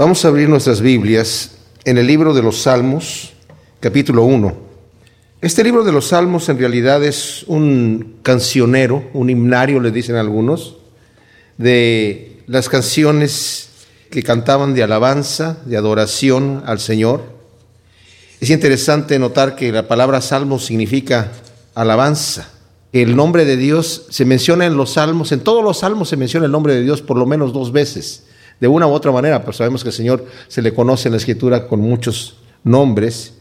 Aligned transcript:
Vamos 0.00 0.24
a 0.24 0.28
abrir 0.28 0.48
nuestras 0.48 0.80
Biblias 0.80 1.50
en 1.84 1.98
el 1.98 2.06
libro 2.06 2.32
de 2.32 2.40
los 2.40 2.62
Salmos, 2.62 3.34
capítulo 3.80 4.22
1. 4.22 4.56
Este 5.42 5.62
libro 5.62 5.84
de 5.84 5.92
los 5.92 6.06
Salmos 6.06 6.48
en 6.48 6.58
realidad 6.58 7.04
es 7.04 7.44
un 7.48 8.14
cancionero, 8.22 9.10
un 9.12 9.28
himnario, 9.28 9.78
le 9.78 9.90
dicen 9.90 10.16
algunos, 10.16 10.76
de 11.58 12.42
las 12.46 12.70
canciones 12.70 13.68
que 14.10 14.22
cantaban 14.22 14.72
de 14.72 14.84
alabanza, 14.84 15.58
de 15.66 15.76
adoración 15.76 16.62
al 16.64 16.80
Señor. 16.80 17.22
Es 18.40 18.48
interesante 18.48 19.18
notar 19.18 19.54
que 19.54 19.70
la 19.70 19.86
palabra 19.86 20.22
salmo 20.22 20.58
significa 20.58 21.30
alabanza. 21.74 22.48
El 22.94 23.16
nombre 23.16 23.44
de 23.44 23.58
Dios 23.58 24.06
se 24.08 24.24
menciona 24.24 24.64
en 24.64 24.78
los 24.78 24.94
salmos, 24.94 25.30
en 25.32 25.40
todos 25.40 25.62
los 25.62 25.80
salmos 25.80 26.08
se 26.08 26.16
menciona 26.16 26.46
el 26.46 26.52
nombre 26.52 26.74
de 26.74 26.80
Dios 26.84 27.02
por 27.02 27.18
lo 27.18 27.26
menos 27.26 27.52
dos 27.52 27.70
veces 27.70 28.29
de 28.60 28.68
una 28.68 28.86
u 28.86 28.90
otra 28.90 29.10
manera, 29.10 29.40
pero 29.40 29.52
sabemos 29.52 29.82
que 29.82 29.88
el 29.88 29.94
Señor 29.94 30.26
se 30.48 30.62
le 30.62 30.74
conoce 30.74 31.08
en 31.08 31.12
la 31.12 31.18
Escritura 31.18 31.66
con 31.66 31.80
muchos 31.80 32.36
nombres. 32.62 33.34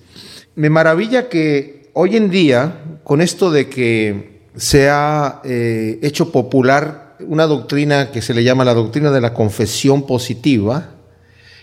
Me 0.56 0.70
maravilla 0.70 1.30
que 1.30 1.92
hoy 1.94 2.16
en 2.16 2.30
día, 2.30 2.82
con 3.04 3.22
esto 3.22 3.52
de 3.52 3.70
que 3.70 4.40
se 4.56 4.90
ha 4.90 5.42
eh, 5.44 6.00
hecho 6.02 6.32
popular 6.32 7.16
una 7.20 7.48
doctrina 7.48 8.12
que 8.12 8.22
se 8.22 8.34
le 8.34 8.44
llama 8.44 8.64
la 8.64 8.74
doctrina 8.74 9.12
de 9.12 9.22
la 9.22 9.34
confesión 9.34 10.08
positiva, 10.08 10.92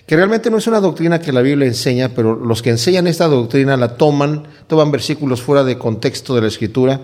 que 0.07 0.17
realmente 0.17 0.51
no 0.51 0.59
es 0.59 0.67
una 0.67 0.81
doctrina 0.81 1.21
que 1.21 1.33
la 1.33 1.43
Biblia 1.43 1.67
enseña, 1.67 2.11
pero 2.11 2.37
los 2.37 2.63
que 2.63 2.71
enseñan 2.71 3.07
esta 3.07 3.27
doctrina 3.27 3.77
la 3.77 3.97
toman, 3.97 4.45
toman 4.67 4.91
versículos 4.93 5.43
fuera 5.43 5.65
de 5.65 5.79
contexto 5.79 6.35
de 6.35 6.43
la 6.43 6.49
Escritura, 6.49 7.01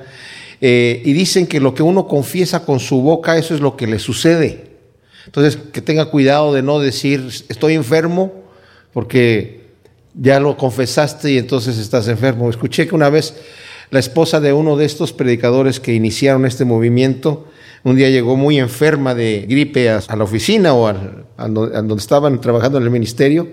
eh, 0.60 1.02
y 1.04 1.12
dicen 1.12 1.46
que 1.46 1.60
lo 1.60 1.74
que 1.74 1.82
uno 1.82 2.06
confiesa 2.06 2.64
con 2.64 2.78
su 2.78 3.00
boca, 3.00 3.36
eso 3.36 3.54
es 3.54 3.60
lo 3.60 3.76
que 3.76 3.86
le 3.86 3.98
sucede. 3.98 4.71
Entonces, 5.26 5.58
que 5.72 5.80
tenga 5.80 6.06
cuidado 6.06 6.52
de 6.52 6.62
no 6.62 6.80
decir, 6.80 7.28
estoy 7.48 7.74
enfermo, 7.74 8.32
porque 8.92 9.62
ya 10.14 10.40
lo 10.40 10.56
confesaste 10.56 11.32
y 11.32 11.38
entonces 11.38 11.78
estás 11.78 12.08
enfermo. 12.08 12.50
Escuché 12.50 12.86
que 12.86 12.94
una 12.94 13.10
vez 13.10 13.34
la 13.90 13.98
esposa 13.98 14.40
de 14.40 14.52
uno 14.52 14.76
de 14.76 14.84
estos 14.84 15.12
predicadores 15.12 15.80
que 15.80 15.94
iniciaron 15.94 16.46
este 16.46 16.64
movimiento, 16.64 17.46
un 17.84 17.96
día 17.96 18.10
llegó 18.10 18.36
muy 18.36 18.58
enferma 18.58 19.14
de 19.14 19.44
gripe 19.48 19.90
a, 19.90 20.02
la 20.16 20.24
oficina 20.24 20.72
o 20.72 20.86
a, 20.86 20.94
donde 21.48 21.96
estaban 21.96 22.40
trabajando 22.40 22.78
en 22.78 22.84
el 22.84 22.90
ministerio 22.90 23.48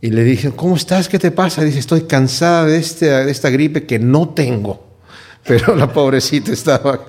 y 0.00 0.10
le 0.10 0.24
dije, 0.24 0.50
¿cómo 0.50 0.76
estás? 0.76 1.08
¿Qué 1.08 1.18
te 1.18 1.30
pasa? 1.30 1.64
Dice, 1.64 1.78
estoy 1.78 2.02
cansada 2.02 2.66
de, 2.66 2.76
este, 2.76 3.06
de 3.06 3.30
esta 3.30 3.50
gripe 3.50 3.86
que 3.86 3.98
no 3.98 4.28
tengo. 4.30 4.86
Pero 5.46 5.74
la 5.74 5.92
pobrecita 5.92 6.52
estaba 6.52 7.06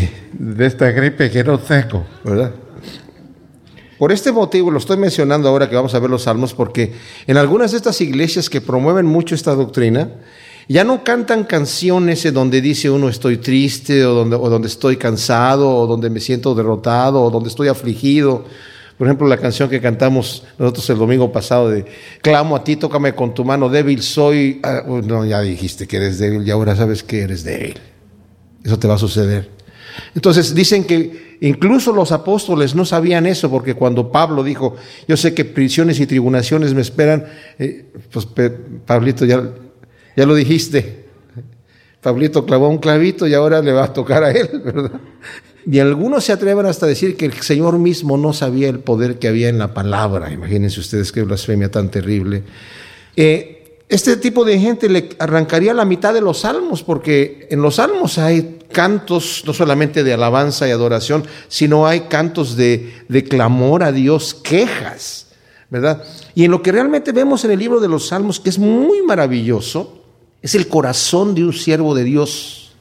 de 0.00 0.66
esta 0.66 0.90
gripe 0.90 1.30
que 1.30 1.44
no 1.44 1.58
tengo, 1.58 2.04
¿verdad? 2.24 2.52
Por 3.98 4.10
este 4.10 4.32
motivo 4.32 4.70
lo 4.70 4.78
estoy 4.78 4.96
mencionando 4.96 5.48
ahora 5.48 5.68
que 5.68 5.76
vamos 5.76 5.94
a 5.94 5.98
ver 5.98 6.10
los 6.10 6.22
salmos, 6.22 6.54
porque 6.54 6.92
en 7.26 7.36
algunas 7.36 7.70
de 7.70 7.76
estas 7.76 8.00
iglesias 8.00 8.50
que 8.50 8.60
promueven 8.60 9.06
mucho 9.06 9.34
esta 9.34 9.54
doctrina, 9.54 10.10
ya 10.68 10.82
no 10.84 11.04
cantan 11.04 11.44
canciones 11.44 12.32
donde 12.32 12.60
dice 12.60 12.90
uno 12.90 13.08
estoy 13.08 13.36
triste 13.36 14.04
o 14.04 14.14
donde, 14.14 14.36
donde 14.36 14.68
estoy 14.68 14.96
cansado 14.96 15.68
o 15.68 15.86
donde 15.86 16.10
me 16.10 16.20
siento 16.20 16.54
derrotado 16.54 17.22
o 17.22 17.30
donde 17.30 17.48
estoy 17.48 17.68
afligido. 17.68 18.44
Por 18.98 19.06
ejemplo, 19.06 19.26
la 19.26 19.38
canción 19.38 19.68
que 19.68 19.80
cantamos 19.80 20.44
nosotros 20.58 20.88
el 20.90 20.98
domingo 20.98 21.32
pasado 21.32 21.70
de 21.70 21.84
Clamo 22.22 22.56
a 22.56 22.64
ti, 22.64 22.76
tócame 22.76 23.14
con 23.14 23.34
tu 23.34 23.44
mano, 23.44 23.68
débil 23.68 24.02
soy. 24.02 24.60
Ah, 24.62 24.82
no, 24.86 25.24
ya 25.24 25.40
dijiste 25.40 25.86
que 25.86 25.96
eres 25.96 26.18
débil 26.18 26.46
y 26.46 26.50
ahora 26.50 26.76
sabes 26.76 27.02
que 27.02 27.22
eres 27.22 27.44
débil. 27.44 27.78
Eso 28.64 28.78
te 28.78 28.86
va 28.86 28.94
a 28.94 28.98
suceder. 28.98 29.61
Entonces 30.14 30.54
dicen 30.54 30.84
que 30.84 31.38
incluso 31.40 31.92
los 31.92 32.12
apóstoles 32.12 32.74
no 32.74 32.84
sabían 32.84 33.26
eso, 33.26 33.50
porque 33.50 33.74
cuando 33.74 34.10
Pablo 34.10 34.42
dijo, 34.44 34.76
yo 35.08 35.16
sé 35.16 35.34
que 35.34 35.44
prisiones 35.44 36.00
y 36.00 36.06
tribulaciones 36.06 36.74
me 36.74 36.80
esperan, 36.80 37.26
eh, 37.58 37.86
pues 38.10 38.26
Pablito, 38.86 39.24
ya, 39.24 39.42
ya 40.16 40.26
lo 40.26 40.34
dijiste, 40.34 41.06
Pablito 42.00 42.44
clavó 42.44 42.68
un 42.68 42.78
clavito 42.78 43.26
y 43.26 43.34
ahora 43.34 43.62
le 43.62 43.72
va 43.72 43.84
a 43.84 43.92
tocar 43.92 44.24
a 44.24 44.32
él, 44.32 44.48
¿verdad? 44.64 45.00
Y 45.64 45.78
algunos 45.78 46.24
se 46.24 46.32
atreven 46.32 46.66
hasta 46.66 46.86
decir 46.86 47.16
que 47.16 47.26
el 47.26 47.34
Señor 47.34 47.78
mismo 47.78 48.16
no 48.16 48.32
sabía 48.32 48.68
el 48.68 48.80
poder 48.80 49.20
que 49.20 49.28
había 49.28 49.48
en 49.48 49.58
la 49.58 49.72
palabra. 49.72 50.32
Imagínense 50.32 50.80
ustedes 50.80 51.12
qué 51.12 51.22
blasfemia 51.22 51.70
tan 51.70 51.88
terrible. 51.88 52.42
Eh, 53.14 53.78
este 53.88 54.16
tipo 54.16 54.44
de 54.44 54.58
gente 54.58 54.88
le 54.88 55.10
arrancaría 55.18 55.72
la 55.74 55.84
mitad 55.84 56.14
de 56.14 56.20
los 56.20 56.40
salmos, 56.40 56.82
porque 56.82 57.46
en 57.50 57.62
los 57.62 57.76
salmos 57.76 58.18
hay 58.18 58.58
cantos 58.72 59.44
no 59.46 59.52
solamente 59.52 60.02
de 60.02 60.12
alabanza 60.12 60.66
y 60.66 60.70
adoración, 60.70 61.24
sino 61.48 61.86
hay 61.86 62.02
cantos 62.02 62.56
de, 62.56 63.04
clamor 63.28 63.82
a 63.82 63.92
Dios, 63.92 64.34
quejas, 64.34 65.28
¿verdad? 65.70 66.02
Y 66.34 66.44
en 66.44 66.50
lo 66.50 66.62
que 66.62 66.72
realmente 66.72 67.12
vemos 67.12 67.44
en 67.44 67.52
el 67.52 67.58
libro 67.58 67.78
de 67.78 67.88
los 67.88 68.08
salmos, 68.08 68.40
que 68.40 68.50
es 68.50 68.58
muy 68.58 69.02
maravilloso, 69.02 70.02
es 70.40 70.54
el 70.54 70.66
corazón 70.66 71.34
de 71.34 71.44
un 71.44 71.52
siervo 71.52 71.94
de 71.94 72.04
Dios. 72.04 72.72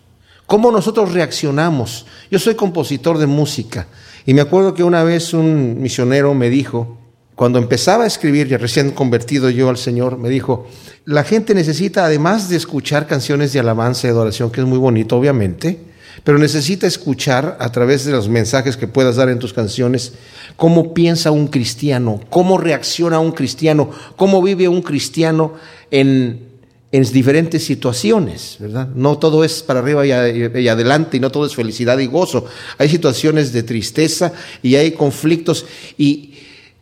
¿Cómo 0.48 0.72
nosotros 0.72 1.14
reaccionamos? 1.14 2.06
Yo 2.32 2.40
soy 2.40 2.56
compositor 2.56 3.18
de 3.18 3.28
música 3.28 3.88
y 4.26 4.34
me 4.34 4.42
acuerdo 4.42 4.74
que 4.74 4.84
una 4.84 5.04
vez 5.04 5.34
un 5.34 5.82
misionero 5.82 6.34
me 6.34 6.50
dijo, 6.50 6.98
cuando 7.42 7.58
empezaba 7.58 8.04
a 8.04 8.08
escribir, 8.08 8.48
ya 8.48 8.60
recién 8.60 8.92
convertido 8.92 9.50
yo 9.50 9.70
al 9.70 9.78
Señor, 9.78 10.20
me 10.20 10.30
dijo, 10.30 10.68
la 11.06 11.24
gente 11.24 11.56
necesita, 11.56 12.06
además 12.06 12.50
de 12.50 12.56
escuchar 12.56 13.08
canciones 13.08 13.52
de 13.52 13.60
alabanza 13.60 14.06
y 14.06 14.12
adoración, 14.12 14.52
que 14.52 14.62
es 14.62 14.68
muy 14.68 14.78
bonito, 14.78 15.18
obviamente, 15.18 15.80
pero 16.24 16.38
necesita 16.38 16.86
escuchar 16.86 17.58
a 17.60 17.72
través 17.72 18.06
de 18.06 18.12
los 18.12 18.30
mensajes 18.30 18.78
que 18.78 18.86
puedas 18.86 19.16
dar 19.16 19.28
en 19.30 19.40
tus 19.40 19.54
canciones 19.54 20.14
cómo 20.56 20.94
piensa 20.94 21.32
un 21.32 21.48
cristiano, 21.48 22.22
cómo 22.30 22.60
reacciona 22.60 23.20
un 23.20 23.32
cristiano, 23.32 23.90
cómo 24.18 24.44
vive 24.44 24.68
un 24.68 24.84
cristiano 24.84 25.56
en, 25.90 26.46
en 26.92 27.04
diferentes 27.12 27.64
situaciones, 27.64 28.58
¿verdad? 28.60 28.90
No 28.94 29.18
todo 29.18 29.44
es 29.44 29.64
para 29.64 29.80
arriba 29.80 30.06
y, 30.06 30.12
y, 30.12 30.68
adelante 30.68 31.18
y 31.18 31.20
no 31.20 31.32
todo 31.32 31.48
es 31.48 31.56
felicidad 31.56 31.98
y 31.98 32.06
gozo. 32.06 32.46
Hay 32.78 32.88
situaciones 32.88 33.52
de 33.52 33.64
tristeza 33.64 34.32
y 34.62 34.76
hay 34.76 34.92
conflictos 34.92 35.66
y 35.98 36.31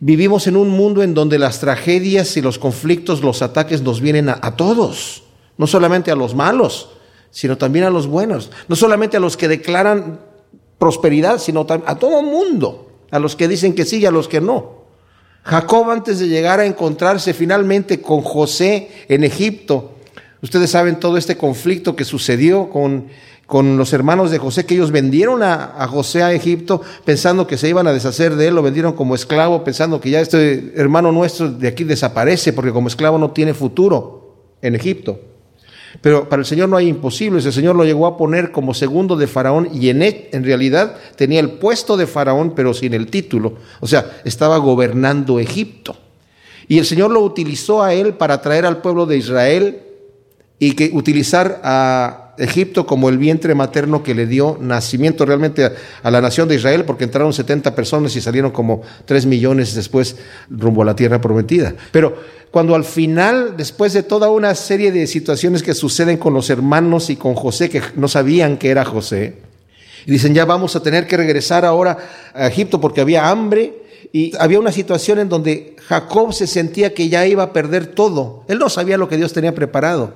Vivimos 0.01 0.47
en 0.47 0.55
un 0.55 0.69
mundo 0.69 1.03
en 1.03 1.13
donde 1.13 1.37
las 1.37 1.59
tragedias 1.59 2.37
y 2.37 2.41
los 2.41 2.57
conflictos, 2.57 3.21
los 3.21 3.41
ataques 3.41 3.81
nos 3.81 3.99
vienen 3.99 4.29
a, 4.29 4.55
todos, 4.55 5.23
no 5.57 5.67
solamente 5.67 6.09
a 6.09 6.15
los 6.15 6.35
malos, 6.35 6.91
sino 7.31 7.57
también 7.57 7.83
a 7.83 7.89
los 7.89 8.07
buenos, 8.07 8.49
no 8.69 8.77
solamente 8.77 9.17
a 9.17 9.19
los 9.19 9.35
que 9.35 9.49
declaran 9.49 10.21
prosperidad, 10.77 11.37
sino 11.37 11.67
a 11.85 11.95
todo 11.99 12.21
mundo, 12.21 12.89
a 13.11 13.19
los 13.19 13.35
que 13.35 13.49
dicen 13.49 13.75
que 13.75 13.83
sí 13.83 13.97
y 13.97 14.05
a 14.05 14.11
los 14.11 14.29
que 14.29 14.39
no. 14.39 14.79
Jacob 15.43 15.89
antes 15.89 16.19
de 16.19 16.29
llegar 16.29 16.61
a 16.61 16.65
encontrarse 16.65 17.33
finalmente 17.33 18.01
con 18.01 18.21
José 18.21 18.89
en 19.09 19.25
Egipto, 19.25 19.95
ustedes 20.41 20.69
saben 20.69 20.99
todo 21.01 21.17
este 21.17 21.35
conflicto 21.35 21.97
que 21.97 22.05
sucedió 22.05 22.69
con 22.69 23.07
con 23.49 23.77
los 23.77 23.93
hermanos 23.93 24.29
de 24.29 24.37
José, 24.37 24.67
que 24.67 24.75
ellos 24.75 24.91
vendieron 24.91 25.41
a, 25.41 25.87
José 25.87 26.21
a 26.21 26.31
Egipto 26.31 26.83
pensando 27.03 27.47
que 27.47 27.57
se 27.57 27.67
iban 27.67 27.87
a 27.87 27.91
deshacer 27.91 28.35
de 28.35 28.47
él, 28.47 28.53
lo 28.53 28.61
vendieron 28.61 28.93
como 28.93 29.15
esclavo 29.15 29.63
pensando 29.63 29.99
que 29.99 30.11
ya 30.11 30.21
este 30.21 30.71
hermano 30.75 31.11
nuestro 31.11 31.49
de 31.49 31.67
aquí 31.67 31.83
desaparece 31.83 32.53
porque 32.53 32.71
como 32.71 32.89
esclavo 32.89 33.17
no 33.17 33.31
tiene 33.31 33.55
futuro 33.55 34.53
en 34.61 34.75
Egipto. 34.75 35.19
Pero 35.99 36.29
para 36.29 36.41
el 36.41 36.45
Señor 36.45 36.69
no 36.69 36.77
hay 36.77 36.89
imposibles, 36.89 37.43
el 37.43 37.51
Señor 37.51 37.75
lo 37.75 37.85
llegó 37.85 38.05
a 38.05 38.17
poner 38.17 38.51
como 38.51 38.75
segundo 38.75 39.15
de 39.15 39.25
Faraón 39.25 39.67
y 39.73 39.89
en, 39.89 40.03
en 40.03 40.43
realidad 40.43 40.97
tenía 41.15 41.39
el 41.39 41.53
puesto 41.53 41.97
de 41.97 42.05
Faraón 42.05 42.53
pero 42.55 42.75
sin 42.75 42.93
el 42.93 43.07
título, 43.07 43.55
o 43.79 43.87
sea, 43.87 44.21
estaba 44.25 44.57
gobernando 44.57 45.39
Egipto. 45.39 45.97
Y 46.67 46.77
el 46.77 46.85
Señor 46.85 47.09
lo 47.09 47.21
utilizó 47.21 47.81
a 47.81 47.95
él 47.95 48.13
para 48.13 48.43
traer 48.43 48.67
al 48.67 48.79
pueblo 48.83 49.07
de 49.07 49.17
Israel 49.17 49.81
y 50.59 50.73
que 50.73 50.91
utilizar 50.93 51.61
a 51.63 52.28
Egipto 52.39 52.85
como 52.85 53.09
el 53.09 53.17
vientre 53.17 53.53
materno 53.53 54.01
que 54.01 54.15
le 54.15 54.25
dio 54.25 54.57
nacimiento 54.59 55.25
realmente 55.25 55.71
a, 56.01 56.11
la 56.11 56.21
nación 56.21 56.47
de 56.47 56.55
Israel, 56.55 56.85
porque 56.85 57.03
entraron 57.03 57.33
70 57.33 57.75
personas 57.75 58.15
y 58.15 58.21
salieron 58.21 58.51
como 58.51 58.81
3 59.05 59.25
millones 59.25 59.75
después 59.75 60.15
rumbo 60.49 60.81
a 60.81 60.85
la 60.85 60.95
tierra 60.95 61.21
prometida. 61.21 61.73
Pero 61.91 62.15
cuando 62.51 62.75
al 62.75 62.83
final, 62.83 63.55
después 63.57 63.93
de 63.93 64.03
toda 64.03 64.29
una 64.29 64.55
serie 64.55 64.91
de 64.91 65.05
situaciones 65.05 65.61
que 65.61 65.73
suceden 65.73 66.17
con 66.17 66.33
los 66.33 66.49
hermanos 66.49 67.09
y 67.09 67.15
con 67.15 67.35
José, 67.35 67.69
que 67.69 67.81
no 67.95 68.07
sabían 68.07 68.57
que 68.57 68.69
era 68.69 68.85
José, 68.85 69.37
y 70.05 70.11
dicen, 70.11 70.33
ya 70.33 70.45
vamos 70.45 70.75
a 70.75 70.81
tener 70.81 71.05
que 71.07 71.17
regresar 71.17 71.65
ahora 71.65 71.97
a 72.33 72.47
Egipto 72.47 72.79
porque 72.79 73.01
había 73.01 73.29
hambre, 73.29 73.83
y 74.11 74.31
había 74.39 74.59
una 74.59 74.71
situación 74.71 75.19
en 75.19 75.29
donde 75.29 75.75
Jacob 75.87 76.33
se 76.33 76.47
sentía 76.47 76.93
que 76.93 77.09
ya 77.09 77.27
iba 77.27 77.43
a 77.43 77.53
perder 77.53 77.87
todo. 77.87 78.43
Él 78.47 78.57
no 78.57 78.69
sabía 78.69 78.97
lo 78.97 79.07
que 79.07 79.17
Dios 79.17 79.33
tenía 79.33 79.53
preparado. 79.53 80.13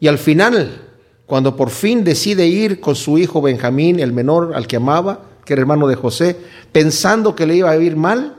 Y 0.00 0.08
al 0.08 0.18
final, 0.18 0.83
cuando 1.26 1.56
por 1.56 1.70
fin 1.70 2.04
decide 2.04 2.46
ir 2.46 2.80
con 2.80 2.94
su 2.94 3.18
hijo 3.18 3.40
Benjamín, 3.40 4.00
el 4.00 4.12
menor 4.12 4.52
al 4.54 4.66
que 4.66 4.76
amaba, 4.76 5.20
que 5.44 5.52
era 5.52 5.62
hermano 5.62 5.86
de 5.86 5.96
José, 5.96 6.36
pensando 6.72 7.34
que 7.34 7.46
le 7.46 7.56
iba 7.56 7.70
a 7.70 7.76
ir 7.76 7.96
mal, 7.96 8.36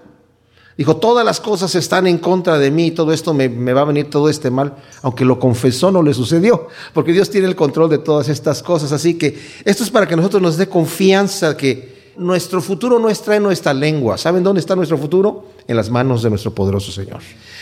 dijo, 0.78 0.98
todas 0.98 1.26
las 1.26 1.40
cosas 1.40 1.74
están 1.76 2.06
en 2.08 2.18
contra 2.18 2.58
de 2.58 2.72
mí, 2.72 2.92
todo 2.92 3.14
esto 3.14 3.34
me, 3.34 3.48
va 3.48 3.82
a 3.82 3.86
venir 3.86 4.10
todo 4.10 4.30
este 4.30 4.50
mal, 4.50 4.76
aunque 5.02 5.26
lo 5.26 5.40
confesó 5.40 5.92
no 5.92 6.04
le 6.04 6.14
sucedió, 6.14 6.68
porque 6.94 7.14
Dios 7.14 7.30
tiene 7.30 7.48
el 7.48 7.56
control 7.56 7.90
de 7.90 7.98
todas 8.00 8.30
estas 8.30 8.62
cosas, 8.62 8.92
así 8.92 9.18
que 9.18 9.40
esto 9.64 9.84
es 9.84 9.90
para 9.90 10.08
que 10.08 10.16
nosotros 10.16 10.42
nos 10.42 10.58
dé 10.58 10.68
confianza 10.68 11.56
que 11.56 11.96
nuestro 12.18 12.62
futuro 12.62 13.00
no 13.00 13.10
está 13.10 13.36
en 13.36 13.44
nuestra 13.44 13.74
lengua. 13.74 14.18
¿Saben 14.18 14.44
dónde 14.44 14.60
está 14.60 14.76
nuestro 14.76 14.98
futuro? 14.98 15.50
En 15.68 15.76
las 15.76 15.90
manos 15.90 16.24
de 16.24 16.30
nuestro 16.30 16.54
poderoso 16.54 16.92
Señor. 16.92 17.20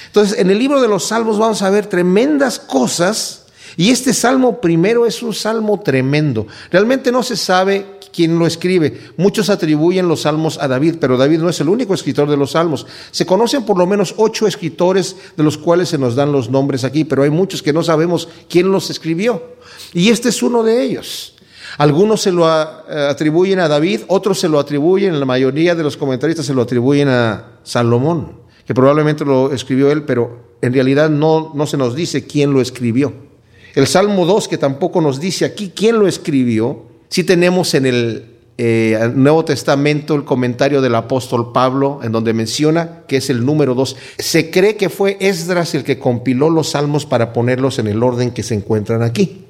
Entonces, 0.08 0.38
en 0.38 0.50
el 0.52 0.60
libro 0.60 0.82
de 0.82 0.88
los 0.88 1.06
Salmos 1.06 1.40
vamos 1.40 1.62
a 1.62 1.70
ver 1.70 1.88
tremendas 1.88 2.60
cosas. 2.60 3.43
Y 3.78 3.90
este 3.90 4.14
salmo 4.14 4.62
primero 4.62 5.06
es 5.06 5.24
un 5.24 5.34
salmo 5.34 5.80
tremendo. 5.80 6.48
Realmente 6.72 7.12
no 7.12 7.24
se 7.24 7.36
sabe 7.38 7.86
quién 8.14 8.38
lo 8.38 8.46
escribe. 8.46 9.02
Muchos 9.18 9.50
atribuyen 9.50 10.08
los 10.08 10.22
salmos 10.22 10.58
a 10.62 10.68
David, 10.68 10.98
pero 11.02 11.18
David 11.18 11.40
no 11.40 11.50
es 11.50 11.60
el 11.60 11.68
único 11.68 11.94
escritor 11.94 12.30
de 12.30 12.38
los 12.38 12.52
salmos. 12.52 12.86
Se 13.12 13.26
conocen 13.26 13.66
por 13.66 13.78
lo 13.78 13.88
menos 13.88 14.14
ocho 14.18 14.48
escritores 14.48 15.16
de 15.36 15.44
los 15.44 15.58
cuales 15.58 15.90
se 15.90 15.98
nos 15.98 16.16
dan 16.16 16.32
los 16.32 16.50
nombres 16.50 16.84
aquí, 16.84 17.04
pero 17.04 17.24
hay 17.24 17.32
muchos 17.32 17.62
que 17.62 17.74
no 17.74 17.84
sabemos 17.84 18.30
quién 18.48 18.72
los 18.72 18.90
escribió. 18.90 19.56
Y 19.94 20.10
este 20.10 20.30
es 20.30 20.44
uno 20.44 20.64
de 20.64 20.84
ellos. 20.84 21.34
Algunos 21.78 22.22
se 22.22 22.32
lo 22.32 22.48
eh, 22.48 23.08
atribuyen 23.10 23.60
a 23.60 23.68
David, 23.68 24.02
otros 24.08 24.40
se 24.40 24.48
lo 24.48 24.60
atribuyen, 24.60 25.20
la 25.20 25.26
mayoría 25.26 25.74
de 25.74 25.82
los 25.82 25.98
comentaristas 25.98 26.46
se 26.46 26.54
lo 26.54 26.62
atribuyen 26.62 27.08
a 27.08 27.60
Salomón, 27.64 28.42
que 28.66 28.76
probablemente 28.76 29.26
lo 29.26 29.52
escribió 29.52 29.92
él, 29.92 30.04
pero 30.04 30.54
en 30.62 30.72
realidad 30.74 31.10
no, 31.10 31.52
no 31.56 31.66
se 31.66 31.78
nos 31.78 31.96
dice 31.96 32.28
quién 32.28 32.54
lo 32.54 32.62
escribió. 32.62 33.33
El 33.76 33.88
Salmo 33.88 34.26
2, 34.26 34.48
que 34.48 34.58
tampoco 34.58 35.02
nos 35.02 35.20
dice 35.20 35.46
aquí 35.46 35.72
quién 35.76 35.98
lo 35.98 36.08
escribió, 36.08 36.84
si 37.10 37.24
tenemos 37.24 37.74
en 37.74 37.86
el 37.86 38.26
eh, 38.58 39.12
Nuevo 39.16 39.44
Testamento 39.46 40.14
el 40.14 40.26
comentario 40.26 40.82
del 40.82 40.94
apóstol 40.94 41.52
Pablo, 41.52 42.00
en 42.04 42.12
donde 42.12 42.34
menciona 42.34 43.02
que 43.08 43.18
es 43.18 43.30
el 43.32 43.46
número 43.46 43.74
dos. 43.74 43.96
Se 44.20 44.52
cree 44.52 44.76
que 44.76 44.90
fue 44.90 45.18
Esdras 45.20 45.74
el 45.74 45.84
que 45.84 45.98
compiló 45.98 46.50
los 46.50 46.70
salmos 46.70 47.08
para 47.08 47.34
ponerlos 47.34 47.80
en 47.80 47.88
el 47.88 48.04
orden 48.04 48.32
que 48.32 48.44
se 48.44 48.54
encuentran 48.54 49.02
aquí. 49.02 49.46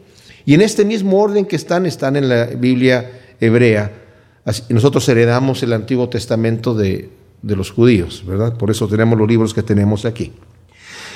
Y 0.45 0.53
en 0.53 0.61
este 0.61 0.85
mismo 0.85 1.21
orden 1.21 1.45
que 1.45 1.57
están, 1.57 1.85
están 1.85 2.15
en 2.15 2.29
la 2.29 2.45
Biblia 2.45 3.11
hebrea. 3.41 3.91
nosotros 4.69 5.07
heredamos 5.09 5.63
el 5.63 5.73
Antiguo 5.73 6.07
Testamento 6.07 6.73
de, 6.73 7.09
de 7.41 7.55
los 7.55 7.71
judíos, 7.71 8.23
¿verdad? 8.25 8.57
Por 8.57 8.71
eso 8.71 8.87
tenemos 8.87 9.19
los 9.19 9.27
libros 9.27 9.53
que 9.53 9.63
tenemos 9.63 10.05
aquí. 10.05 10.31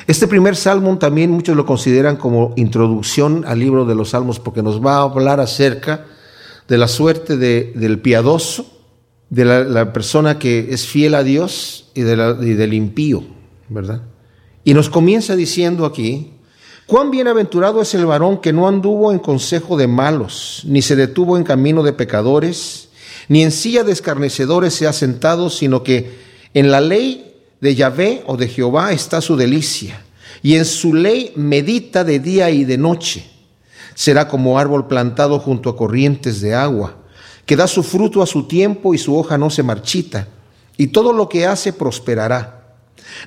Este 0.08 0.26
primer 0.26 0.56
salmo 0.56 0.98
también 0.98 1.32
muchos 1.32 1.58
lo 1.58 1.66
consideran 1.66 2.16
como 2.16 2.54
introducción 2.56 3.44
al 3.46 3.60
libro 3.60 3.84
de 3.84 3.94
los 3.94 4.12
salmos 4.12 4.40
porque 4.40 4.64
nos 4.64 4.84
va 4.84 4.96
a 4.96 5.02
hablar 5.02 5.42
acerca 5.42 6.06
de 6.70 6.78
la 6.78 6.88
suerte 6.88 7.36
del 7.36 8.00
piadoso, 8.00 8.66
de 9.30 9.44
la, 9.44 9.92
persona 9.92 10.40
que 10.40 10.68
es 10.70 10.88
fiel 10.88 11.14
a 11.14 11.24
Dios 11.24 11.92
y, 11.94 12.02
y 12.02 12.04
del 12.04 12.74
impío, 12.74 13.24
¿verdad? 13.68 14.02
Y 14.64 14.74
nos 14.74 14.90
comienza 14.90 15.36
diciendo 15.36 15.86
aquí, 15.86 16.32
cuán 16.86 17.12
bienaventurado 17.12 17.82
es 17.82 17.94
el 17.94 18.06
varón 18.06 18.40
que 18.40 18.54
no 18.54 18.70
anduvo 18.70 19.12
en 19.12 19.20
consejo 19.20 19.76
de 19.76 19.88
malos, 19.88 20.64
ni 20.66 20.82
se 20.82 20.96
detuvo 20.96 21.36
en 21.36 21.44
camino 21.44 21.84
de 21.84 21.92
pecadores, 21.92 22.88
ni 23.28 23.44
en 23.44 23.52
silla 23.52 23.84
de 23.84 23.92
escarnecedores 23.92 24.74
se 24.74 24.88
ha 24.88 24.94
sentado, 24.94 25.50
sino 25.50 25.84
que 25.84 26.16
en 26.54 26.72
la 26.72 26.80
ley 26.80 27.27
de 27.62 27.76
Yahvé 27.76 28.24
o 28.28 28.38
de 28.38 28.48
Jehová 28.48 28.92
está 28.92 29.22
su 29.22 29.36
delicia, 29.36 30.02
y 30.42 30.56
en 30.56 30.66
su 30.66 30.94
ley 30.94 31.34
medita 31.36 32.04
de 32.04 32.20
día 32.20 32.50
y 32.50 32.64
de 32.64 32.78
noche 32.78 33.30
será 33.96 34.28
como 34.28 34.60
árbol 34.60 34.88
plantado 34.88 35.40
junto 35.40 35.70
a 35.72 35.76
corrientes 35.76 36.40
de 36.40 36.54
agua, 36.54 36.98
que 37.48 37.56
da 37.56 37.68
su 37.68 37.82
fruto 37.82 38.22
a 38.22 38.28
su 38.28 38.44
tiempo 38.44 38.94
y 38.94 39.00
su 39.00 39.18
hoja 39.18 39.40
no 39.40 39.50
se 39.50 39.64
marchita, 39.64 40.28
y 40.78 40.88
todo 40.88 41.14
lo 41.14 41.28
que 41.30 41.48
hace 41.48 41.74
prosperará. 41.74 42.76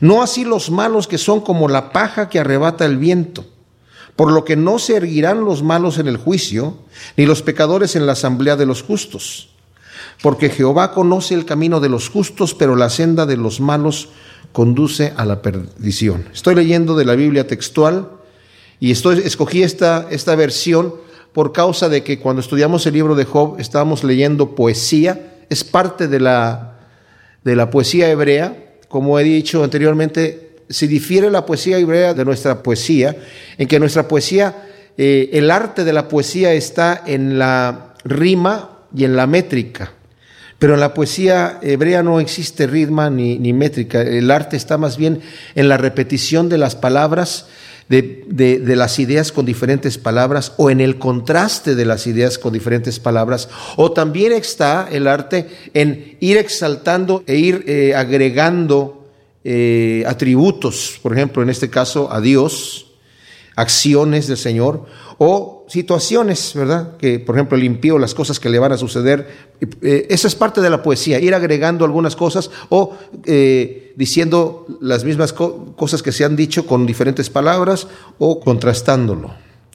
No 0.00 0.22
así 0.22 0.44
los 0.44 0.70
malos 0.70 1.08
que 1.08 1.18
son 1.18 1.40
como 1.40 1.68
la 1.68 1.92
paja 1.92 2.28
que 2.28 2.38
arrebata 2.38 2.86
el 2.86 2.98
viento, 2.98 3.44
por 4.14 4.30
lo 4.30 4.44
que 4.44 4.54
no 4.54 4.78
se 4.78 4.96
erguirán 4.96 5.44
los 5.44 5.62
malos 5.64 5.98
en 5.98 6.06
el 6.06 6.16
juicio, 6.16 6.78
ni 7.16 7.26
los 7.26 7.42
pecadores 7.42 7.96
en 7.96 8.06
la 8.06 8.12
asamblea 8.12 8.54
de 8.54 8.66
los 8.66 8.82
justos. 8.82 9.49
Porque 10.22 10.50
Jehová 10.50 10.92
conoce 10.92 11.34
el 11.34 11.44
camino 11.44 11.80
de 11.80 11.88
los 11.88 12.08
justos, 12.08 12.54
pero 12.54 12.76
la 12.76 12.90
senda 12.90 13.26
de 13.26 13.36
los 13.36 13.60
malos 13.60 14.08
conduce 14.52 15.12
a 15.16 15.24
la 15.24 15.42
perdición. 15.42 16.28
Estoy 16.32 16.54
leyendo 16.54 16.96
de 16.96 17.04
la 17.04 17.14
Biblia 17.14 17.46
textual 17.46 18.08
y 18.78 18.90
estoy, 18.90 19.20
escogí 19.24 19.62
esta, 19.62 20.08
esta 20.10 20.34
versión 20.34 20.94
por 21.32 21.52
causa 21.52 21.88
de 21.88 22.02
que 22.02 22.18
cuando 22.18 22.40
estudiamos 22.40 22.86
el 22.86 22.94
libro 22.94 23.14
de 23.14 23.24
Job 23.24 23.60
estábamos 23.60 24.02
leyendo 24.02 24.54
poesía, 24.54 25.44
es 25.48 25.64
parte 25.64 26.08
de 26.08 26.20
la, 26.20 26.78
de 27.44 27.56
la 27.56 27.70
poesía 27.70 28.10
hebrea, 28.10 28.78
como 28.88 29.18
he 29.18 29.24
dicho 29.24 29.62
anteriormente, 29.62 30.50
se 30.68 30.86
difiere 30.88 31.30
la 31.30 31.46
poesía 31.46 31.78
hebrea 31.78 32.14
de 32.14 32.24
nuestra 32.24 32.62
poesía, 32.62 33.16
en 33.58 33.68
que 33.68 33.78
nuestra 33.78 34.08
poesía, 34.08 34.68
eh, 34.96 35.30
el 35.32 35.50
arte 35.50 35.84
de 35.84 35.92
la 35.92 36.08
poesía 36.08 36.52
está 36.52 37.02
en 37.06 37.38
la 37.38 37.94
rima 38.04 38.79
y 38.94 39.04
en 39.04 39.16
la 39.16 39.26
métrica. 39.26 39.92
Pero 40.58 40.74
en 40.74 40.80
la 40.80 40.92
poesía 40.92 41.58
hebrea 41.62 42.02
no 42.02 42.20
existe 42.20 42.66
ritmo 42.66 43.08
ni, 43.08 43.38
ni, 43.38 43.52
métrica. 43.52 44.02
El 44.02 44.30
arte 44.30 44.56
está 44.56 44.76
más 44.76 44.96
bien 44.98 45.20
en 45.54 45.68
la 45.68 45.78
repetición 45.78 46.48
de 46.48 46.58
las 46.58 46.76
palabras 46.76 47.46
de, 47.90 48.76
las 48.76 49.00
ideas 49.00 49.32
con 49.32 49.44
diferentes 49.44 49.98
palabras 49.98 50.52
o 50.56 50.70
en 50.70 50.80
el 50.80 50.96
contraste 50.96 51.74
de 51.74 51.84
las 51.84 52.06
ideas 52.06 52.38
con 52.38 52.52
diferentes 52.52 53.00
palabras. 53.00 53.48
O 53.76 53.90
también 53.90 54.32
está 54.32 54.88
el 54.90 55.08
arte 55.08 55.48
en 55.74 56.16
ir 56.20 56.38
exaltando 56.38 57.24
e 57.26 57.36
ir 57.36 57.64
eh, 57.66 57.94
agregando 57.96 59.08
eh, 59.42 60.04
atributos, 60.06 61.00
por 61.02 61.12
ejemplo, 61.12 61.42
en 61.42 61.50
este 61.50 61.68
caso 61.68 62.12
a 62.12 62.20
Dios, 62.20 62.89
acciones 63.60 64.26
del 64.26 64.36
Señor, 64.36 64.86
o 65.18 65.66
situaciones, 65.68 66.52
¿verdad? 66.54 66.96
Que, 66.96 67.20
por 67.20 67.36
ejemplo, 67.36 67.56
el 67.56 67.64
impío, 67.64 67.98
las 67.98 68.14
cosas 68.14 68.40
que 68.40 68.48
le 68.48 68.58
van 68.58 68.72
a 68.72 68.78
suceder. 68.78 69.50
Eh, 69.82 70.06
esa 70.08 70.28
es 70.28 70.34
parte 70.34 70.62
de 70.62 70.70
la 70.70 70.82
poesía, 70.82 71.20
ir 71.20 71.34
agregando 71.34 71.84
algunas 71.84 72.16
cosas 72.16 72.50
o 72.70 72.96
eh, 73.26 73.92
diciendo 73.96 74.66
las 74.80 75.04
mismas 75.04 75.34
cosas 75.34 76.02
que 76.02 76.10
se 76.10 76.24
han 76.24 76.36
dicho 76.36 76.66
con 76.66 76.86
diferentes 76.86 77.28
palabras 77.28 77.86
o 78.18 78.40
contrastándolo, 78.40 79.34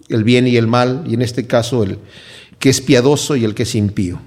el 0.10 0.24
bien 0.24 0.48
y 0.48 0.58
el 0.58 0.66
mal, 0.66 1.04
y 1.08 1.14
en 1.14 1.22
este 1.22 1.46
caso 1.46 1.84
el 1.84 2.00
que 2.58 2.70
es 2.70 2.82
piadoso 2.82 3.36
y 3.36 3.46
el 3.46 3.54
que 3.54 3.64
es 3.64 3.76
impío. 3.76 4.20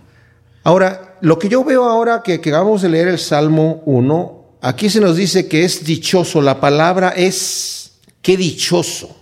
Ahora, 0.62 1.19
lo 1.20 1.38
que 1.38 1.49
yo 1.49 1.64
veo 1.64 1.84
ahora 1.84 2.22
que, 2.22 2.40
que 2.40 2.50
acabamos 2.50 2.82
de 2.82 2.90
leer 2.90 3.08
el 3.08 3.19
Salmo 3.19 3.82
1, 3.87 4.44
aquí 4.61 4.88
se 4.88 5.00
nos 5.00 5.16
dice 5.16 5.49
que 5.49 5.64
es 5.64 5.84
dichoso, 5.84 6.40
la 6.43 6.61
palabra 6.61 7.08
es, 7.11 7.99
qué 8.22 8.37
dichoso 8.37 9.18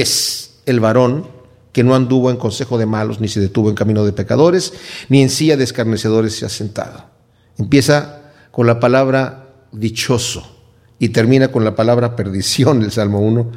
es 0.00 0.60
el 0.66 0.80
varón 0.80 1.26
que 1.72 1.84
no 1.84 1.94
anduvo 1.94 2.30
en 2.30 2.36
consejo 2.36 2.78
de 2.78 2.86
malos, 2.86 3.20
ni 3.20 3.28
se 3.28 3.40
detuvo 3.40 3.68
en 3.68 3.74
camino 3.74 4.04
de 4.04 4.12
pecadores, 4.12 4.72
ni 5.08 5.22
en 5.22 5.30
silla 5.30 5.56
de 5.56 5.64
escarnecedores 5.64 6.34
se 6.34 6.46
ha 6.46 6.48
sentado. 6.48 7.04
Empieza 7.58 8.32
con 8.50 8.66
la 8.66 8.80
palabra 8.80 9.50
dichoso 9.72 10.56
y 10.98 11.10
termina 11.10 11.48
con 11.48 11.64
la 11.64 11.74
palabra 11.74 12.16
perdición 12.16 12.80
del 12.80 12.92
Salmo 12.92 13.20
1. 13.20 13.52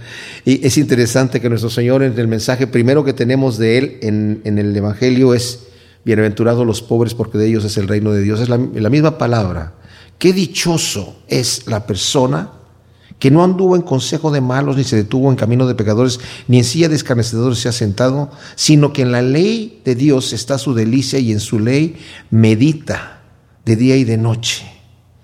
Y 0.45 0.65
es 0.65 0.77
interesante 0.77 1.39
que 1.39 1.49
nuestro 1.49 1.69
Señor 1.69 2.03
en 2.03 2.17
el 2.17 2.27
mensaje 2.27 2.67
primero 2.67 3.05
que 3.05 3.13
tenemos 3.13 3.57
de 3.57 3.77
Él 3.77 3.97
en, 4.01 4.41
el 4.43 4.75
Evangelio 4.75 5.33
es, 5.33 5.67
bienaventurados 6.03 6.65
los 6.65 6.81
pobres 6.81 7.13
porque 7.13 7.37
de 7.37 7.47
ellos 7.47 7.63
es 7.63 7.77
el 7.77 7.87
reino 7.87 8.11
de 8.11 8.21
Dios. 8.21 8.41
Es 8.41 8.49
la 8.49 8.89
misma 8.89 9.17
palabra. 9.17 9.75
Qué 10.17 10.33
dichoso 10.33 11.19
es 11.29 11.67
la 11.67 11.85
persona 11.85 12.58
que 13.19 13.29
no 13.29 13.43
anduvo 13.43 13.75
en 13.75 13.81
consejo 13.81 14.31
de 14.31 14.41
malos, 14.41 14.77
ni 14.77 14.85
se 14.85 14.95
detuvo 14.95 15.29
en 15.29 15.35
camino 15.35 15.67
de 15.67 15.75
pecadores, 15.75 16.19
ni 16.47 16.57
en 16.57 16.63
silla 16.63 16.89
de 16.89 16.95
escarnecedores 16.95 17.59
se 17.59 17.69
ha 17.69 17.73
sentado, 17.73 18.31
sino 18.55 18.93
que 18.93 19.01
en 19.01 19.11
la 19.11 19.21
ley 19.21 19.81
de 19.83 19.95
Dios 19.95 20.31
está 20.31 20.57
su 20.57 20.73
delicia 20.73 21.19
y 21.19 21.33
en 21.33 21.41
su 21.41 21.59
ley 21.59 21.97
medita 22.31 23.21
de 23.65 23.75
día 23.75 23.97
y 23.97 24.05
de 24.05 24.17
noche. 24.17 24.65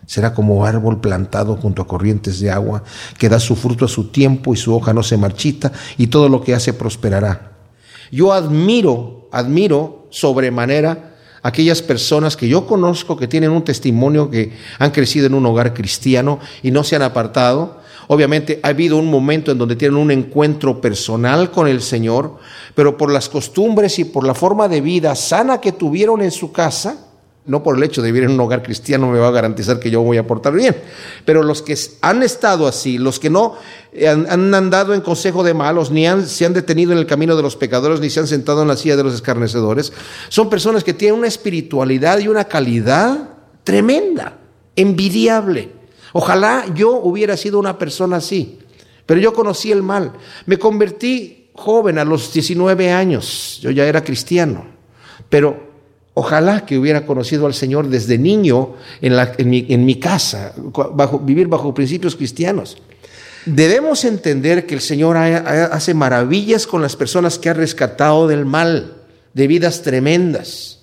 Será 0.05 0.33
como 0.33 0.65
árbol 0.65 1.01
plantado 1.01 1.55
junto 1.55 1.81
a 1.81 1.87
corrientes 1.87 2.39
de 2.39 2.51
agua, 2.51 2.83
que 3.17 3.29
da 3.29 3.39
su 3.39 3.55
fruto 3.55 3.85
a 3.85 3.87
su 3.87 4.09
tiempo 4.11 4.53
y 4.53 4.57
su 4.57 4.75
hoja 4.75 4.93
no 4.93 5.01
se 5.01 5.17
marchita, 5.17 5.71
y 5.97 6.07
todo 6.07 6.29
lo 6.29 6.41
que 6.41 6.53
hace 6.53 6.73
prosperará. 6.73 7.53
Yo 8.11 8.33
admiro, 8.33 9.29
admiro 9.31 10.07
sobremanera 10.11 11.15
aquellas 11.41 11.81
personas 11.81 12.35
que 12.35 12.47
yo 12.47 12.67
conozco 12.67 13.17
que 13.17 13.27
tienen 13.27 13.51
un 13.51 13.63
testimonio 13.63 14.29
que 14.29 14.53
han 14.79 14.91
crecido 14.91 15.27
en 15.27 15.33
un 15.33 15.45
hogar 15.45 15.73
cristiano 15.73 16.39
y 16.61 16.71
no 16.71 16.83
se 16.83 16.95
han 16.95 17.03
apartado, 17.03 17.81
Obviamente 18.07 18.59
ha 18.63 18.69
habido 18.69 18.97
un 18.97 19.09
momento 19.09 19.51
en 19.51 19.57
donde 19.57 19.75
tienen 19.75 19.97
un 19.97 20.11
encuentro 20.11 20.79
personal 20.79 21.51
con 21.51 21.67
el 21.67 21.81
Señor, 21.81 22.37
pero 22.73 22.97
por 22.97 23.11
las 23.11 23.29
costumbres 23.29 23.99
y 23.99 24.05
por 24.05 24.25
la 24.25 24.33
forma 24.33 24.67
de 24.67 24.81
vida 24.81 25.15
sana 25.15 25.59
que 25.59 25.71
tuvieron 25.71 26.21
en 26.21 26.31
su 26.31 26.51
casa, 26.51 27.05
no 27.47 27.61
por 27.61 27.77
el 27.77 27.83
hecho 27.83 28.01
de 28.01 28.11
vivir 28.11 28.23
en 28.23 28.31
un 28.31 28.39
hogar 28.39 28.63
cristiano 28.63 29.07
me 29.11 29.19
va 29.19 29.27
a 29.27 29.31
garantizar 29.31 29.79
que 29.79 29.91
yo 29.91 30.01
voy 30.01 30.17
a 30.17 30.25
portar 30.25 30.53
bien, 30.53 30.75
pero 31.25 31.43
los 31.43 31.61
que 31.61 31.77
han 32.01 32.23
estado 32.23 32.67
así, 32.67 32.97
los 32.97 33.19
que 33.19 33.29
no 33.29 33.55
han, 34.07 34.53
andado 34.53 34.93
en 34.93 35.01
consejo 35.01 35.43
de 35.43 35.53
malos, 35.53 35.91
ni 35.91 36.05
se 36.25 36.45
han 36.45 36.53
detenido 36.53 36.91
en 36.91 36.97
el 36.97 37.05
camino 37.05 37.35
de 37.35 37.43
los 37.43 37.55
pecadores, 37.55 37.99
ni 37.99 38.09
se 38.09 38.19
han 38.19 38.27
sentado 38.27 38.63
en 38.63 38.67
la 38.67 38.77
silla 38.77 38.95
de 38.95 39.03
los 39.03 39.13
escarnecedores, 39.13 39.93
son 40.29 40.49
personas 40.49 40.83
que 40.83 40.93
tienen 40.93 41.19
una 41.19 41.27
espiritualidad 41.27 42.19
y 42.19 42.27
una 42.27 42.45
calidad 42.45 43.29
tremenda, 43.63 44.37
envidiable. 44.75 45.84
Ojalá 46.17 46.65
yo 46.73 46.93
hubiera 46.93 47.35
sido 47.35 47.59
una 47.59 47.77
persona 47.77 48.17
así, 48.17 48.59
pero 49.05 49.19
yo 49.19 49.33
conocí 49.33 49.71
el 49.73 49.83
mal. 49.83 50.13
Me 50.45 50.57
convertí 50.57 51.49
joven 51.53 51.99
a 51.99 52.05
los 52.05 52.31
19 52.31 52.89
años, 52.89 53.59
yo 53.61 53.69
ya 53.71 53.85
era 53.85 54.01
cristiano, 54.01 54.65
pero 55.29 55.75
Ojalá 56.17 56.65
que 56.65 56.77
hubiera 56.77 57.05
conocido 57.05 57.45
al 57.45 57.53
Señor 57.53 57.89
desde 57.89 58.17
niño 58.17 58.75
en, 59.01 59.85
mi, 59.85 59.95
casa, 59.99 60.53
bajo, 60.93 61.19
vivir 61.19 61.49
bajo 61.49 61.73
principios 61.73 62.15
cristianos. 62.15 62.77
Debemos 63.45 64.05
entender 64.05 64.65
que 64.65 64.75
el 64.75 64.81
Señor 64.81 65.17
hace 65.17 65.93
maravillas 65.93 66.67
con 66.67 66.81
las 66.81 66.95
personas 66.95 67.37
que 67.37 67.49
ha 67.49 67.53
rescatado 67.53 68.29
del 68.29 68.45
mal, 68.45 68.93
de 69.33 69.47
vidas 69.47 69.81
tremendas. 69.81 70.74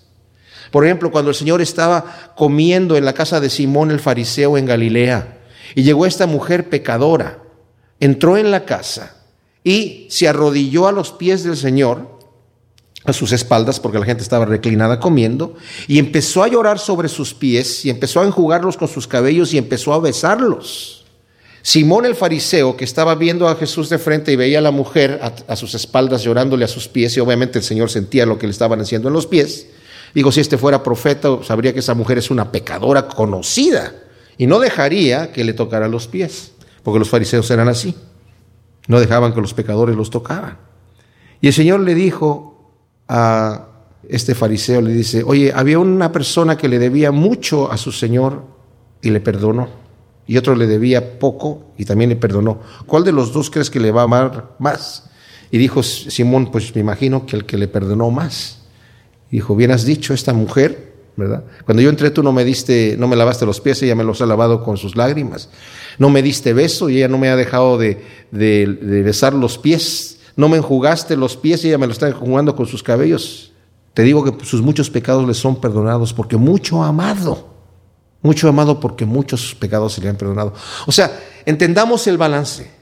Por 0.72 0.86
ejemplo, 0.86 1.12
cuando 1.12 1.30
el 1.30 1.36
Señor 1.36 1.60
estaba 1.60 2.32
comiendo 2.34 2.96
en 2.96 3.04
la 3.04 3.12
casa 3.12 3.40
de 3.40 3.50
Simón 3.50 3.90
el 3.90 4.00
fariseo 4.00 4.56
en 4.56 4.64
Galilea 4.64 5.38
y 5.74 5.82
llegó 5.82 6.06
esta 6.06 6.26
mujer 6.26 6.70
pecadora, 6.70 7.40
entró 8.00 8.38
en 8.38 8.50
la 8.50 8.64
casa 8.64 9.14
y 9.62 10.06
se 10.08 10.26
arrodilló 10.26 10.88
a 10.88 10.92
los 10.92 11.12
pies 11.12 11.44
del 11.44 11.58
Señor, 11.58 12.18
a 13.04 13.12
sus 13.12 13.32
espaldas, 13.32 13.80
porque 13.80 13.98
la 13.98 14.06
gente 14.06 14.22
estaba 14.22 14.46
reclinada 14.46 14.98
comiendo, 14.98 15.56
y 15.88 15.98
empezó 15.98 16.42
a 16.42 16.48
llorar 16.48 16.78
sobre 16.78 17.10
sus 17.10 17.34
pies 17.34 17.84
y 17.84 17.90
empezó 17.90 18.20
a 18.20 18.24
enjugarlos 18.24 18.78
con 18.78 18.88
sus 18.88 19.06
cabellos 19.06 19.52
y 19.52 19.58
empezó 19.58 19.92
a 19.92 20.00
besarlos. 20.00 21.04
Simón 21.60 22.06
el 22.06 22.14
fariseo, 22.14 22.78
que 22.78 22.84
estaba 22.84 23.14
viendo 23.14 23.46
a 23.46 23.56
Jesús 23.56 23.90
de 23.90 23.98
frente 23.98 24.32
y 24.32 24.36
veía 24.36 24.58
a 24.58 24.62
la 24.62 24.70
mujer 24.70 25.20
a, 25.46 25.56
sus 25.56 25.74
espaldas 25.74 26.22
llorándole 26.22 26.64
a 26.64 26.68
sus 26.68 26.88
pies, 26.88 27.14
y 27.16 27.20
obviamente 27.20 27.58
el 27.58 27.64
Señor 27.64 27.90
sentía 27.90 28.24
lo 28.24 28.38
que 28.38 28.46
le 28.46 28.52
estaban 28.52 28.80
haciendo 28.80 29.08
en 29.08 29.14
los 29.14 29.26
pies, 29.26 29.66
digo, 30.14 30.32
si 30.32 30.40
este 30.40 30.58
fuera 30.58 30.82
profeta, 30.82 31.38
sabría 31.42 31.72
que 31.72 31.80
esa 31.80 31.94
mujer 31.94 32.18
es 32.18 32.30
una 32.30 32.50
pecadora 32.50 33.08
conocida, 33.08 33.94
y 34.38 34.46
no 34.46 34.58
dejaría 34.58 35.32
que 35.32 35.44
le 35.44 35.52
tocara 35.52 35.88
los 35.88 36.08
pies, 36.08 36.52
porque 36.82 36.98
los 36.98 37.10
fariseos 37.10 37.50
eran 37.50 37.68
así, 37.68 37.94
no 38.88 38.98
dejaban 38.98 39.32
que 39.34 39.40
los 39.40 39.54
pecadores 39.54 39.96
los 39.96 40.10
tocaran. 40.10 40.58
Y 41.40 41.48
el 41.48 41.52
Señor 41.52 41.80
le 41.80 41.94
dijo 41.94 42.72
a 43.08 43.68
este 44.08 44.34
fariseo, 44.34 44.80
le 44.80 44.92
dice, 44.92 45.22
oye, 45.24 45.52
había 45.54 45.78
una 45.78 46.10
persona 46.10 46.56
que 46.56 46.68
le 46.68 46.78
debía 46.78 47.10
mucho 47.12 47.70
a 47.70 47.76
su 47.76 47.92
Señor 47.92 48.44
y 49.00 49.10
le 49.10 49.20
perdonó 49.20 49.82
y 50.26 50.36
otro 50.36 50.54
le 50.54 50.66
debía 50.66 51.18
poco 51.18 51.72
y 51.76 51.84
también 51.84 52.10
le 52.10 52.16
perdonó. 52.16 52.60
¿Cuál 52.86 53.04
de 53.04 53.12
los 53.12 53.32
dos 53.32 53.50
crees 53.50 53.70
que 53.70 53.80
le 53.80 53.90
va 53.90 54.02
a 54.02 54.04
amar 54.04 54.54
más? 54.58 55.10
Y 55.50 55.58
dijo 55.58 55.82
Simón, 55.82 56.50
pues 56.50 56.74
me 56.74 56.80
imagino 56.80 57.26
que 57.26 57.36
el 57.36 57.44
que 57.44 57.58
le 57.58 57.68
perdonó 57.68 58.10
más. 58.10 58.61
Dijo, 59.36 59.56
bien 59.56 59.70
has 59.70 59.84
dicho, 59.84 60.14
esta 60.14 60.32
mujer, 60.32 60.92
¿verdad? 61.16 61.44
Cuando 61.64 61.82
yo 61.82 61.90
entré 61.90 62.10
tú 62.10 62.22
no 62.22 62.32
me 62.32 62.44
diste, 62.44 62.96
no 62.98 63.08
me 63.08 63.16
lavaste 63.16 63.46
los 63.46 63.60
pies, 63.60 63.82
ella 63.82 63.94
me 63.94 64.04
los 64.04 64.20
ha 64.20 64.26
lavado 64.26 64.62
con 64.62 64.76
sus 64.76 64.96
lágrimas. 64.96 65.48
No 65.98 66.10
me 66.10 66.22
diste 66.22 66.52
beso 66.52 66.88
y 66.88 66.98
ella 66.98 67.08
no 67.08 67.18
me 67.18 67.28
ha 67.28 67.36
dejado 67.36 67.78
de, 67.78 68.04
de, 68.30 69.02
besar 69.02 69.34
los 69.34 69.58
pies. 69.58 70.20
No 70.36 70.48
me 70.48 70.58
enjugaste 70.58 71.16
los 71.16 71.36
pies 71.36 71.64
y 71.64 71.68
ella 71.68 71.78
me 71.78 71.86
lo 71.86 71.92
está 71.92 72.08
enjugando 72.08 72.54
con 72.56 72.66
sus 72.66 72.82
cabellos. 72.82 73.52
Te 73.94 74.02
digo 74.02 74.24
que 74.24 74.44
sus 74.44 74.62
muchos 74.62 74.88
pecados 74.88 75.26
le 75.26 75.34
son 75.34 75.60
perdonados 75.60 76.12
porque 76.14 76.36
mucho 76.36 76.82
amado. 76.82 77.52
Mucho 78.22 78.48
amado 78.48 78.80
porque 78.80 79.04
muchos 79.04 79.54
pecados 79.54 79.94
se 79.94 80.00
le 80.00 80.08
han 80.08 80.16
perdonado. 80.16 80.54
O 80.86 80.92
sea, 80.92 81.20
entendamos 81.44 82.06
el 82.06 82.16
balance 82.16 82.81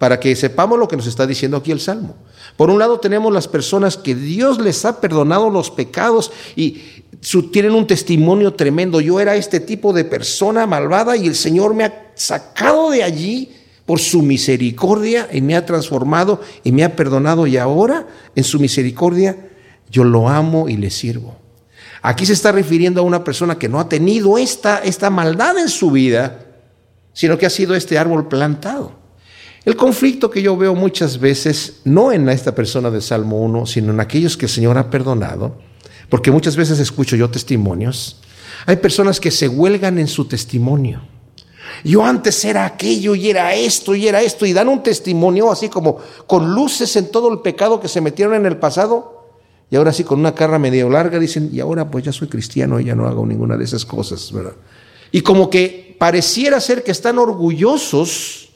para 0.00 0.18
que 0.18 0.34
sepamos 0.34 0.78
lo 0.78 0.88
que 0.88 0.96
nos 0.96 1.06
está 1.06 1.26
diciendo 1.26 1.58
aquí 1.58 1.70
el 1.72 1.78
Salmo. 1.78 2.16
Por 2.56 2.70
un 2.70 2.78
lado 2.78 3.00
tenemos 3.00 3.30
las 3.34 3.46
personas 3.46 3.98
que 3.98 4.14
Dios 4.14 4.58
les 4.58 4.86
ha 4.86 4.98
perdonado 4.98 5.50
los 5.50 5.70
pecados 5.70 6.32
y 6.56 6.80
tienen 7.52 7.72
un 7.72 7.86
testimonio 7.86 8.54
tremendo. 8.54 9.02
Yo 9.02 9.20
era 9.20 9.36
este 9.36 9.60
tipo 9.60 9.92
de 9.92 10.06
persona 10.06 10.66
malvada 10.66 11.18
y 11.18 11.26
el 11.26 11.34
Señor 11.34 11.74
me 11.74 11.84
ha 11.84 12.12
sacado 12.14 12.88
de 12.88 13.02
allí 13.02 13.52
por 13.84 14.00
su 14.00 14.22
misericordia 14.22 15.28
y 15.30 15.42
me 15.42 15.54
ha 15.54 15.66
transformado 15.66 16.40
y 16.64 16.72
me 16.72 16.82
ha 16.82 16.96
perdonado 16.96 17.46
y 17.46 17.58
ahora 17.58 18.06
en 18.34 18.44
su 18.44 18.58
misericordia 18.58 19.50
yo 19.90 20.02
lo 20.02 20.30
amo 20.30 20.70
y 20.70 20.78
le 20.78 20.88
sirvo. 20.88 21.36
Aquí 22.00 22.24
se 22.24 22.32
está 22.32 22.52
refiriendo 22.52 23.02
a 23.02 23.04
una 23.04 23.22
persona 23.22 23.58
que 23.58 23.68
no 23.68 23.78
ha 23.78 23.90
tenido 23.90 24.38
esta, 24.38 24.78
esta 24.78 25.10
maldad 25.10 25.58
en 25.58 25.68
su 25.68 25.90
vida, 25.90 26.46
sino 27.12 27.36
que 27.36 27.44
ha 27.44 27.50
sido 27.50 27.74
este 27.74 27.98
árbol 27.98 28.28
plantado. 28.28 28.99
El 29.64 29.76
conflicto 29.76 30.30
que 30.30 30.42
yo 30.42 30.56
veo 30.56 30.74
muchas 30.74 31.18
veces, 31.18 31.80
no 31.84 32.12
en 32.12 32.28
esta 32.28 32.54
persona 32.54 32.90
de 32.90 33.00
Salmo 33.00 33.40
1, 33.40 33.66
sino 33.66 33.92
en 33.92 34.00
aquellos 34.00 34.36
que 34.36 34.46
el 34.46 34.50
Señor 34.50 34.78
ha 34.78 34.90
perdonado, 34.90 35.56
porque 36.08 36.30
muchas 36.30 36.56
veces 36.56 36.78
escucho 36.78 37.16
yo 37.16 37.30
testimonios, 37.30 38.20
hay 38.66 38.76
personas 38.76 39.20
que 39.20 39.30
se 39.30 39.48
huelgan 39.48 39.98
en 39.98 40.08
su 40.08 40.24
testimonio. 40.26 41.02
Yo 41.84 42.04
antes 42.04 42.44
era 42.44 42.64
aquello 42.64 43.14
y 43.14 43.30
era 43.30 43.54
esto 43.54 43.94
y 43.94 44.08
era 44.08 44.20
esto 44.22 44.44
y 44.44 44.52
dan 44.52 44.68
un 44.68 44.82
testimonio 44.82 45.50
así 45.52 45.68
como 45.68 45.98
con 46.26 46.52
luces 46.52 46.96
en 46.96 47.10
todo 47.10 47.32
el 47.32 47.40
pecado 47.40 47.80
que 47.80 47.88
se 47.88 48.00
metieron 48.00 48.34
en 48.34 48.44
el 48.44 48.56
pasado 48.56 49.20
y 49.70 49.76
ahora 49.76 49.92
sí, 49.92 50.02
con 50.02 50.18
una 50.18 50.34
carra 50.34 50.58
medio 50.58 50.90
larga, 50.90 51.18
dicen, 51.18 51.48
y 51.52 51.60
ahora 51.60 51.88
pues 51.88 52.04
ya 52.04 52.12
soy 52.12 52.28
cristiano 52.28 52.80
y 52.80 52.86
ya 52.86 52.96
no 52.96 53.06
hago 53.06 53.24
ninguna 53.24 53.56
de 53.56 53.64
esas 53.64 53.84
cosas, 53.84 54.32
¿verdad? 54.32 54.54
Y 55.12 55.20
como 55.20 55.48
que 55.48 55.96
pareciera 55.98 56.60
ser 56.60 56.82
que 56.82 56.90
están 56.90 57.18
orgullosos 57.18 58.49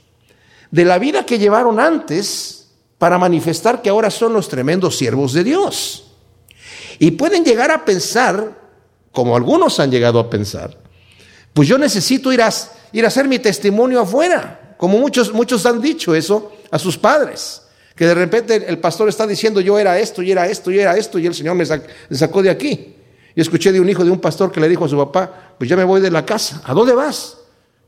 de 0.75 0.85
la 0.85 0.99
vida 0.99 1.25
que 1.25 1.39
llevaron 1.39 1.79
antes 1.79 2.67
para 2.99 3.17
manifestar 3.17 3.81
que 3.81 3.91
ahora 3.91 4.11
son 4.11 4.33
los 4.33 4.49
tremendos 4.49 4.99
siervos 4.99 5.33
de 5.33 5.45
Dios. 5.45 6.03
Y 6.99 7.13
pueden 7.13 7.45
llegar 7.45 7.71
a 7.71 7.85
pensar, 7.85 8.59
como 9.13 9.37
algunos 9.37 9.79
han 9.79 9.93
llegado 9.93 10.19
a 10.19 10.29
pensar, 10.29 10.77
pues 11.53 11.69
yo 11.69 11.79
necesito 11.79 12.33
ir 12.33 12.43
a, 12.43 12.51
ir 12.91 13.05
a 13.05 13.07
hacer 13.07 13.29
mi 13.29 13.39
testimonio 13.39 14.01
afuera, 14.01 14.75
como 14.77 14.99
muchos, 14.99 15.33
muchos 15.33 15.65
han 15.65 15.81
dicho 15.81 16.13
eso 16.13 16.51
a 16.73 16.79
sus 16.81 16.99
padres. 16.99 17.63
Que 17.95 18.07
de 18.09 18.15
repente 18.15 18.65
el 18.67 18.81
pastor 18.81 19.09
está 19.09 19.29
diciendo 19.29 19.61
yo 19.61 19.79
era 19.79 19.97
esto 20.01 20.23
y 20.23 20.33
era 20.33 20.49
esto 20.49 20.73
y 20.73 20.81
era 20.81 20.97
esto 20.97 21.21
y 21.21 21.27
el 21.27 21.37
Señor 21.37 21.55
me, 21.55 21.65
sacó 21.65 22.43
de 22.43 22.51
aquí. 22.51 22.97
Y 23.37 23.41
escuché 23.41 23.71
de 23.71 23.79
un 23.79 23.89
hijo 23.89 24.05
de 24.05 24.11
un 24.11 24.21
pastor 24.21 24.51
que 24.51 24.59
le 24.59 24.69
dijo 24.69 24.87
a 24.87 24.89
su 24.89 24.97
papá, 24.97 25.55
pues 25.57 25.71
ya 25.71 25.77
me 25.77 25.85
voy 25.85 26.01
de 26.01 26.11
la 26.11 26.27
casa. 26.27 26.63
¿A 26.65 26.75
dónde 26.75 26.95
vas? 26.95 27.44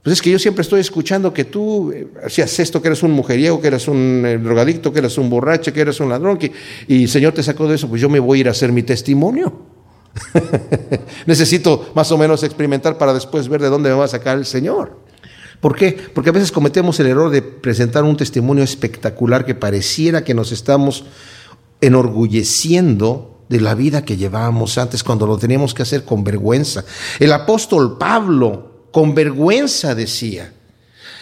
Pues 0.06 0.18
es 0.18 0.22
que 0.22 0.30
yo 0.30 0.38
siempre 0.38 0.62
estoy 0.62 0.78
escuchando 0.78 1.34
que 1.34 1.46
tú 1.46 1.90
eh, 1.90 2.06
hacías 2.25 2.60
esto, 2.60 2.80
que 2.80 2.86
eres 2.86 3.02
un 3.02 3.10
mujeriego, 3.10 3.60
que 3.60 3.66
eres 3.66 3.88
un 3.88 4.22
eh, 4.25 4.38
drogadicto, 4.38 4.92
que 4.92 5.00
eres 5.00 5.18
un 5.18 5.28
borracho, 5.28 5.72
que 5.72 5.80
eres 5.80 5.98
un 5.98 6.08
ladrón, 6.08 6.38
y 6.86 7.02
el 7.02 7.08
Señor 7.08 7.32
te 7.32 7.42
sacó 7.42 7.66
de 7.66 7.75
eso, 7.75 7.88
pues 7.88 8.00
yo 8.00 8.08
me 8.08 8.20
voy 8.20 8.38
a 8.38 8.40
ir 8.42 8.46
a 8.46 8.52
hacer 8.52 8.70
mi 8.70 8.84
testimonio. 8.84 9.52
Necesito 11.26 11.90
más 11.96 12.12
o 12.12 12.18
menos 12.18 12.44
experimentar 12.44 12.96
para 12.98 13.12
después 13.12 13.48
ver 13.48 13.60
de 13.60 13.68
dónde 13.68 13.88
me 13.88 13.96
va 13.96 14.04
a 14.04 14.08
sacar 14.08 14.38
el 14.38 14.46
Señor. 14.46 14.96
¿Por 15.58 15.75
qué? 15.75 15.98
Porque 16.14 16.30
a 16.30 16.32
veces 16.32 16.52
cometemos 16.52 17.00
el 17.00 17.08
error 17.08 17.28
de 17.28 17.42
presentar 17.42 18.04
un 18.04 18.16
testimonio 18.16 18.62
espectacular 18.62 19.44
que 19.44 19.56
pareciera 19.56 20.22
que 20.22 20.34
nos 20.34 20.52
estamos 20.52 21.04
enorgulleciendo 21.80 23.40
de 23.48 23.60
la 23.60 23.75
vida 23.75 24.04
que 24.04 24.16
llevábamos 24.16 24.78
antes 24.78 25.02
cuando 25.02 25.26
lo 25.26 25.36
teníamos 25.36 25.75
que 25.75 25.82
hacer 25.82 26.04
con 26.04 26.22
vergüenza. 26.22 26.84
El 27.18 27.32
apóstol 27.32 27.98
Pablo 27.98 28.75
con 28.96 29.14
vergüenza 29.14 29.94
decía, 29.94 30.54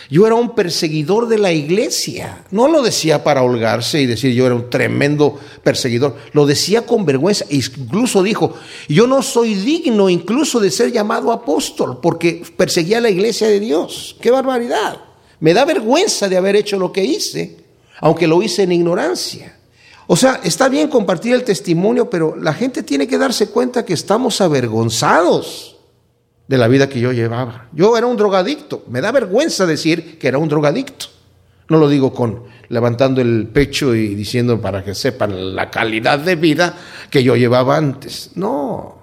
yo 0.08 0.28
era 0.28 0.36
un 0.36 0.54
perseguidor 0.54 1.26
de 1.26 1.38
la 1.38 1.50
iglesia. 1.50 2.44
No 2.52 2.68
lo 2.68 2.82
decía 2.82 3.24
para 3.24 3.42
holgarse 3.42 4.00
y 4.00 4.06
decir 4.06 4.32
yo 4.32 4.46
era 4.46 4.54
un 4.54 4.70
tremendo 4.70 5.40
perseguidor. 5.64 6.14
Lo 6.34 6.46
decía 6.46 6.86
con 6.86 7.04
vergüenza. 7.04 7.46
Incluso 7.50 8.22
dijo, 8.22 8.54
yo 8.88 9.08
no 9.08 9.22
soy 9.22 9.56
digno 9.56 10.08
incluso 10.08 10.60
de 10.60 10.70
ser 10.70 10.92
llamado 10.92 11.32
apóstol 11.32 11.98
porque 12.00 12.44
perseguía 12.56 13.00
la 13.00 13.10
iglesia 13.10 13.48
de 13.48 13.58
Dios. 13.58 14.14
¡Qué 14.20 14.30
barbaridad! 14.30 15.00
Me 15.40 15.52
da 15.52 15.64
vergüenza 15.64 16.28
de 16.28 16.36
haber 16.36 16.54
hecho 16.54 16.78
lo 16.78 16.92
que 16.92 17.02
hice, 17.02 17.56
aunque 17.98 18.28
lo 18.28 18.40
hice 18.40 18.62
en 18.62 18.70
ignorancia. 18.70 19.58
O 20.06 20.14
sea, 20.14 20.40
está 20.44 20.68
bien 20.68 20.86
compartir 20.86 21.34
el 21.34 21.42
testimonio, 21.42 22.08
pero 22.08 22.36
la 22.36 22.54
gente 22.54 22.84
tiene 22.84 23.08
que 23.08 23.18
darse 23.18 23.48
cuenta 23.48 23.84
que 23.84 23.94
estamos 23.94 24.40
avergonzados 24.40 25.73
de 26.46 26.58
la 26.58 26.68
vida 26.68 26.88
que 26.88 27.00
yo 27.00 27.12
llevaba. 27.12 27.68
Yo 27.72 27.96
era 27.96 28.06
un 28.06 28.16
drogadicto. 28.16 28.84
Me 28.88 29.00
da 29.00 29.12
vergüenza 29.12 29.66
decir 29.66 30.18
que 30.18 30.28
era 30.28 30.38
un 30.38 30.48
drogadicto. 30.48 31.06
No 31.68 31.78
lo 31.78 31.88
digo 31.88 32.12
con 32.12 32.44
levantando 32.68 33.20
el 33.20 33.48
pecho 33.52 33.94
y 33.94 34.14
diciendo 34.14 34.60
para 34.60 34.84
que 34.84 34.94
sepan 34.94 35.54
la 35.54 35.70
calidad 35.70 36.18
de 36.18 36.36
vida 36.36 36.74
que 37.10 37.22
yo 37.22 37.36
llevaba 37.36 37.76
antes. 37.76 38.32
No. 38.34 38.98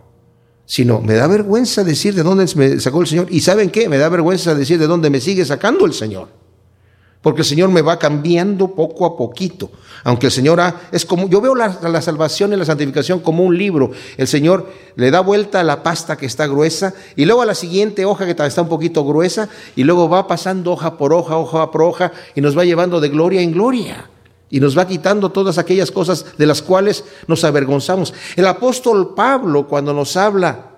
Sino 0.66 1.02
me 1.02 1.16
da 1.16 1.28
vergüenza 1.28 1.84
decir 1.84 2.14
de 2.14 2.24
dónde 2.24 2.46
me 2.56 2.80
sacó 2.80 3.02
el 3.02 3.08
Señor. 3.08 3.28
Y 3.30 3.42
¿saben 3.42 3.70
qué? 3.70 3.90
Me 3.90 3.98
da 3.98 4.10
vergüenza 4.10 4.56
decir 4.56 4.80
de 4.80 4.88
dónde 4.88 5.10
me 5.10 5.20
sigue 5.20 5.46
sacando 5.46 5.86
el 5.86 5.94
Señor. 5.94 6.41
Porque 7.22 7.42
el 7.42 7.46
Señor 7.46 7.70
me 7.70 7.82
va 7.82 8.00
cambiando 8.00 8.70
poco 8.70 9.06
a 9.06 9.16
poquito. 9.16 9.70
Aunque 10.04 10.28
el 10.28 10.32
Señor 10.32 10.60
ha, 10.60 10.82
es 10.92 11.06
como, 11.06 11.30
yo 11.30 11.40
veo 11.40 11.54
la, 11.54 11.78
la, 11.84 12.02
salvación 12.02 12.52
y 12.52 12.56
la 12.56 12.66
santificación 12.66 13.20
como 13.20 13.44
un 13.44 13.56
libro. 13.56 13.92
El 14.18 14.28
Señor 14.28 14.68
le 14.96 15.12
da 15.12 15.20
vuelta 15.20 15.60
a 15.60 15.64
la 15.64 15.84
pasta 15.84 16.18
que 16.18 16.26
está 16.26 16.48
gruesa 16.48 16.96
y 17.16 17.26
luego 17.26 17.44
a 17.44 17.46
la 17.46 17.54
siguiente 17.54 18.06
hoja 18.06 18.26
que 18.26 18.32
está 18.32 18.62
un 18.64 18.70
poquito 18.70 19.06
gruesa 19.06 19.50
y 19.76 19.84
luego 19.84 20.10
va 20.10 20.28
pasando 20.28 20.72
hoja 20.72 20.98
por 20.98 21.14
hoja, 21.14 21.38
hoja 21.38 21.70
por 21.70 21.84
hoja 21.84 22.12
y 22.34 22.42
nos 22.42 22.58
va 22.58 22.66
llevando 22.66 23.00
de 23.00 23.10
gloria 23.10 23.42
en 23.42 23.52
gloria. 23.52 24.10
Y 24.50 24.60
nos 24.60 24.78
va 24.78 24.88
quitando 24.88 25.32
todas 25.32 25.60
aquellas 25.60 25.92
cosas 25.92 26.26
de 26.38 26.46
las 26.46 26.62
cuales 26.62 27.06
nos 27.28 27.44
avergonzamos. 27.44 28.14
El 28.36 28.48
apóstol 28.48 29.14
Pablo 29.14 29.68
cuando 29.68 29.94
nos 29.94 30.18
habla 30.18 30.71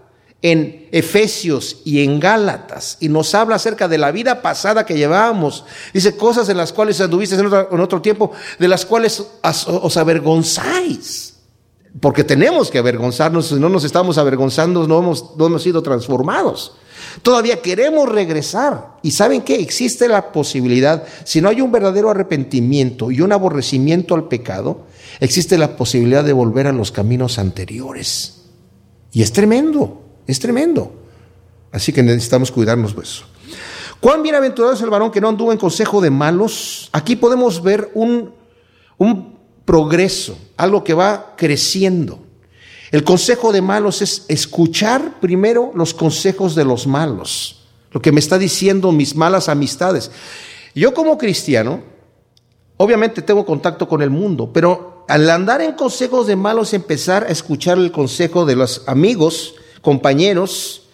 en 0.43 0.89
Efesios 0.91 1.77
y 1.85 2.03
en 2.03 2.19
Gálatas 2.19 2.97
y 2.99 3.07
nos 3.07 3.33
habla 3.33 3.55
acerca 3.55 3.87
de 3.87 3.97
la 3.97 4.11
vida 4.11 4.41
pasada 4.41 4.85
que 4.85 4.95
llevábamos. 4.95 5.63
Dice 5.93 6.17
cosas 6.17 6.49
en 6.49 6.57
las 6.57 6.73
cuales 6.73 6.99
anduviste 6.99 7.35
en 7.35 7.79
otro, 7.79 8.01
tiempo, 8.01 8.31
de 8.59 8.67
las 8.67 8.85
cuales 8.85 9.23
os 9.41 9.97
avergonzáis. 9.97 11.31
porque 11.99 12.23
tenemos 12.23 12.69
que 12.69 12.79
avergonzarnos, 12.79 13.47
si 13.47 13.55
no 13.55 13.69
nos 13.69 13.83
estamos 13.83 14.17
avergonzando, 14.17 14.85
no 14.85 14.99
hemos, 14.99 15.37
no 15.37 15.45
hemos 15.45 15.63
sido 15.63 15.81
transformados. 15.81 16.73
Todavía 17.21 17.61
queremos 17.61 18.09
regresar. 18.09 18.97
Y 19.01 19.11
saben 19.11 19.43
que 19.43 19.61
existe 19.61 20.09
la 20.09 20.31
posibilidad, 20.31 21.03
si 21.23 21.39
no 21.39 21.49
hay 21.49 21.61
un 21.61 21.71
verdadero 21.71 22.09
arrepentimiento 22.09 23.11
y 23.11 23.21
un 23.21 23.31
aborrecimiento 23.31 24.15
al 24.15 24.27
pecado, 24.27 24.87
existe 25.21 25.57
la 25.57 25.77
posibilidad 25.77 26.23
de 26.23 26.33
volver 26.33 26.67
a 26.67 26.73
los 26.73 26.91
caminos 26.91 27.39
anteriores. 27.39 28.41
Y 29.11 29.21
es 29.21 29.31
tremendo, 29.31 30.02
es 30.27 30.39
tremendo. 30.39 30.93
Así 31.71 31.91
que 31.91 32.03
necesitamos 32.03 32.51
cuidarnos 32.51 32.95
de 32.95 33.01
eso. 33.01 33.25
Cuán 33.99 34.21
bienaventurado 34.21 34.73
es 34.73 34.81
el 34.81 34.89
varón 34.89 35.11
que 35.11 35.21
no 35.21 35.29
anduvo 35.29 35.51
en 35.51 35.57
consejo 35.57 36.01
de 36.01 36.09
malos. 36.09 36.89
Aquí 36.91 37.15
podemos 37.15 37.63
ver 37.63 37.89
un, 37.93 38.33
un 38.97 39.37
progreso, 39.65 40.37
algo 40.57 40.83
que 40.83 40.93
va 40.93 41.35
creciendo. 41.37 42.19
El 42.91 43.03
consejo 43.03 43.51
de 43.51 43.61
malos 43.61 44.01
es 44.01 44.25
escuchar 44.27 45.19
primero 45.19 45.71
los 45.73 45.93
consejos 45.93 46.53
de 46.53 46.63
los 46.63 46.85
malos, 46.85 47.63
lo 47.91 48.01
que 48.01 48.11
me 48.11 48.19
está 48.19 48.37
diciendo 48.37 48.91
mis 48.91 49.15
malas 49.15 49.49
amistades. 49.49 50.11
Yo 50.75 50.93
como 50.93 51.17
cristiano, 51.17 51.81
obviamente 52.77 53.21
tengo 53.21 53.45
contacto 53.45 53.87
con 53.87 54.01
el 54.01 54.09
mundo, 54.09 54.51
pero 54.53 55.05
al 55.07 55.29
andar 55.29 55.61
en 55.61 55.73
consejos 55.73 56.27
de 56.27 56.35
malos, 56.35 56.73
empezar 56.73 57.23
a 57.23 57.31
escuchar 57.31 57.77
el 57.77 57.91
consejo 57.91 58.45
de 58.45 58.55
los 58.55 58.83
amigos, 58.87 59.55
compañeros, 59.83 60.87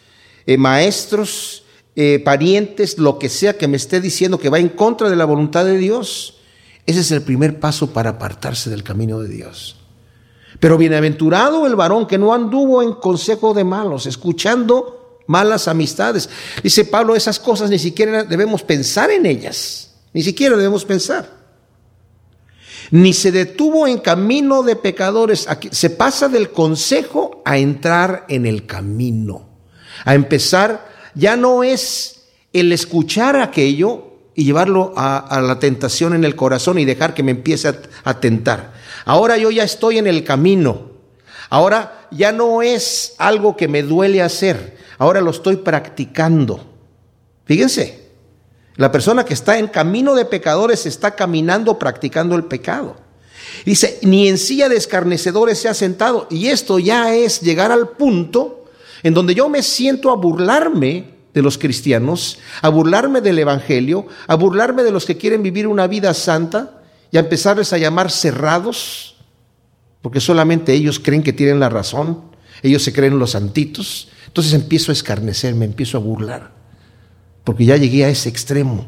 eh, 0.45 0.57
maestros, 0.57 1.63
eh, 1.95 2.19
parientes, 2.19 2.97
lo 2.97 3.17
que 3.17 3.29
sea 3.29 3.57
que 3.57 3.69
me 3.69 3.77
esté 3.77 4.01
diciendo 4.01 4.39
que 4.39 4.49
va 4.49 4.59
en 4.59 4.69
contra 4.69 5.09
de 5.09 5.15
la 5.15 5.25
voluntad 5.25 5.63
de 5.63 5.77
Dios, 5.77 6.39
ese 6.85 6.99
es 6.99 7.11
el 7.11 7.21
primer 7.21 7.59
paso 7.59 7.93
para 7.93 8.11
apartarse 8.11 8.69
del 8.69 8.83
camino 8.83 9.19
de 9.19 9.29
Dios. 9.29 9.77
Pero 10.59 10.77
bienaventurado 10.77 11.65
el 11.67 11.75
varón 11.75 12.07
que 12.07 12.17
no 12.17 12.33
anduvo 12.33 12.81
en 12.81 12.93
consejo 12.93 13.53
de 13.53 13.63
malos, 13.63 14.07
escuchando 14.07 15.19
malas 15.27 15.67
amistades. 15.67 16.29
Dice 16.63 16.85
Pablo, 16.85 17.15
esas 17.15 17.39
cosas 17.39 17.69
ni 17.69 17.79
siquiera 17.79 18.23
debemos 18.23 18.63
pensar 18.63 19.11
en 19.11 19.25
ellas, 19.25 19.91
ni 20.11 20.23
siquiera 20.23 20.57
debemos 20.57 20.83
pensar. 20.83 21.38
Ni 22.91 23.13
se 23.13 23.31
detuvo 23.31 23.87
en 23.87 23.99
camino 23.99 24.63
de 24.63 24.75
pecadores. 24.75 25.47
se 25.71 25.89
pasa 25.89 26.27
del 26.27 26.51
consejo 26.51 27.41
a 27.45 27.57
entrar 27.57 28.25
en 28.29 28.45
el 28.45 28.65
camino, 28.65 29.47
a 30.05 30.15
empezar, 30.15 30.89
ya 31.13 31.35
no 31.35 31.63
es 31.63 32.23
el 32.53 32.71
escuchar 32.71 33.39
aquello, 33.39 34.09
y 34.39 34.45
llevarlo 34.45 34.93
a, 34.95 35.41
la 35.41 35.59
tentación 35.59 36.13
en 36.13 36.23
el 36.23 36.33
corazón 36.33 36.79
y 36.79 36.85
dejar 36.85 37.13
que 37.13 37.23
me 37.23 37.31
empiece 37.31 37.67
a, 37.67 37.75
a 38.05 38.21
tentar. 38.21 38.71
Ahora 39.03 39.37
yo 39.37 39.51
ya 39.51 39.65
estoy 39.65 39.97
en 39.97 40.07
el 40.07 40.23
camino. 40.23 40.91
Ahora 41.49 42.07
ya 42.09 42.31
no 42.31 42.61
es 42.61 43.15
algo 43.17 43.57
que 43.57 43.67
me 43.67 43.83
duele 43.83 44.21
hacer. 44.21 44.77
Ahora 44.97 45.19
lo 45.19 45.31
estoy 45.31 45.57
practicando. 45.57 46.63
Fíjense, 47.43 47.98
la 48.79 48.93
persona 48.93 49.25
que 49.25 49.33
está 49.33 49.59
en 49.59 49.67
camino 49.67 50.15
de 50.15 50.23
pecadores 50.23 50.85
está 50.85 51.13
caminando 51.13 51.77
practicando 51.77 52.37
el 52.37 52.45
pecado. 52.45 52.95
Dice, 53.65 53.99
ni 54.03 54.29
en 54.29 54.37
silla 54.37 54.69
de 54.69 54.77
escarnecedores 54.77 55.59
se 55.59 55.67
ha 55.67 55.73
sentado. 55.73 56.27
Y 56.29 56.47
esto 56.47 56.79
ya 56.79 57.13
es 57.13 57.41
llegar 57.41 57.73
al 57.73 57.89
punto 57.89 58.63
en 59.03 59.13
donde 59.13 59.35
yo 59.35 59.49
me 59.49 59.63
siento 59.63 60.11
a 60.11 60.15
burlarme 60.15 61.09
de 61.33 61.41
los 61.41 61.57
cristianos, 61.57 62.39
a 62.61 62.69
burlarme 62.69 63.19
del 63.19 63.39
Evangelio, 63.39 64.07
a 64.27 64.35
burlarme 64.35 64.83
de 64.83 64.91
los 64.91 65.05
que 65.05 65.17
quieren 65.17 65.43
vivir 65.43 65.67
una 65.67 65.85
vida 65.87 66.13
santa 66.13 66.81
y 67.11 67.17
a 67.17 67.19
empezarles 67.19 67.73
a 67.73 67.77
llamar 67.77 68.09
cerrados, 68.09 69.17
porque 70.01 70.21
solamente 70.21 70.71
ellos 70.71 71.01
creen 71.01 71.21
que 71.21 71.33
tienen 71.33 71.59
la 71.59 71.67
razón, 71.67 72.21
ellos 72.63 72.81
se 72.81 72.93
creen 72.93 73.19
los 73.19 73.31
santitos. 73.31 74.07
Entonces 74.27 74.53
empiezo 74.53 74.93
a 74.93 74.93
escarnecer, 74.93 75.53
me 75.53 75.65
empiezo 75.65 75.97
a 75.97 75.99
burlar, 75.99 76.58
porque 77.49 77.65
ya 77.65 77.77
llegué 77.77 78.05
a 78.05 78.09
ese 78.09 78.29
extremo. 78.29 78.85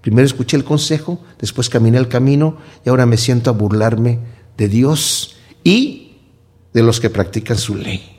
Primero 0.00 0.26
escuché 0.26 0.56
el 0.56 0.64
consejo, 0.64 1.20
después 1.38 1.68
caminé 1.68 1.96
el 1.96 2.08
camino 2.08 2.56
y 2.84 2.88
ahora 2.88 3.06
me 3.06 3.16
siento 3.16 3.50
a 3.50 3.52
burlarme 3.52 4.18
de 4.56 4.66
Dios 4.66 5.36
y 5.62 6.16
de 6.72 6.82
los 6.82 6.98
que 6.98 7.08
practican 7.08 7.56
su 7.56 7.76
ley. 7.76 8.18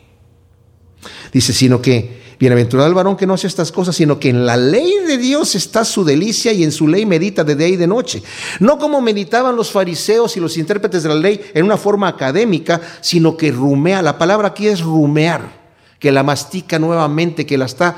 Dice, 1.33 1.51
sino 1.51 1.81
que 1.81 2.21
Bienaventurado 2.39 2.87
el 2.87 2.95
varón 2.95 3.17
que 3.17 3.27
no 3.27 3.33
hace 3.33 3.47
estas 3.47 3.69
cosas, 3.69 3.97
sino 3.97 4.17
que 4.17 4.29
en 4.29 4.45
la 4.45 4.55
ley 4.55 4.93
de 5.05 5.17
Dios 5.17 5.55
está 5.55 5.83
su 5.83 6.05
delicia 6.05 6.53
y 6.53 6.63
en 6.63 6.71
su 6.71 6.87
ley 6.87 7.05
medita 7.05 7.43
de 7.43 7.57
día 7.57 7.67
y 7.67 7.75
de 7.75 7.85
noche. 7.85 8.23
No 8.61 8.77
como 8.77 9.01
meditaban 9.01 9.57
los 9.57 9.71
fariseos 9.71 10.37
y 10.37 10.39
los 10.39 10.55
intérpretes 10.55 11.03
de 11.03 11.09
la 11.09 11.15
ley 11.15 11.41
en 11.53 11.65
una 11.65 11.75
forma 11.75 12.07
académica, 12.07 12.79
sino 13.01 13.35
que 13.35 13.51
rumea. 13.51 14.01
La 14.01 14.17
palabra 14.17 14.47
aquí 14.47 14.67
es 14.67 14.79
rumear, 14.79 15.51
que 15.99 16.13
la 16.13 16.23
mastica 16.23 16.79
nuevamente, 16.79 17.45
que 17.45 17.57
la 17.57 17.65
está 17.65 17.97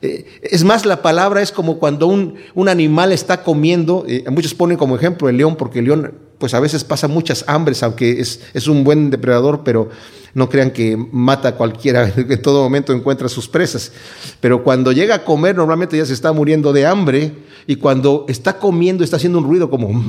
es 0.00 0.64
más, 0.64 0.86
la 0.86 1.02
palabra 1.02 1.42
es 1.42 1.52
como 1.52 1.78
cuando 1.78 2.06
un, 2.06 2.36
un 2.54 2.68
animal 2.68 3.12
está 3.12 3.42
comiendo, 3.42 4.04
eh, 4.08 4.24
muchos 4.30 4.54
ponen 4.54 4.78
como 4.78 4.96
ejemplo 4.96 5.28
el 5.28 5.36
león, 5.36 5.56
porque 5.56 5.80
el 5.80 5.86
león 5.86 6.14
pues 6.38 6.54
a 6.54 6.60
veces 6.60 6.84
pasa 6.84 7.06
muchas 7.06 7.44
hambres, 7.46 7.82
aunque 7.82 8.20
es, 8.20 8.40
es 8.54 8.66
un 8.66 8.82
buen 8.82 9.10
depredador, 9.10 9.62
pero 9.62 9.90
no 10.32 10.48
crean 10.48 10.70
que 10.70 10.96
mata 10.96 11.48
a 11.48 11.54
cualquiera, 11.56 12.10
en 12.16 12.42
todo 12.42 12.62
momento 12.62 12.94
encuentra 12.94 13.28
sus 13.28 13.46
presas. 13.46 13.92
Pero 14.40 14.64
cuando 14.64 14.92
llega 14.92 15.16
a 15.16 15.24
comer, 15.24 15.54
normalmente 15.54 15.98
ya 15.98 16.06
se 16.06 16.14
está 16.14 16.32
muriendo 16.32 16.72
de 16.72 16.86
hambre, 16.86 17.32
y 17.66 17.76
cuando 17.76 18.24
está 18.28 18.58
comiendo 18.58 19.04
está 19.04 19.16
haciendo 19.16 19.38
un 19.38 19.44
ruido 19.44 19.70
como, 19.70 19.90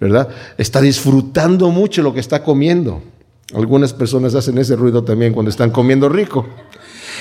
¿verdad? 0.00 0.28
Está 0.58 0.80
disfrutando 0.80 1.70
mucho 1.70 2.02
lo 2.02 2.12
que 2.12 2.20
está 2.20 2.44
comiendo. 2.44 3.02
Algunas 3.54 3.92
personas 3.92 4.34
hacen 4.34 4.58
ese 4.58 4.76
ruido 4.76 5.04
también 5.04 5.32
cuando 5.32 5.50
están 5.50 5.70
comiendo 5.70 6.08
rico. 6.08 6.46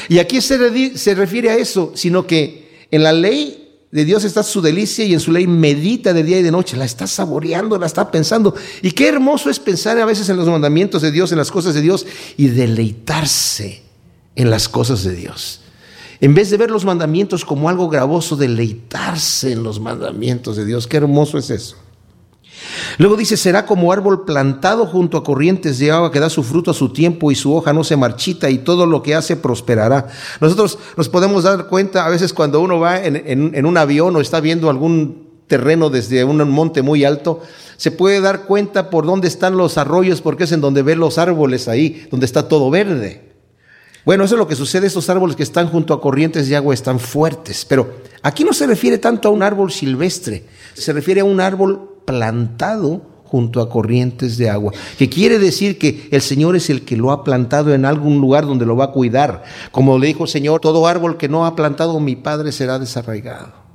Y 0.10 0.20
aquí 0.20 0.42
se, 0.42 0.98
se 0.98 1.16
refiere 1.16 1.50
a 1.50 1.56
eso, 1.56 1.92
sino 1.96 2.28
que 2.28 2.88
en 2.92 3.04
la 3.04 3.14
ley 3.14 3.66
de 3.92 4.04
Dios 4.04 4.26
está 4.26 4.44
su 4.44 4.62
delicia 4.62 5.06
y 5.06 5.14
en 5.14 5.20
su 5.20 5.32
ley 5.32 5.48
medita 5.48 6.14
de 6.14 6.24
día 6.24 6.40
y 6.40 6.44
de 6.44 6.52
noche, 6.52 6.76
la 6.76 6.84
está 6.84 7.08
saboreando, 7.08 7.78
la 7.78 7.86
está 7.86 8.12
pensando. 8.12 8.54
Y 8.82 8.92
qué 8.92 9.08
hermoso 9.08 9.50
es 9.50 9.60
pensar 9.60 9.98
a 10.00 10.06
veces 10.06 10.28
en 10.28 10.36
los 10.36 10.48
mandamientos 10.48 11.02
de 11.02 11.12
Dios, 11.12 11.32
en 11.32 11.38
las 11.38 11.50
cosas 11.50 11.74
de 11.74 11.82
Dios 11.82 12.06
y 12.36 12.48
deleitarse 12.48 13.84
en 14.36 14.50
las 14.50 14.68
cosas 14.68 15.04
de 15.04 15.16
Dios. 15.16 15.62
En 16.20 16.34
vez 16.34 16.50
de 16.50 16.58
ver 16.58 16.72
los 16.72 16.84
mandamientos 16.86 17.46
como 17.46 17.70
algo 17.70 17.88
gravoso, 17.88 18.36
deleitarse 18.36 19.54
en 19.54 19.64
los 19.64 19.80
mandamientos 19.80 20.58
de 20.58 20.66
Dios. 20.66 20.88
Qué 20.88 20.98
hermoso 20.98 21.38
es 21.38 21.50
eso. 21.50 21.78
Luego 22.98 23.18
dice, 23.18 23.38
será 23.38 23.66
como 23.66 23.92
árbol 23.92 24.26
plantado 24.26 24.86
junto 24.86 25.18
a 25.18 25.24
corrientes 25.24 25.80
de 25.80 25.92
agua 25.92 26.12
que 26.12 26.20
da 26.20 26.30
su 26.30 26.44
fruto 26.44 26.72
a 26.72 26.74
su 26.74 26.90
tiempo 26.90 27.32
y 27.32 27.36
su 27.36 27.54
hoja 27.54 27.74
no 27.74 27.84
se 27.84 27.98
marchita 27.98 28.50
y 28.50 28.60
todo 28.60 28.86
lo 28.86 29.04
que 29.04 29.16
hace 29.16 29.36
prosperará. 29.36 30.08
Nosotros 30.40 30.78
nos 30.96 31.10
podemos 31.10 31.44
dar 31.44 31.68
cuenta 31.68 32.06
a 32.06 32.10
veces 32.10 32.34
cuando 32.34 32.62
uno 32.62 32.80
va 32.80 33.04
en, 33.04 33.66
un 33.66 33.78
avión 33.78 34.16
o 34.16 34.22
está 34.22 34.40
viendo 34.40 34.70
algún 34.70 35.26
terreno 35.48 35.90
desde 35.90 36.24
un 36.24 36.38
monte 36.50 36.82
muy 36.82 37.04
alto, 37.04 37.42
se 37.78 37.92
puede 37.92 38.22
dar 38.22 38.46
cuenta 38.46 38.90
por 38.90 39.06
dónde 39.06 39.28
están 39.28 39.58
los 39.58 39.78
arroyos 39.78 40.22
porque 40.22 40.46
es 40.46 40.52
en 40.52 40.62
donde 40.62 40.82
ve 40.82 40.96
los 40.96 41.18
árboles 41.18 41.68
ahí, 41.68 42.08
donde 42.10 42.26
está 42.26 42.48
todo 42.48 42.70
verde. 42.70 43.34
Bueno, 44.06 44.24
eso 44.24 44.36
es 44.36 44.40
lo 44.40 44.48
que 44.48 44.56
sucede, 44.56 44.86
estos 44.86 45.10
árboles 45.10 45.36
que 45.36 45.44
están 45.44 45.68
junto 45.68 45.94
a 45.94 46.00
corrientes 46.00 46.48
de 46.48 46.56
agua 46.56 46.76
están 46.76 47.00
fuertes, 47.00 47.66
pero 47.66 47.96
aquí 48.22 48.44
no 48.44 48.54
se 48.54 48.68
refiere 48.68 49.00
tanto 49.00 49.28
a 49.28 49.32
un 49.32 49.42
árbol 49.42 49.72
silvestre, 49.72 50.46
se 50.76 50.94
refiere 50.94 51.22
a 51.22 51.26
un 51.26 51.42
árbol 51.42 51.95
plantado 52.06 53.02
junto 53.26 53.60
a 53.60 53.70
corrientes 53.70 54.38
de 54.38 54.50
agua, 54.50 54.72
que 54.98 55.10
quiere 55.10 55.40
decir 55.40 55.78
que 55.78 56.08
el 56.12 56.22
Señor 56.22 56.56
es 56.56 56.70
el 56.70 56.86
que 56.86 56.96
lo 56.96 57.12
ha 57.12 57.24
plantado 57.24 57.74
en 57.74 57.84
algún 57.84 58.22
lugar 58.22 58.46
donde 58.46 58.66
lo 58.66 58.78
va 58.78 58.86
a 58.86 58.92
cuidar. 58.92 59.44
Como 59.72 59.98
le 59.98 60.08
dijo 60.08 60.24
el 60.24 60.30
Señor, 60.30 60.62
todo 60.62 60.88
árbol 60.88 61.18
que 61.18 61.28
no 61.28 61.46
ha 61.46 61.56
plantado 61.56 62.00
mi 62.00 62.16
Padre 62.16 62.52
será 62.52 62.80
desarraigado. 62.80 63.66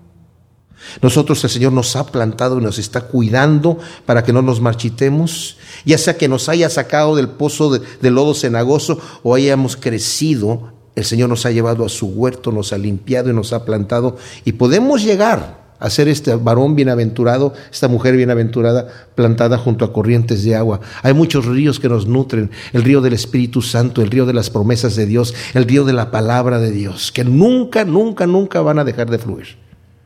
Nosotros 1.02 1.44
el 1.44 1.50
Señor 1.50 1.72
nos 1.72 1.94
ha 1.94 2.06
plantado 2.06 2.58
y 2.58 2.62
nos 2.62 2.78
está 2.78 3.02
cuidando 3.02 3.78
para 4.06 4.24
que 4.24 4.32
no 4.32 4.40
nos 4.40 4.60
marchitemos, 4.60 5.58
ya 5.84 5.98
sea 5.98 6.16
que 6.16 6.28
nos 6.28 6.48
haya 6.48 6.70
sacado 6.70 7.14
del 7.16 7.28
pozo 7.28 7.70
de, 7.70 7.82
de 8.00 8.10
lodo 8.10 8.34
cenagoso 8.34 8.98
o 9.22 9.34
hayamos 9.34 9.76
crecido, 9.76 10.72
el 10.96 11.04
Señor 11.04 11.28
nos 11.28 11.44
ha 11.44 11.50
llevado 11.50 11.84
a 11.84 11.88
su 11.88 12.06
huerto, 12.06 12.50
nos 12.50 12.72
ha 12.72 12.78
limpiado 12.78 13.30
y 13.30 13.34
nos 13.34 13.52
ha 13.52 13.64
plantado 13.64 14.16
y 14.44 14.52
podemos 14.52 15.02
llegar 15.02 15.59
a 15.80 15.88
ser 15.90 16.08
este 16.08 16.34
varón 16.36 16.76
bienaventurado, 16.76 17.54
esta 17.72 17.88
mujer 17.88 18.14
bienaventurada 18.14 18.86
plantada 19.14 19.56
junto 19.56 19.84
a 19.84 19.92
corrientes 19.92 20.44
de 20.44 20.54
agua. 20.54 20.80
Hay 21.02 21.14
muchos 21.14 21.46
ríos 21.46 21.80
que 21.80 21.88
nos 21.88 22.06
nutren, 22.06 22.50
el 22.72 22.84
río 22.84 23.00
del 23.00 23.14
Espíritu 23.14 23.62
Santo, 23.62 24.02
el 24.02 24.10
río 24.10 24.26
de 24.26 24.34
las 24.34 24.50
promesas 24.50 24.94
de 24.94 25.06
Dios, 25.06 25.34
el 25.54 25.64
río 25.64 25.84
de 25.84 25.94
la 25.94 26.10
palabra 26.10 26.60
de 26.60 26.70
Dios, 26.70 27.10
que 27.10 27.24
nunca, 27.24 27.84
nunca, 27.84 28.26
nunca 28.26 28.60
van 28.60 28.78
a 28.78 28.84
dejar 28.84 29.10
de 29.10 29.18
fluir. 29.18 29.58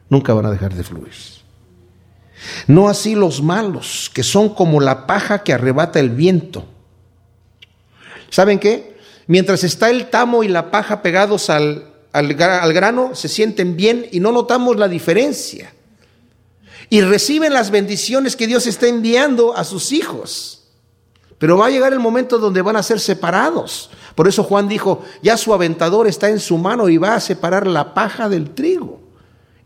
Nunca 0.09 0.33
van 0.33 0.47
a 0.47 0.51
dejar 0.51 0.75
de 0.75 0.85
fluir. 0.85 1.13
No 2.69 2.89
así 2.89 3.17
los 3.17 3.43
malos, 3.43 4.11
que 4.15 4.23
son 4.23 4.51
como 4.51 4.81
la 4.81 5.07
paja 5.07 5.43
que 5.43 5.53
arrebata 5.53 5.99
el 5.99 6.11
viento. 6.11 6.67
¿Saben 8.31 8.59
qué? 8.59 8.97
Mientras 9.27 9.65
está 9.65 9.91
el 9.91 10.07
tamo 10.07 10.45
y 10.45 10.49
la 10.49 10.71
paja 10.71 11.03
pegados 11.03 11.51
al, 11.51 11.94
al, 12.15 12.73
grano, 12.73 13.11
se 13.15 13.27
sienten 13.27 13.77
bien 13.77 14.07
y 14.13 14.21
no 14.21 14.31
notamos 14.31 14.77
la 14.77 14.87
diferencia. 14.87 15.73
Y 16.89 17.01
reciben 17.01 17.53
las 17.53 17.73
bendiciones 17.73 18.37
que 18.37 18.47
Dios 18.47 18.69
está 18.69 18.87
enviando 18.87 19.57
a 19.57 19.65
sus 19.65 19.91
hijos. 19.91 20.69
Pero 21.39 21.59
va 21.59 21.67
a 21.67 21.71
llegar 21.71 21.93
el 21.93 21.99
momento 21.99 22.39
donde 22.39 22.63
van 22.63 22.77
a 22.77 22.85
ser 22.85 23.01
separados. 23.01 23.91
Por 24.15 24.29
eso 24.29 24.45
Juan 24.45 24.69
dijo, 24.69 25.03
ya 25.23 25.37
su 25.37 25.53
aventador 25.53 26.07
está 26.07 26.29
en 26.29 26.39
su 26.39 26.57
mano 26.57 26.89
y 26.89 26.99
va 26.99 27.17
a 27.17 27.21
separar 27.21 27.67
la 27.67 27.95
paja 27.95 28.29
del 28.29 28.51
trigo. 28.51 29.01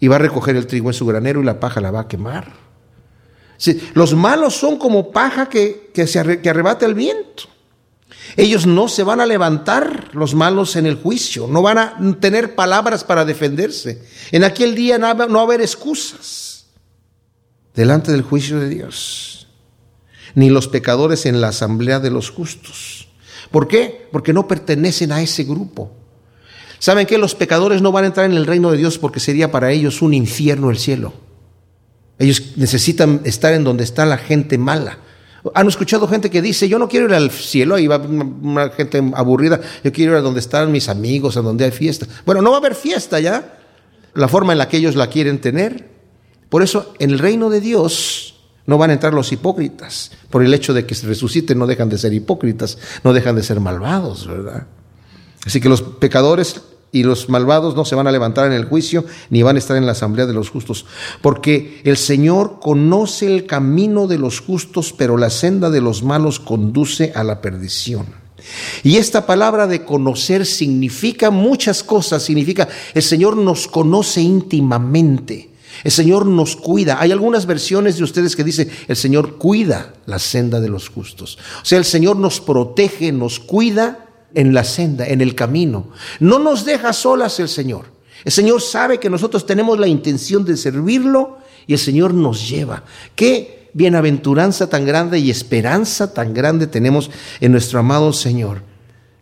Y 0.00 0.08
va 0.08 0.16
a 0.16 0.20
recoger 0.20 0.56
el 0.56 0.66
trigo 0.66 0.88
en 0.88 0.94
su 0.94 1.04
granero 1.04 1.42
y 1.42 1.44
la 1.44 1.60
paja 1.60 1.82
la 1.82 1.90
va 1.90 2.00
a 2.00 2.08
quemar. 2.08 2.54
los 3.92 4.14
malos 4.14 4.54
son 4.54 4.78
como 4.78 5.10
paja 5.10 5.50
que, 5.50 5.90
que, 5.92 6.06
se, 6.06 6.40
que 6.40 6.48
arrebata 6.48 6.86
el 6.86 6.94
viento. 6.94 7.44
Ellos 8.36 8.66
no 8.66 8.88
se 8.88 9.02
van 9.02 9.20
a 9.20 9.26
levantar, 9.26 10.10
los 10.12 10.34
malos, 10.34 10.76
en 10.76 10.86
el 10.86 10.96
juicio. 10.96 11.46
No 11.46 11.62
van 11.62 11.78
a 11.78 12.16
tener 12.20 12.54
palabras 12.54 13.04
para 13.04 13.24
defenderse. 13.24 14.02
En 14.30 14.44
aquel 14.44 14.74
día 14.74 14.98
no 14.98 15.14
va 15.16 15.40
a 15.40 15.42
haber 15.42 15.60
excusas 15.60 16.66
delante 17.74 18.12
del 18.12 18.22
juicio 18.22 18.58
de 18.58 18.68
Dios. 18.68 19.48
Ni 20.34 20.50
los 20.50 20.68
pecadores 20.68 21.26
en 21.26 21.40
la 21.40 21.48
asamblea 21.48 22.00
de 22.00 22.10
los 22.10 22.30
justos. 22.30 23.08
¿Por 23.50 23.66
qué? 23.66 24.08
Porque 24.12 24.32
no 24.32 24.46
pertenecen 24.46 25.12
a 25.12 25.22
ese 25.22 25.44
grupo. 25.44 25.92
¿Saben 26.78 27.06
que 27.06 27.18
Los 27.18 27.34
pecadores 27.34 27.82
no 27.82 27.92
van 27.92 28.04
a 28.04 28.06
entrar 28.08 28.26
en 28.26 28.36
el 28.36 28.46
reino 28.46 28.70
de 28.70 28.78
Dios 28.78 28.98
porque 28.98 29.20
sería 29.20 29.50
para 29.50 29.72
ellos 29.72 30.02
un 30.02 30.14
infierno 30.14 30.70
el 30.70 30.78
cielo. 30.78 31.12
Ellos 32.18 32.42
necesitan 32.56 33.20
estar 33.24 33.52
en 33.52 33.64
donde 33.64 33.84
está 33.84 34.04
la 34.06 34.18
gente 34.18 34.58
mala. 34.58 34.98
Han 35.54 35.68
escuchado 35.68 36.06
gente 36.08 36.30
que 36.30 36.42
dice, 36.42 36.68
yo 36.68 36.78
no 36.78 36.88
quiero 36.88 37.06
ir 37.06 37.14
al 37.14 37.30
cielo, 37.30 37.74
ahí 37.74 37.86
va 37.86 37.98
una, 37.98 38.70
gente 38.70 39.02
aburrida, 39.14 39.60
yo 39.82 39.92
quiero 39.92 40.12
ir 40.12 40.18
a 40.18 40.20
donde 40.20 40.40
están 40.40 40.72
mis 40.72 40.88
amigos, 40.88 41.36
a 41.36 41.42
donde 41.42 41.64
hay 41.64 41.70
fiesta. 41.70 42.06
Bueno, 42.24 42.42
no 42.42 42.50
va 42.50 42.56
a 42.56 42.60
haber 42.60 42.74
fiesta 42.74 43.20
ya, 43.20 43.58
la 44.14 44.28
forma 44.28 44.52
en 44.52 44.58
la 44.58 44.68
que 44.68 44.78
ellos 44.78 44.96
la 44.96 45.08
quieren 45.08 45.40
tener. 45.40 45.88
Por 46.48 46.62
eso 46.62 46.94
en 46.98 47.10
el 47.10 47.18
reino 47.18 47.50
de 47.50 47.60
Dios 47.60 48.40
no 48.66 48.78
van 48.78 48.90
a 48.90 48.94
entrar 48.94 49.14
los 49.14 49.32
hipócritas. 49.32 50.12
Por 50.30 50.42
el 50.42 50.52
hecho 50.52 50.74
de 50.74 50.86
que 50.86 50.94
se 50.94 51.06
resuciten 51.06 51.58
no 51.58 51.66
dejan 51.66 51.88
de 51.88 51.98
ser 51.98 52.12
hipócritas, 52.12 52.78
no 53.04 53.12
dejan 53.12 53.36
de 53.36 53.42
ser 53.42 53.60
malvados, 53.60 54.26
¿verdad? 54.26 54.66
Así 55.46 55.60
que 55.60 55.68
los 55.68 55.82
pecadores 55.82 56.60
y 56.90 57.02
los 57.02 57.28
malvados 57.28 57.76
no 57.76 57.84
se 57.84 57.94
van 57.94 58.06
a 58.06 58.12
levantar 58.12 58.46
en 58.46 58.52
el 58.52 58.64
juicio 58.64 59.04
ni 59.30 59.42
van 59.42 59.56
a 59.56 59.58
estar 59.58 59.76
en 59.76 59.86
la 59.86 59.92
asamblea 59.92 60.26
de 60.26 60.32
los 60.32 60.50
justos, 60.50 60.86
porque 61.20 61.80
el 61.84 61.96
Señor 61.96 62.58
conoce 62.60 63.26
el 63.26 63.46
camino 63.46 64.06
de 64.06 64.18
los 64.18 64.40
justos, 64.40 64.94
pero 64.96 65.16
la 65.16 65.30
senda 65.30 65.70
de 65.70 65.80
los 65.80 66.02
malos 66.02 66.40
conduce 66.40 67.12
a 67.14 67.24
la 67.24 67.40
perdición. 67.40 68.06
Y 68.82 68.96
esta 68.96 69.26
palabra 69.26 69.66
de 69.66 69.84
conocer 69.84 70.46
significa 70.46 71.30
muchas 71.30 71.82
cosas, 71.82 72.22
significa 72.22 72.68
el 72.94 73.02
Señor 73.02 73.36
nos 73.36 73.68
conoce 73.68 74.20
íntimamente. 74.20 75.50
El 75.84 75.92
Señor 75.92 76.26
nos 76.26 76.56
cuida. 76.56 77.00
Hay 77.00 77.12
algunas 77.12 77.46
versiones 77.46 77.98
de 77.98 78.04
ustedes 78.04 78.34
que 78.34 78.42
dice, 78.42 78.68
el 78.88 78.96
Señor 78.96 79.36
cuida 79.36 79.94
la 80.06 80.18
senda 80.18 80.60
de 80.60 80.68
los 80.68 80.88
justos. 80.88 81.38
O 81.62 81.64
sea, 81.64 81.78
el 81.78 81.84
Señor 81.84 82.16
nos 82.16 82.40
protege, 82.40 83.12
nos 83.12 83.38
cuida 83.38 84.07
en 84.34 84.54
la 84.54 84.64
senda, 84.64 85.06
en 85.06 85.20
el 85.20 85.34
camino. 85.34 85.88
No 86.20 86.38
nos 86.38 86.64
deja 86.64 86.92
solas 86.92 87.38
el 87.40 87.48
Señor. 87.48 87.86
El 88.24 88.32
Señor 88.32 88.60
sabe 88.60 88.98
que 88.98 89.10
nosotros 89.10 89.46
tenemos 89.46 89.78
la 89.78 89.86
intención 89.86 90.44
de 90.44 90.56
servirlo 90.56 91.38
y 91.66 91.74
el 91.74 91.78
Señor 91.78 92.14
nos 92.14 92.48
lleva. 92.48 92.84
Qué 93.14 93.70
bienaventuranza 93.74 94.68
tan 94.68 94.84
grande 94.84 95.18
y 95.18 95.30
esperanza 95.30 96.12
tan 96.12 96.34
grande 96.34 96.66
tenemos 96.66 97.10
en 97.40 97.52
nuestro 97.52 97.78
amado 97.78 98.12
Señor, 98.12 98.62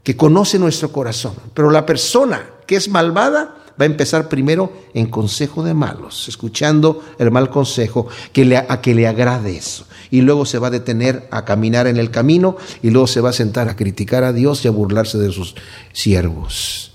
que 0.02 0.16
conoce 0.16 0.58
nuestro 0.58 0.92
corazón. 0.92 1.34
Pero 1.52 1.70
la 1.70 1.84
persona 1.84 2.46
que 2.66 2.76
es 2.76 2.88
malvada 2.88 3.56
va 3.78 3.84
a 3.84 3.86
empezar 3.86 4.28
primero 4.28 4.72
en 4.94 5.06
consejo 5.06 5.62
de 5.62 5.74
malos, 5.74 6.28
escuchando 6.28 7.02
el 7.18 7.30
mal 7.30 7.50
consejo, 7.50 8.08
que 8.32 8.44
le, 8.44 8.56
a 8.56 8.80
que 8.80 8.94
le 8.94 9.06
agrade 9.06 9.56
eso 9.56 9.86
y 10.10 10.20
luego 10.20 10.46
se 10.46 10.58
va 10.58 10.68
a 10.68 10.70
detener 10.70 11.28
a 11.30 11.44
caminar 11.44 11.86
en 11.86 11.96
el 11.96 12.10
camino 12.10 12.56
y 12.82 12.90
luego 12.90 13.06
se 13.06 13.20
va 13.20 13.30
a 13.30 13.34
sentar 13.34 13.68
a 13.68 13.76
criticar 13.76 14.24
a 14.24 14.32
Dios 14.32 14.64
y 14.64 14.68
a 14.68 14.70
burlarse 14.70 15.18
de 15.18 15.32
sus 15.32 15.54
siervos. 15.92 16.92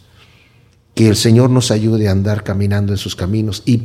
Que 0.94 1.08
el 1.08 1.16
Señor 1.16 1.50
nos 1.50 1.72
ayude 1.72 2.08
a 2.08 2.12
andar 2.12 2.44
caminando 2.44 2.94
en 2.94 2.98
sus 2.98 3.16
caminos 3.16 3.64
y 3.66 3.84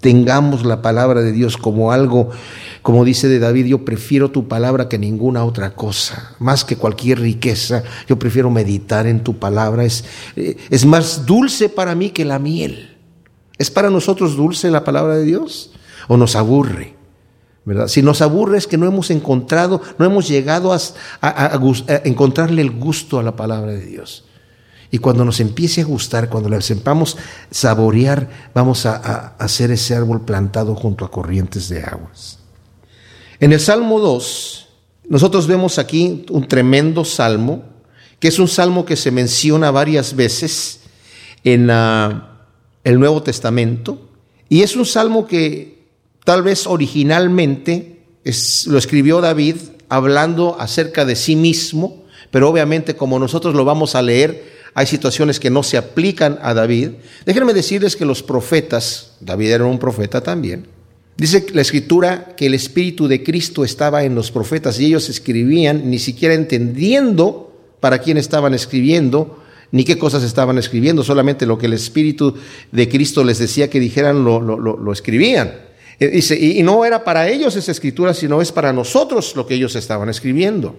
tengamos 0.00 0.64
la 0.64 0.80
palabra 0.82 1.22
de 1.22 1.32
Dios 1.32 1.56
como 1.56 1.92
algo, 1.92 2.30
como 2.88 3.04
dice 3.04 3.28
de 3.28 3.38
David, 3.38 3.66
yo 3.66 3.84
prefiero 3.84 4.30
tu 4.30 4.48
palabra 4.48 4.88
que 4.88 4.96
ninguna 4.98 5.44
otra 5.44 5.74
cosa, 5.74 6.34
más 6.38 6.64
que 6.64 6.76
cualquier 6.76 7.20
riqueza, 7.20 7.82
yo 8.08 8.18
prefiero 8.18 8.48
meditar 8.48 9.06
en 9.06 9.22
tu 9.22 9.38
palabra, 9.38 9.84
es, 9.84 10.06
eh, 10.36 10.56
es 10.70 10.86
más 10.86 11.26
dulce 11.26 11.68
para 11.68 11.94
mí 11.94 12.08
que 12.08 12.24
la 12.24 12.38
miel. 12.38 12.96
¿Es 13.58 13.70
para 13.70 13.90
nosotros 13.90 14.36
dulce 14.36 14.70
la 14.70 14.84
palabra 14.84 15.16
de 15.16 15.24
Dios 15.24 15.70
o 16.08 16.16
nos 16.16 16.34
aburre? 16.34 16.96
Si 17.88 18.00
nos 18.00 18.22
aburre 18.22 18.56
es 18.56 18.66
que 18.66 18.78
no 18.78 18.86
hemos 18.86 19.10
encontrado, 19.10 19.82
no 19.98 20.06
hemos 20.06 20.26
llegado 20.26 20.72
a, 20.72 20.80
encontrarle 22.04 22.62
el 22.62 22.70
gusto 22.70 23.18
a 23.18 23.22
la 23.22 23.36
palabra 23.36 23.72
de 23.72 23.84
Dios. 23.84 24.24
Y 24.90 24.96
cuando 24.96 25.26
nos 25.26 25.40
empiece 25.40 25.82
a 25.82 25.84
gustar, 25.84 26.30
cuando 26.30 26.48
la 26.48 26.58
sepamos 26.62 27.18
saborear, 27.50 28.30
vamos 28.54 28.86
a, 28.86 29.36
hacer 29.36 29.72
ese 29.72 29.94
árbol 29.94 30.22
plantado 30.22 30.74
junto 30.74 31.04
a 31.04 31.10
corrientes 31.10 31.68
de 31.68 31.82
aguas. 31.82 32.37
En 33.40 33.52
el 33.52 33.60
Salmo 33.60 34.00
2, 34.00 34.68
nosotros 35.08 35.46
vemos 35.46 35.78
aquí 35.78 36.24
un 36.30 36.48
tremendo 36.48 37.04
salmo, 37.04 37.64
que 38.18 38.28
es 38.28 38.38
un 38.38 38.48
salmo 38.48 38.84
que 38.84 38.96
se 38.96 39.10
menciona 39.10 39.70
varias 39.70 40.16
veces 40.16 40.80
en 41.44 41.70
el 41.70 42.98
Nuevo 42.98 43.22
Testamento, 43.22 44.08
y 44.48 44.62
es 44.62 44.76
un 44.76 44.86
salmo 44.86 45.26
que 45.26 45.78
Tal 46.28 46.42
vez 46.42 46.66
originalmente 46.66 48.02
lo 48.66 48.76
escribió 48.76 49.22
David 49.22 49.56
hablando 49.88 50.60
acerca 50.60 51.06
de 51.06 51.16
sí 51.16 51.36
mismo, 51.36 52.04
pero 52.30 52.50
obviamente 52.50 52.96
como 52.96 53.18
nosotros 53.18 53.54
lo 53.54 53.64
vamos 53.64 53.94
a 53.94 54.02
leer, 54.02 54.44
hay 54.74 54.84
situaciones 54.84 55.40
que 55.40 55.48
no 55.48 55.62
se 55.62 55.78
aplican 55.78 56.38
a 56.42 56.52
David. 56.52 56.90
Déjenme 57.24 57.54
decirles 57.54 57.96
que 57.96 58.04
los 58.04 58.22
profetas, 58.22 59.16
David 59.20 59.52
era 59.52 59.64
un 59.64 59.78
profeta 59.78 60.20
también, 60.20 60.66
dice 61.18 61.46
la 61.52 61.60
escritura 61.60 62.34
que 62.36 62.46
el 62.46 62.54
Espíritu 62.54 63.08
de 63.08 63.22
Cristo 63.22 63.64
estaba 63.64 64.04
en 64.04 64.14
los 64.14 64.30
profetas 64.30 64.80
y 64.80 64.86
ellos 64.86 65.10
escribían 65.10 65.90
ni 65.90 65.98
siquiera 65.98 66.34
entendiendo 66.34 67.52
para 67.80 67.98
quién 67.98 68.16
estaban 68.16 68.54
escribiendo, 68.54 69.42
ni 69.70 69.84
qué 69.84 69.98
cosas 69.98 70.22
estaban 70.22 70.56
escribiendo, 70.56 71.04
solamente 71.04 71.44
lo 71.44 71.58
que 71.58 71.66
el 71.66 71.74
Espíritu 71.74 72.34
de 72.72 72.88
Cristo 72.88 73.22
les 73.22 73.38
decía 73.38 73.68
que 73.68 73.80
dijeran 73.80 74.24
lo, 74.24 74.92
escribían. 74.92 75.52
Dice, 76.00 76.38
y 76.38 76.62
no 76.62 76.84
era 76.84 77.04
para 77.04 77.28
ellos 77.28 77.56
esa 77.56 77.72
escritura, 77.72 78.14
sino 78.14 78.40
es 78.40 78.52
para 78.52 78.72
nosotros 78.72 79.34
lo 79.36 79.46
que 79.46 79.54
ellos 79.54 79.74
estaban 79.76 80.08
escribiendo. 80.08 80.76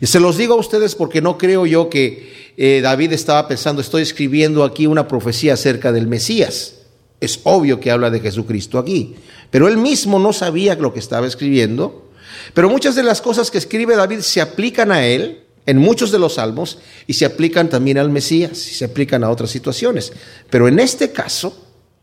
Y 0.00 0.06
se 0.06 0.20
los 0.20 0.36
digo 0.36 0.54
a 0.54 0.58
ustedes 0.58 0.94
porque 0.94 1.20
no 1.20 1.38
creo 1.38 1.66
yo 1.66 1.88
que 1.88 2.52
eh, 2.56 2.80
David 2.82 3.12
estaba 3.12 3.48
pensando, 3.48 3.80
estoy 3.80 4.02
escribiendo 4.02 4.64
aquí 4.64 4.86
una 4.86 5.08
profecía 5.08 5.54
acerca 5.54 5.92
del 5.92 6.06
Mesías. 6.06 6.74
Es 7.20 7.40
obvio 7.44 7.80
que 7.80 7.90
habla 7.90 8.10
de 8.10 8.20
Jesucristo 8.20 8.78
aquí, 8.78 9.16
pero 9.50 9.68
él 9.68 9.76
mismo 9.76 10.18
no 10.18 10.32
sabía 10.32 10.74
lo 10.74 10.92
que 10.92 11.00
estaba 11.00 11.26
escribiendo. 11.26 12.10
Pero 12.54 12.68
muchas 12.68 12.94
de 12.94 13.02
las 13.02 13.20
cosas 13.20 13.50
que 13.50 13.58
escribe 13.58 13.96
David 13.96 14.20
se 14.20 14.40
aplican 14.40 14.92
a 14.92 15.04
él 15.04 15.42
en 15.66 15.78
muchos 15.78 16.10
de 16.10 16.18
los 16.18 16.34
salmos 16.34 16.78
y 17.06 17.14
se 17.14 17.24
aplican 17.24 17.68
también 17.68 17.98
al 17.98 18.10
Mesías 18.10 18.68
y 18.68 18.74
se 18.74 18.84
aplican 18.84 19.24
a 19.24 19.30
otras 19.30 19.50
situaciones. 19.50 20.12
Pero 20.50 20.68
en 20.68 20.78
este 20.78 21.12
caso, 21.12 21.56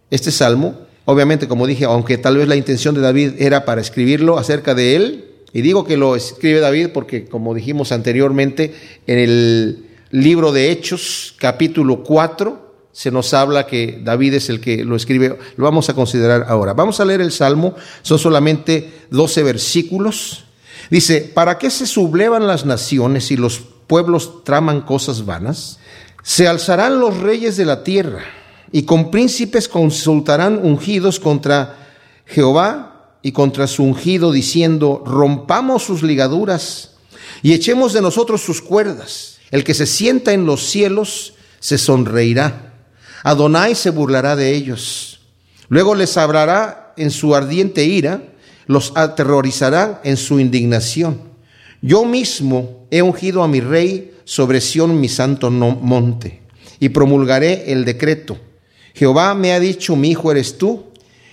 este 0.09 0.31
salmo 0.31 0.85
Obviamente, 1.05 1.47
como 1.47 1.67
dije, 1.67 1.85
aunque 1.85 2.17
tal 2.17 2.37
vez 2.37 2.47
la 2.47 2.55
intención 2.55 2.95
de 2.95 3.01
David 3.01 3.33
era 3.37 3.63
para 3.63 3.79
escribirlo 3.79 4.39
acerca 4.39 4.73
de 4.73 4.95
él, 4.95 5.25
y 5.53 5.61
digo 5.61 5.85
que 5.85 5.97
lo 5.97 6.15
escribe 6.15 6.59
David 6.59 6.89
porque, 6.93 7.25
como 7.25 7.53
dijimos 7.53 7.91
anteriormente, 7.91 8.73
en 9.05 9.19
el 9.19 9.85
libro 10.09 10.51
de 10.51 10.71
Hechos, 10.71 11.35
capítulo 11.37 12.03
4, 12.03 12.64
se 12.95 13.11
nos 13.11 13.33
habla 13.33 13.67
que 13.67 13.99
David 14.01 14.35
es 14.35 14.47
el 14.47 14.61
que 14.61 14.85
lo 14.85 14.95
escribe. 14.95 15.37
Lo 15.57 15.65
vamos 15.65 15.89
a 15.89 15.93
considerar 15.93 16.45
ahora. 16.47 16.71
Vamos 16.71 17.01
a 17.01 17.05
leer 17.05 17.19
el 17.19 17.33
Salmo, 17.33 17.75
son 18.01 18.17
solamente 18.17 19.01
12 19.11 19.43
versículos. 19.43 20.45
Dice, 20.89 21.19
¿para 21.19 21.57
qué 21.57 21.69
se 21.69 21.87
sublevan 21.87 22.47
las 22.47 22.65
naciones 22.65 23.31
y 23.31 23.35
los 23.35 23.59
pueblos 23.87 24.45
traman 24.45 24.79
cosas 24.79 25.25
vanas? 25.25 25.77
Se 26.23 26.47
alzarán 26.47 27.01
los 27.01 27.17
reyes 27.17 27.57
de 27.57 27.65
la 27.65 27.83
tierra 27.83 28.23
y 28.71 28.83
con 28.83 29.11
príncipes 29.11 29.67
consultarán 29.67 30.57
ungidos 30.63 31.19
contra 31.19 31.75
Jehová 32.25 33.17
y 33.21 33.33
contra 33.33 33.67
su 33.67 33.83
ungido, 33.83 34.31
diciendo, 34.31 35.03
rompamos 35.05 35.83
sus 35.83 36.01
ligaduras 36.01 36.91
y 37.43 37.51
echemos 37.51 37.91
de 37.91 38.01
nosotros 38.01 38.39
sus 38.39 38.61
cuerdas. 38.61 39.39
El 39.51 39.65
que 39.65 39.73
se 39.73 39.85
sienta 39.85 40.31
en 40.31 40.45
los 40.45 40.63
cielos 40.63 41.33
se 41.59 41.77
sonreirá. 41.77 42.71
Adonai 43.25 43.73
se 43.73 43.89
burlará 43.89 44.35
de 44.35 44.53
ellos. 44.53 45.19
Luego 45.67 45.95
les 45.95 46.15
hablará 46.15 46.93
en 46.95 47.09
su 47.09 47.33
ardiente 47.33 47.83
ira, 47.83 48.21
los 48.67 48.93
aterrorizará 48.93 49.99
en 50.03 50.15
su 50.15 50.39
indignación. 50.39 51.21
Yo 51.81 52.05
mismo 52.05 52.85
he 52.91 53.01
ungido 53.01 53.41
a 53.41 53.47
mi 53.47 53.61
rey 53.61 54.13
sobre 54.25 54.61
Sión 54.61 55.01
mi 55.01 55.09
santo 55.09 55.49
monte, 55.49 56.43
y 56.79 56.89
promulgaré 56.89 57.71
el 57.71 57.83
decreto. 57.83 58.37
Jehová 58.93 59.33
me 59.33 59.53
ha 59.53 59.59
dicho, 59.59 59.95
mi 59.95 60.11
hijo 60.11 60.31
eres 60.31 60.59
tú, 60.59 60.85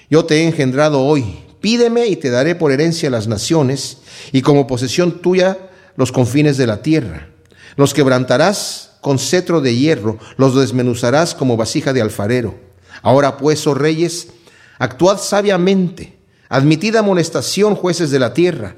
yo 0.09 0.25
te 0.25 0.37
he 0.37 0.47
engendrado 0.47 1.03
hoy, 1.03 1.41
pídeme 1.61 2.07
y 2.07 2.17
te 2.17 2.31
daré 2.31 2.55
por 2.55 2.73
herencia 2.73 3.11
las 3.11 3.29
naciones, 3.29 3.99
y 4.33 4.41
como 4.41 4.67
posesión 4.67 5.21
tuya 5.21 5.59
los 5.97 6.11
confines 6.11 6.57
de 6.57 6.67
la 6.67 6.81
tierra. 6.81 7.29
Los 7.77 7.93
quebrantarás 7.93 8.92
con 9.03 9.19
cetro 9.19 9.61
de 9.61 9.77
hierro, 9.77 10.19
los 10.39 10.55
desmenuzarás 10.55 11.35
como 11.35 11.59
vasija 11.59 11.93
de 11.93 12.01
alfarero. 12.01 12.55
Ahora 13.03 13.37
pues, 13.37 13.67
oh 13.67 13.75
reyes, 13.75 14.29
actuad 14.79 15.19
sabiamente, 15.19 16.17
admitid 16.49 16.97
amonestación, 16.97 17.75
jueces 17.75 18.11
de 18.11 18.19
la 18.19 18.33
tierra. 18.33 18.77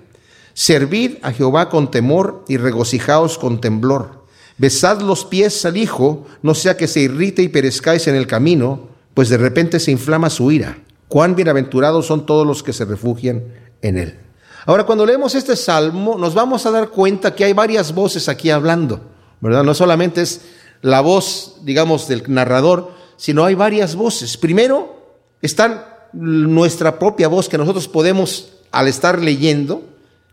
Servid 0.55 1.19
a 1.23 1.33
Jehová 1.33 1.69
con 1.69 1.91
temor 1.91 2.45
y 2.49 2.57
regocijaos 2.57 3.39
con 3.39 3.61
temblor. 3.61 4.25
Besad 4.57 5.01
los 5.01 5.25
pies 5.25 5.65
al 5.65 5.77
Hijo, 5.77 6.27
no 6.43 6.55
sea 6.55 6.77
que 6.77 6.89
se 6.89 7.01
irrite 7.01 7.43
y 7.43 7.49
perezcáis 7.49 8.07
en 8.07 8.15
el 8.15 8.27
camino, 8.27 8.89
pues 9.13 9.29
de 9.29 9.37
repente 9.37 9.79
se 9.79 9.91
inflama 9.91 10.31
su 10.31 10.51
ira. 10.51 10.79
Cuán 11.09 11.37
bienaventurados 11.37 12.07
son 12.07 12.25
todos 12.25 12.47
los 12.47 12.63
que 12.63 12.73
se 12.73 12.85
refugian 12.85 13.45
en 13.83 13.99
él. 13.99 14.19
Ahora, 14.67 14.85
cuando 14.85 15.05
leemos 15.05 15.35
este 15.35 15.57
salmo, 15.57 16.17
nos 16.17 16.35
vamos 16.35 16.65
a 16.65 16.71
dar 16.71 16.89
cuenta 16.89 17.35
que 17.35 17.45
hay 17.45 17.53
varias 17.53 17.95
voces 17.95 18.29
aquí 18.29 18.49
hablando, 18.49 19.01
¿verdad? 19.45 19.63
No 19.63 19.75
solamente 19.75 20.23
es 20.23 20.41
la 20.83 21.01
voz, 21.01 21.59
digamos, 21.63 22.09
del 22.09 22.25
narrador, 22.27 22.91
sino 23.17 23.45
hay 23.45 23.55
varias 23.55 23.95
voces. 23.95 24.37
Primero, 24.37 25.15
está 25.41 26.09
nuestra 26.13 26.99
propia 26.99 27.29
voz 27.29 27.49
que 27.49 27.59
nosotros 27.59 27.87
podemos, 27.87 28.55
al 28.73 28.89
estar 28.89 29.21
leyendo, 29.21 29.85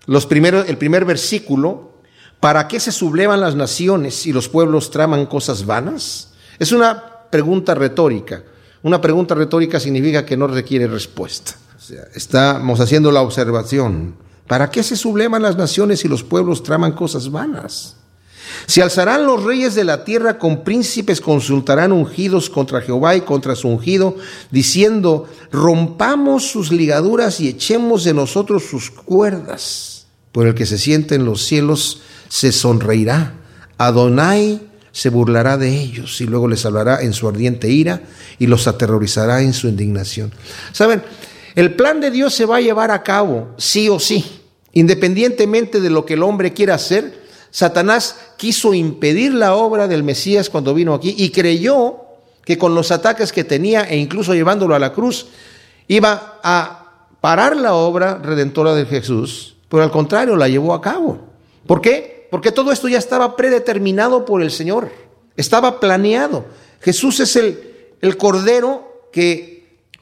los 0.07 0.25
primeros, 0.25 0.67
el 0.67 0.79
primer 0.79 1.05
versículo, 1.05 1.91
¿para 2.39 2.67
qué 2.67 2.79
se 2.79 2.91
sublevan 2.91 3.39
las 3.39 3.55
naciones 3.55 4.25
y 4.25 4.33
los 4.33 4.49
pueblos 4.49 4.89
traman 4.89 5.27
cosas 5.27 5.67
vanas? 5.67 6.33
Es 6.57 6.71
una 6.71 7.27
pregunta 7.29 7.75
retórica. 7.75 8.43
Una 8.81 8.99
pregunta 8.99 9.35
retórica 9.35 9.79
significa 9.79 10.25
que 10.25 10.35
no 10.35 10.47
requiere 10.47 10.87
respuesta 10.87 11.55
estamos 12.13 12.79
haciendo 12.79 13.11
la 13.11 13.21
observación. 13.21 14.15
¿Para 14.47 14.69
qué 14.69 14.83
se 14.83 14.95
subleman 14.95 15.41
las 15.41 15.57
naciones 15.57 16.03
y 16.05 16.07
los 16.07 16.23
pueblos 16.23 16.63
traman 16.63 16.93
cosas 16.93 17.31
vanas? 17.31 17.97
Se 18.65 18.81
alzarán 18.81 19.25
los 19.25 19.43
reyes 19.43 19.75
de 19.75 19.83
la 19.83 20.03
tierra 20.03 20.37
con 20.37 20.63
príncipes, 20.63 21.21
consultarán 21.21 21.91
ungidos 21.91 22.49
contra 22.49 22.81
Jehová 22.81 23.15
y 23.15 23.21
contra 23.21 23.55
su 23.55 23.67
ungido, 23.67 24.15
diciendo, 24.49 25.27
rompamos 25.51 26.47
sus 26.47 26.71
ligaduras 26.71 27.39
y 27.39 27.47
echemos 27.47 28.03
de 28.03 28.13
nosotros 28.13 28.63
sus 28.63 28.91
cuerdas. 28.91 30.05
Por 30.31 30.47
el 30.47 30.55
que 30.55 30.65
se 30.65 30.77
siente 30.77 31.15
en 31.15 31.25
los 31.25 31.43
cielos 31.43 32.01
se 32.29 32.51
sonreirá. 32.51 33.33
Adonai 33.77 34.61
se 34.91 35.09
burlará 35.09 35.57
de 35.57 35.69
ellos 35.69 36.19
y 36.21 36.25
luego 36.25 36.47
les 36.47 36.65
hablará 36.65 37.01
en 37.01 37.13
su 37.13 37.27
ardiente 37.27 37.69
ira 37.69 38.01
y 38.39 38.47
los 38.47 38.67
aterrorizará 38.67 39.41
en 39.41 39.53
su 39.53 39.67
indignación. 39.67 40.31
¿Saben? 40.71 41.03
El 41.55 41.75
plan 41.75 41.99
de 41.99 42.11
Dios 42.11 42.33
se 42.33 42.45
va 42.45 42.57
a 42.57 42.61
llevar 42.61 42.91
a 42.91 43.03
cabo, 43.03 43.53
sí 43.57 43.89
o 43.89 43.99
sí. 43.99 44.25
Independientemente 44.73 45.81
de 45.81 45.89
lo 45.89 46.05
que 46.05 46.13
el 46.13 46.23
hombre 46.23 46.53
quiera 46.53 46.75
hacer, 46.75 47.20
Satanás 47.51 48.15
quiso 48.37 48.73
impedir 48.73 49.33
la 49.33 49.55
obra 49.55 49.87
del 49.87 50.03
Mesías 50.03 50.49
cuando 50.49 50.73
vino 50.73 50.93
aquí 50.93 51.13
y 51.17 51.29
creyó 51.29 51.97
que 52.43 52.57
con 52.57 52.73
los 52.73 52.91
ataques 52.91 53.31
que 53.31 53.43
tenía 53.43 53.83
e 53.83 53.97
incluso 53.97 54.33
llevándolo 54.33 54.73
a 54.73 54.79
la 54.79 54.93
cruz, 54.93 55.27
iba 55.87 56.39
a 56.43 57.05
parar 57.21 57.55
la 57.55 57.75
obra 57.75 58.17
redentora 58.17 58.73
de 58.73 58.85
Jesús, 58.85 59.55
pero 59.69 59.83
al 59.83 59.91
contrario 59.91 60.35
la 60.35 60.47
llevó 60.47 60.73
a 60.73 60.81
cabo. 60.81 61.19
¿Por 61.67 61.81
qué? 61.81 62.27
Porque 62.31 62.51
todo 62.51 62.71
esto 62.71 62.87
ya 62.87 62.97
estaba 62.97 63.35
predeterminado 63.35 64.25
por 64.25 64.41
el 64.41 64.49
Señor, 64.51 64.89
estaba 65.35 65.79
planeado. 65.79 66.45
Jesús 66.79 67.19
es 67.19 67.35
el, 67.35 67.59
el 68.01 68.17
Cordero 68.17 69.07
que 69.11 69.51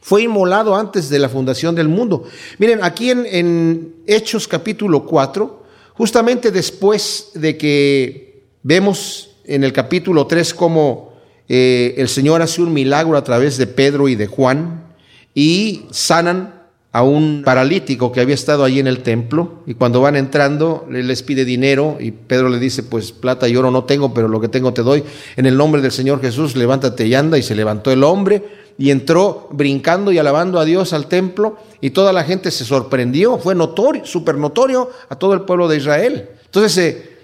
fue 0.02 0.24
inmolado 0.24 0.76
antes 0.76 1.10
de 1.10 1.20
la 1.20 1.30
fundación 1.30 1.76
del 1.76 1.90
mundo. 1.90 2.24
Miren, 2.58 2.84
aquí 2.84 3.12
en, 3.12 3.96
Hechos 4.08 4.48
capítulo 4.48 5.06
4, 5.06 5.59
justamente 6.00 6.52
después 6.52 7.32
de 7.34 7.58
que 7.58 8.46
vemos 8.64 9.32
en 9.44 9.66
el 9.66 9.74
capítulo 9.74 10.28
3 10.28 10.54
cómo 10.54 11.12
eh, 11.50 11.96
el 11.98 12.08
Señor 12.08 12.42
hace 12.42 12.62
un 12.62 12.72
milagro 12.72 13.18
a 13.18 13.24
través 13.26 13.58
de 13.58 13.68
Pedro 13.68 14.08
y 14.08 14.16
de 14.16 14.26
Juan 14.26 14.94
y 15.36 15.82
sanan 15.92 16.54
a 16.94 17.04
un 17.04 17.42
paralítico 17.44 18.14
que 18.14 18.22
había 18.22 18.36
estado 18.36 18.64
allí 18.64 18.80
en 18.80 18.88
el 18.88 19.00
templo 19.00 19.62
y 19.68 19.74
cuando 19.74 20.00
van 20.00 20.16
entrando 20.16 20.88
les 20.90 21.22
pide 21.22 21.44
dinero 21.44 21.98
y 22.00 22.12
Pedro 22.12 22.48
le 22.48 22.60
dice 22.60 22.82
pues 22.82 23.12
plata 23.12 23.50
y 23.50 23.58
oro 23.58 23.70
no 23.70 23.84
tengo 23.84 24.14
pero 24.14 24.30
lo 24.30 24.40
que 24.40 24.48
tengo 24.48 24.72
te 24.72 24.84
doy. 24.84 25.04
En 25.36 25.48
el 25.48 25.58
nombre 25.58 25.82
del 25.82 25.92
Señor 25.92 26.22
Jesús 26.22 26.56
levántate 26.56 27.08
y 27.08 27.14
anda 27.14 27.38
y 27.38 27.44
se 27.44 27.56
levantó 27.56 27.92
el 27.92 28.06
hombre 28.06 28.42
y 28.80 28.92
entró 28.92 29.50
brincando 29.52 30.10
y 30.13 30.18
alabando 30.18 30.58
a 30.58 30.63
Dios 30.63 30.94
al 30.94 31.08
templo 31.08 31.58
y 31.82 31.89
toda 31.89 32.13
la 32.13 32.24
gente 32.24 32.50
se 32.50 32.63
sorprendió, 32.63 33.38
fue 33.38 33.54
notorio, 33.54 34.06
súper 34.06 34.36
notorio 34.36 34.89
a 35.10 35.18
todo 35.18 35.34
el 35.34 35.42
pueblo 35.42 35.68
de 35.68 35.76
Israel. 35.76 36.30
Entonces, 36.46 36.78
eh, 36.78 37.18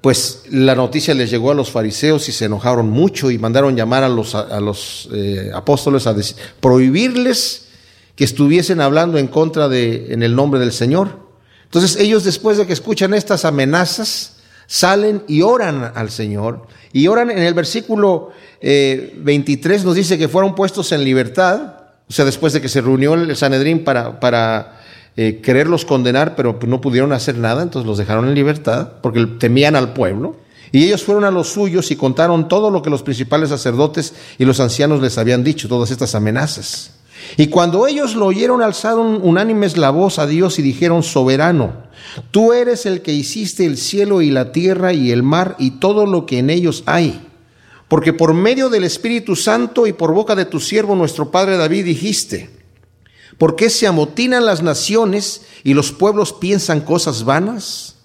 pues 0.00 0.42
la 0.50 0.74
noticia 0.74 1.14
les 1.14 1.30
llegó 1.30 1.52
a 1.52 1.54
los 1.54 1.70
fariseos 1.70 2.28
y 2.28 2.32
se 2.32 2.46
enojaron 2.46 2.90
mucho 2.90 3.30
y 3.30 3.38
mandaron 3.38 3.76
llamar 3.76 4.02
a 4.02 4.08
los, 4.08 4.34
a, 4.34 4.58
los 4.58 5.08
eh, 5.12 5.52
apóstoles 5.54 6.08
a 6.08 6.16
prohibirles 6.58 7.68
que 8.16 8.24
estuviesen 8.24 8.80
hablando 8.80 9.18
en 9.18 9.28
contra 9.28 9.68
de, 9.68 10.12
en 10.12 10.24
el 10.24 10.34
nombre 10.34 10.58
del 10.58 10.72
Señor. 10.72 11.28
Entonces 11.62 11.94
ellos 12.00 12.24
después 12.24 12.58
de 12.58 12.66
que 12.66 12.72
escuchan 12.72 13.14
estas 13.14 13.44
amenazas, 13.44 14.37
salen 14.68 15.24
y 15.26 15.42
oran 15.42 15.92
al 15.94 16.10
Señor. 16.10 16.68
Y 16.92 17.08
oran 17.08 17.30
en 17.30 17.38
el 17.38 17.54
versículo 17.54 18.30
23 18.60 19.82
eh, 19.82 19.84
nos 19.84 19.94
dice 19.96 20.16
que 20.16 20.28
fueron 20.28 20.54
puestos 20.54 20.92
en 20.92 21.02
libertad, 21.02 21.74
o 22.08 22.12
sea, 22.12 22.24
después 22.24 22.52
de 22.52 22.60
que 22.60 22.68
se 22.68 22.80
reunió 22.80 23.14
el 23.14 23.34
Sanedrín 23.36 23.82
para, 23.82 24.20
para 24.20 24.80
eh, 25.16 25.40
quererlos 25.42 25.84
condenar, 25.84 26.36
pero 26.36 26.58
no 26.66 26.80
pudieron 26.80 27.12
hacer 27.12 27.36
nada, 27.36 27.62
entonces 27.62 27.86
los 27.86 27.98
dejaron 27.98 28.28
en 28.28 28.34
libertad 28.34 28.92
porque 29.02 29.26
temían 29.38 29.74
al 29.74 29.92
pueblo. 29.92 30.36
Y 30.70 30.84
ellos 30.84 31.02
fueron 31.02 31.24
a 31.24 31.30
los 31.30 31.48
suyos 31.48 31.90
y 31.90 31.96
contaron 31.96 32.46
todo 32.46 32.70
lo 32.70 32.82
que 32.82 32.90
los 32.90 33.02
principales 33.02 33.48
sacerdotes 33.48 34.12
y 34.36 34.44
los 34.44 34.60
ancianos 34.60 35.00
les 35.00 35.16
habían 35.16 35.42
dicho, 35.42 35.66
todas 35.66 35.90
estas 35.90 36.14
amenazas. 36.14 36.92
Y 37.38 37.46
cuando 37.48 37.86
ellos 37.86 38.14
lo 38.14 38.26
oyeron, 38.26 38.62
alzaron 38.62 39.20
unánimes 39.22 39.78
la 39.78 39.90
voz 39.90 40.18
a 40.18 40.26
Dios 40.26 40.58
y 40.58 40.62
dijeron, 40.62 41.02
soberano, 41.02 41.87
tú 42.30 42.52
eres 42.52 42.86
el 42.86 43.02
que 43.02 43.12
hiciste 43.12 43.64
el 43.66 43.76
cielo 43.76 44.22
y 44.22 44.30
la 44.30 44.52
tierra 44.52 44.92
y 44.92 45.10
el 45.10 45.22
mar 45.22 45.56
y 45.58 45.72
todo 45.72 46.06
lo 46.06 46.26
que 46.26 46.38
en 46.38 46.50
ellos 46.50 46.82
hay. 46.86 47.24
Porque 47.88 48.12
por 48.12 48.34
medio 48.34 48.68
del 48.68 48.84
Espíritu 48.84 49.34
Santo 49.34 49.86
y 49.86 49.92
por 49.92 50.12
boca 50.12 50.34
de 50.34 50.44
tu 50.44 50.60
siervo 50.60 50.94
nuestro 50.94 51.30
Padre 51.30 51.56
David 51.56 51.86
dijiste, 51.86 52.50
¿por 53.38 53.56
qué 53.56 53.70
se 53.70 53.86
amotinan 53.86 54.44
las 54.44 54.62
naciones 54.62 55.42
y 55.64 55.74
los 55.74 55.92
pueblos 55.92 56.32
piensan 56.34 56.82
cosas 56.82 57.24
vanas? 57.24 57.96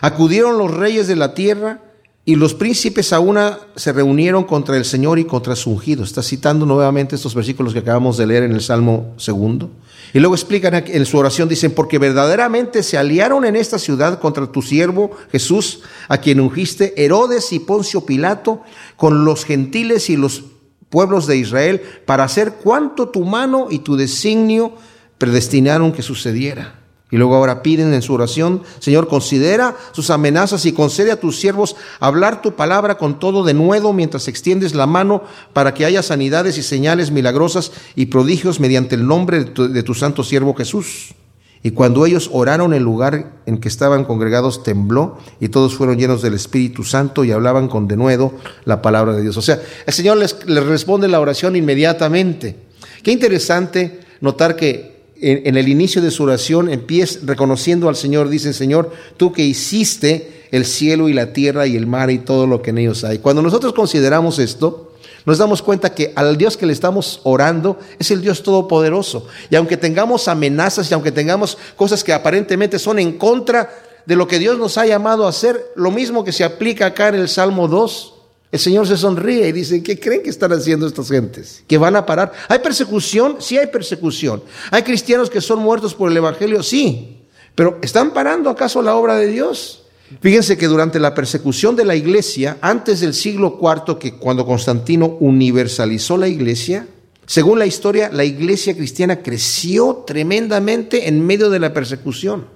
Acudieron 0.00 0.58
los 0.58 0.70
reyes 0.70 1.08
de 1.08 1.16
la 1.16 1.34
tierra 1.34 1.80
y 2.24 2.36
los 2.36 2.54
príncipes 2.54 3.12
a 3.12 3.20
una 3.20 3.58
se 3.76 3.92
reunieron 3.92 4.44
contra 4.44 4.76
el 4.76 4.84
Señor 4.84 5.18
y 5.18 5.24
contra 5.24 5.56
su 5.56 5.70
ungido. 5.70 6.04
Está 6.04 6.22
citando 6.22 6.64
nuevamente 6.64 7.16
estos 7.16 7.34
versículos 7.34 7.72
que 7.72 7.80
acabamos 7.80 8.16
de 8.16 8.26
leer 8.26 8.44
en 8.44 8.52
el 8.52 8.62
Salmo 8.62 9.14
segundo. 9.18 9.70
Y 10.14 10.20
luego 10.20 10.36
explican 10.36 10.74
en 10.86 11.06
su 11.06 11.18
oración, 11.18 11.48
dicen, 11.48 11.72
porque 11.72 11.98
verdaderamente 11.98 12.84
se 12.84 12.96
aliaron 12.96 13.44
en 13.44 13.56
esta 13.56 13.80
ciudad 13.80 14.20
contra 14.20 14.46
tu 14.46 14.62
siervo 14.62 15.10
Jesús, 15.32 15.82
a 16.06 16.18
quien 16.18 16.38
ungiste 16.38 16.94
Herodes 17.04 17.52
y 17.52 17.58
Poncio 17.58 18.06
Pilato, 18.06 18.62
con 18.96 19.24
los 19.24 19.44
gentiles 19.44 20.08
y 20.10 20.16
los 20.16 20.44
pueblos 20.88 21.26
de 21.26 21.38
Israel, 21.38 21.82
para 22.06 22.22
hacer 22.22 22.52
cuanto 22.52 23.08
tu 23.08 23.24
mano 23.24 23.66
y 23.70 23.80
tu 23.80 23.96
designio 23.96 24.74
predestinaron 25.18 25.90
que 25.90 26.02
sucediera. 26.02 26.83
Y 27.14 27.16
luego 27.16 27.36
ahora 27.36 27.62
piden 27.62 27.94
en 27.94 28.02
su 28.02 28.12
oración, 28.12 28.62
Señor, 28.80 29.06
considera 29.06 29.76
sus 29.92 30.10
amenazas 30.10 30.66
y 30.66 30.72
concede 30.72 31.12
a 31.12 31.20
tus 31.20 31.38
siervos 31.38 31.76
hablar 32.00 32.42
tu 32.42 32.56
palabra 32.56 32.98
con 32.98 33.20
todo 33.20 33.44
de 33.44 33.54
nuevo 33.54 33.92
mientras 33.92 34.26
extiendes 34.26 34.74
la 34.74 34.88
mano 34.88 35.22
para 35.52 35.74
que 35.74 35.84
haya 35.84 36.02
sanidades 36.02 36.58
y 36.58 36.64
señales 36.64 37.12
milagrosas 37.12 37.70
y 37.94 38.06
prodigios 38.06 38.58
mediante 38.58 38.96
el 38.96 39.06
nombre 39.06 39.44
de 39.44 39.82
tu, 39.84 39.94
santo 39.94 40.24
siervo 40.24 40.56
Jesús. 40.56 41.14
Y 41.62 41.70
cuando 41.70 42.04
ellos 42.04 42.30
oraron, 42.32 42.74
el 42.74 42.82
lugar 42.82 43.30
en 43.46 43.58
que 43.58 43.68
estaban 43.68 44.04
congregados 44.04 44.64
tembló 44.64 45.18
y 45.38 45.50
todos 45.50 45.76
fueron 45.76 45.98
llenos 45.98 46.20
del 46.20 46.34
Espíritu 46.34 46.82
Santo 46.82 47.22
y 47.22 47.30
hablaban 47.30 47.68
con 47.68 47.86
denuedo 47.86 48.32
la 48.64 48.82
palabra 48.82 49.12
de 49.12 49.22
Dios. 49.22 49.36
O 49.36 49.42
sea, 49.42 49.62
el 49.86 49.94
Señor 49.94 50.16
les, 50.16 50.44
les 50.48 50.66
responde 50.66 51.06
la 51.06 51.20
oración 51.20 51.54
inmediatamente. 51.54 52.56
Qué 53.04 53.12
interesante 53.12 54.00
notar 54.20 54.56
que 54.56 54.93
en, 55.24 55.56
el 55.56 55.68
inicio 55.68 56.02
de 56.02 56.10
su 56.10 56.24
oración 56.24 56.70
empieza 56.70 57.20
reconociendo 57.24 57.88
al 57.88 57.96
Señor, 57.96 58.28
dice, 58.28 58.52
Señor, 58.52 58.92
tú 59.16 59.32
que 59.32 59.42
hiciste 59.42 60.46
el 60.50 60.66
cielo 60.66 61.08
y 61.08 61.14
la 61.14 61.32
tierra 61.32 61.66
y 61.66 61.76
el 61.76 61.86
mar 61.86 62.10
y 62.10 62.18
todo 62.18 62.46
lo 62.46 62.62
que 62.62 62.70
en 62.70 62.78
ellos 62.78 63.04
hay. 63.04 63.18
Cuando 63.18 63.42
nosotros 63.42 63.72
consideramos 63.72 64.38
esto, 64.38 64.92
nos 65.24 65.38
damos 65.38 65.62
cuenta 65.62 65.94
que 65.94 66.12
al 66.14 66.36
Dios 66.36 66.56
que 66.56 66.66
le 66.66 66.72
estamos 66.72 67.20
orando 67.24 67.78
es 67.98 68.10
el 68.10 68.20
Dios 68.20 68.42
todopoderoso. 68.42 69.26
Y 69.50 69.56
aunque 69.56 69.76
tengamos 69.76 70.28
amenazas 70.28 70.90
y 70.90 70.94
aunque 70.94 71.12
tengamos 71.12 71.56
cosas 71.76 72.04
que 72.04 72.12
aparentemente 72.12 72.78
son 72.78 72.98
en 72.98 73.12
contra 73.18 73.70
de 74.04 74.16
lo 74.16 74.28
que 74.28 74.38
Dios 74.38 74.58
nos 74.58 74.76
ha 74.76 74.84
llamado 74.84 75.26
a 75.26 75.30
hacer, 75.30 75.64
lo 75.76 75.90
mismo 75.90 76.24
que 76.24 76.32
se 76.32 76.44
aplica 76.44 76.86
acá 76.86 77.08
en 77.08 77.14
el 77.14 77.28
Salmo 77.28 77.68
2, 77.68 78.13
el 78.54 78.60
Señor 78.60 78.86
se 78.86 78.96
sonríe 78.96 79.48
y 79.48 79.52
dice, 79.52 79.82
¿qué 79.82 79.98
creen 79.98 80.22
que 80.22 80.30
están 80.30 80.52
haciendo 80.52 80.86
estas 80.86 81.08
gentes? 81.08 81.64
¿Que 81.66 81.76
van 81.76 81.96
a 81.96 82.06
parar? 82.06 82.30
¿Hay 82.46 82.60
persecución? 82.60 83.38
Sí 83.40 83.58
hay 83.58 83.66
persecución. 83.66 84.44
¿Hay 84.70 84.84
cristianos 84.84 85.28
que 85.28 85.40
son 85.40 85.58
muertos 85.58 85.92
por 85.92 86.08
el 86.08 86.16
Evangelio? 86.16 86.62
Sí. 86.62 87.26
Pero 87.56 87.80
¿están 87.82 88.12
parando 88.12 88.48
acaso 88.48 88.80
la 88.80 88.94
obra 88.94 89.16
de 89.16 89.26
Dios? 89.26 89.86
Fíjense 90.20 90.56
que 90.56 90.68
durante 90.68 91.00
la 91.00 91.16
persecución 91.16 91.74
de 91.74 91.84
la 91.84 91.96
iglesia, 91.96 92.58
antes 92.60 93.00
del 93.00 93.14
siglo 93.14 93.58
IV, 93.60 93.98
que 93.98 94.14
cuando 94.18 94.46
Constantino 94.46 95.16
universalizó 95.18 96.16
la 96.16 96.28
iglesia, 96.28 96.86
según 97.26 97.58
la 97.58 97.66
historia, 97.66 98.08
la 98.12 98.22
iglesia 98.22 98.76
cristiana 98.76 99.20
creció 99.20 100.04
tremendamente 100.06 101.08
en 101.08 101.26
medio 101.26 101.50
de 101.50 101.58
la 101.58 101.72
persecución. 101.72 102.46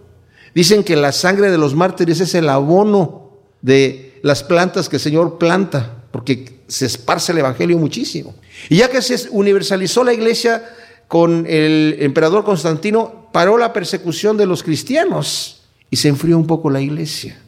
Dicen 0.54 0.84
que 0.84 0.94
la 0.94 1.10
sangre 1.10 1.50
de 1.50 1.58
los 1.58 1.74
mártires 1.74 2.20
es 2.20 2.36
el 2.36 2.48
abono 2.48 3.32
de 3.62 4.07
las 4.22 4.42
plantas 4.42 4.88
que 4.88 4.96
el 4.96 5.00
Señor 5.00 5.38
planta, 5.38 6.04
porque 6.10 6.60
se 6.66 6.86
esparce 6.86 7.32
el 7.32 7.38
Evangelio 7.38 7.78
muchísimo. 7.78 8.34
Y 8.68 8.76
ya 8.78 8.88
que 8.88 9.02
se 9.02 9.28
universalizó 9.30 10.04
la 10.04 10.12
iglesia 10.12 10.64
con 11.06 11.46
el 11.46 11.96
emperador 12.00 12.44
Constantino, 12.44 13.28
paró 13.32 13.56
la 13.58 13.72
persecución 13.72 14.36
de 14.36 14.46
los 14.46 14.62
cristianos 14.62 15.62
y 15.90 15.96
se 15.96 16.08
enfrió 16.08 16.36
un 16.36 16.46
poco 16.46 16.70
la 16.70 16.80
iglesia. 16.80 17.38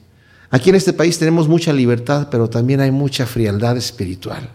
Aquí 0.50 0.70
en 0.70 0.76
este 0.76 0.92
país 0.92 1.18
tenemos 1.18 1.46
mucha 1.46 1.72
libertad, 1.72 2.28
pero 2.30 2.50
también 2.50 2.80
hay 2.80 2.90
mucha 2.90 3.26
frialdad 3.26 3.76
espiritual. 3.76 4.50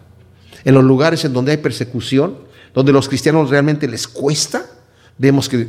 En 0.64 0.74
los 0.74 0.84
lugares 0.84 1.24
en 1.24 1.32
donde 1.32 1.52
hay 1.52 1.58
persecución, 1.58 2.38
donde 2.74 2.92
los 2.92 3.08
cristianos 3.08 3.48
realmente 3.48 3.88
les 3.88 4.06
cuesta, 4.06 4.66
vemos 5.16 5.48
que 5.48 5.68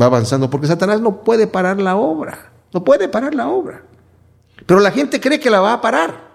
va 0.00 0.06
avanzando, 0.06 0.48
porque 0.48 0.66
Satanás 0.66 1.00
no 1.00 1.22
puede 1.22 1.46
parar 1.46 1.80
la 1.80 1.96
obra, 1.96 2.52
no 2.72 2.84
puede 2.84 3.08
parar 3.08 3.34
la 3.34 3.48
obra. 3.48 3.82
Pero 4.66 4.80
la 4.80 4.90
gente 4.90 5.20
cree 5.20 5.40
que 5.40 5.50
la 5.50 5.60
va 5.60 5.74
a 5.74 5.80
parar. 5.80 6.28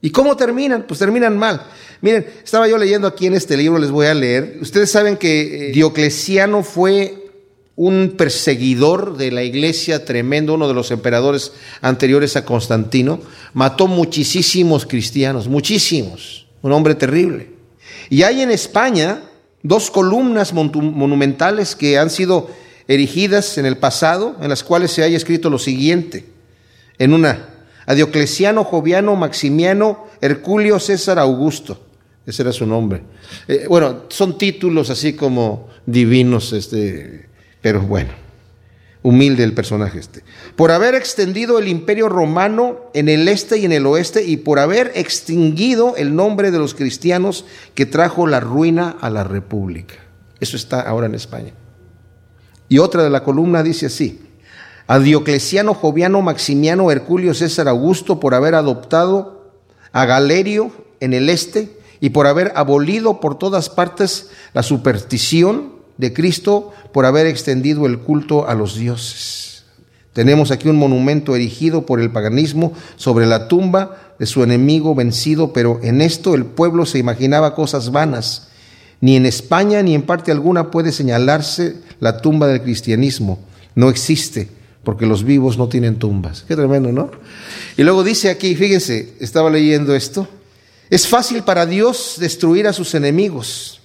¿Y 0.00 0.10
cómo 0.10 0.36
terminan? 0.36 0.84
Pues 0.86 0.98
terminan 0.98 1.38
mal. 1.38 1.62
Miren, 2.00 2.26
estaba 2.42 2.66
yo 2.66 2.76
leyendo 2.76 3.06
aquí 3.06 3.26
en 3.26 3.34
este 3.34 3.56
libro, 3.56 3.78
les 3.78 3.90
voy 3.90 4.06
a 4.06 4.14
leer. 4.14 4.58
Ustedes 4.60 4.90
saben 4.90 5.16
que 5.16 5.68
eh, 5.68 5.72
Diocleciano 5.72 6.64
fue 6.64 7.30
un 7.76 8.14
perseguidor 8.18 9.16
de 9.16 9.30
la 9.30 9.44
iglesia 9.44 10.04
tremendo, 10.04 10.54
uno 10.54 10.68
de 10.68 10.74
los 10.74 10.90
emperadores 10.90 11.52
anteriores 11.80 12.36
a 12.36 12.44
Constantino. 12.44 13.20
Mató 13.54 13.86
muchísimos 13.86 14.86
cristianos, 14.86 15.46
muchísimos. 15.46 16.46
Un 16.62 16.72
hombre 16.72 16.96
terrible. 16.96 17.50
Y 18.10 18.24
hay 18.24 18.42
en 18.42 18.50
España 18.50 19.22
dos 19.62 19.90
columnas 19.90 20.52
monumentales 20.52 21.76
que 21.76 21.98
han 21.98 22.10
sido 22.10 22.50
erigidas 22.88 23.56
en 23.58 23.66
el 23.66 23.76
pasado, 23.76 24.36
en 24.42 24.48
las 24.48 24.64
cuales 24.64 24.90
se 24.90 25.04
haya 25.04 25.16
escrito 25.16 25.48
lo 25.48 25.58
siguiente. 25.58 26.26
En 26.98 27.14
una, 27.14 27.48
a 27.86 27.94
Diocleciano, 27.94 28.64
Joviano, 28.64 29.16
Maximiano, 29.16 30.06
Herculio, 30.20 30.78
César, 30.78 31.18
Augusto. 31.18 31.86
Ese 32.26 32.42
era 32.42 32.52
su 32.52 32.66
nombre. 32.66 33.02
Eh, 33.48 33.66
bueno, 33.68 34.04
son 34.08 34.38
títulos 34.38 34.90
así 34.90 35.14
como 35.14 35.68
divinos, 35.86 36.52
este, 36.52 37.28
pero 37.60 37.80
bueno, 37.80 38.10
humilde 39.02 39.42
el 39.42 39.54
personaje 39.54 39.98
este. 39.98 40.22
Por 40.54 40.70
haber 40.70 40.94
extendido 40.94 41.58
el 41.58 41.68
imperio 41.68 42.08
romano 42.08 42.90
en 42.94 43.08
el 43.08 43.26
este 43.26 43.58
y 43.58 43.64
en 43.64 43.72
el 43.72 43.86
oeste 43.86 44.24
y 44.24 44.36
por 44.36 44.60
haber 44.60 44.92
extinguido 44.94 45.96
el 45.96 46.14
nombre 46.14 46.50
de 46.50 46.58
los 46.58 46.74
cristianos 46.74 47.44
que 47.74 47.86
trajo 47.86 48.26
la 48.26 48.40
ruina 48.40 48.96
a 49.00 49.10
la 49.10 49.24
república. 49.24 49.96
Eso 50.38 50.56
está 50.56 50.80
ahora 50.80 51.06
en 51.06 51.14
España. 51.14 51.52
Y 52.68 52.78
otra 52.78 53.02
de 53.02 53.10
la 53.10 53.22
columna 53.22 53.62
dice 53.62 53.86
así, 53.86 54.20
a 54.86 54.98
Diocleciano, 54.98 55.74
Joviano, 55.74 56.22
Maximiano, 56.22 56.90
Herculio, 56.90 57.34
César, 57.34 57.68
Augusto 57.68 58.20
por 58.20 58.34
haber 58.34 58.54
adoptado 58.54 59.52
a 59.92 60.04
Galerio 60.04 60.72
en 61.00 61.14
el 61.14 61.28
este 61.28 61.76
y 62.00 62.10
por 62.10 62.26
haber 62.26 62.52
abolido 62.56 63.20
por 63.20 63.38
todas 63.38 63.68
partes 63.68 64.30
la 64.54 64.62
superstición 64.62 65.72
de 65.98 66.12
Cristo, 66.12 66.72
por 66.92 67.06
haber 67.06 67.26
extendido 67.26 67.86
el 67.86 68.00
culto 68.00 68.48
a 68.48 68.54
los 68.54 68.76
dioses. 68.76 69.64
Tenemos 70.12 70.50
aquí 70.50 70.68
un 70.68 70.76
monumento 70.76 71.34
erigido 71.34 71.86
por 71.86 72.00
el 72.00 72.10
paganismo 72.10 72.72
sobre 72.96 73.24
la 73.24 73.48
tumba 73.48 74.14
de 74.18 74.26
su 74.26 74.42
enemigo 74.42 74.94
vencido, 74.94 75.52
pero 75.52 75.80
en 75.82 76.02
esto 76.02 76.34
el 76.34 76.44
pueblo 76.44 76.84
se 76.84 76.98
imaginaba 76.98 77.54
cosas 77.54 77.92
vanas. 77.92 78.48
Ni 79.00 79.16
en 79.16 79.24
España 79.24 79.82
ni 79.82 79.94
en 79.94 80.02
parte 80.02 80.30
alguna 80.30 80.70
puede 80.70 80.92
señalarse 80.92 81.76
la 81.98 82.18
tumba 82.18 82.46
del 82.46 82.62
cristianismo. 82.62 83.38
No 83.74 83.88
existe, 83.88 84.48
porque 84.84 85.06
los 85.06 85.24
vivos 85.24 85.58
no 85.58 85.68
tienen 85.68 85.98
tumbas. 85.98 86.44
Qué 86.46 86.56
tremendo, 86.56 86.90
¿no? 86.92 87.10
Y 87.76 87.82
luego 87.82 88.02
dice 88.02 88.30
aquí, 88.30 88.54
fíjense, 88.54 89.14
estaba 89.20 89.50
leyendo 89.50 89.94
esto, 89.94 90.28
es 90.90 91.06
fácil 91.06 91.42
para 91.42 91.66
Dios 91.66 92.16
destruir 92.18 92.66
a 92.66 92.72
sus 92.72 92.94
enemigos. 92.94 93.80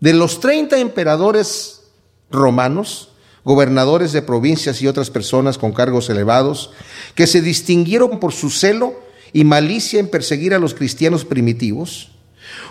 De 0.00 0.12
los 0.12 0.40
30 0.40 0.78
emperadores 0.78 1.82
romanos, 2.30 3.10
gobernadores 3.44 4.12
de 4.12 4.22
provincias 4.22 4.80
y 4.82 4.86
otras 4.86 5.10
personas 5.10 5.58
con 5.58 5.72
cargos 5.72 6.08
elevados, 6.10 6.70
que 7.14 7.26
se 7.26 7.40
distinguieron 7.40 8.18
por 8.18 8.32
su 8.32 8.50
celo 8.50 8.94
y 9.32 9.44
malicia 9.44 10.00
en 10.00 10.08
perseguir 10.08 10.54
a 10.54 10.58
los 10.58 10.74
cristianos 10.74 11.24
primitivos, 11.24 12.10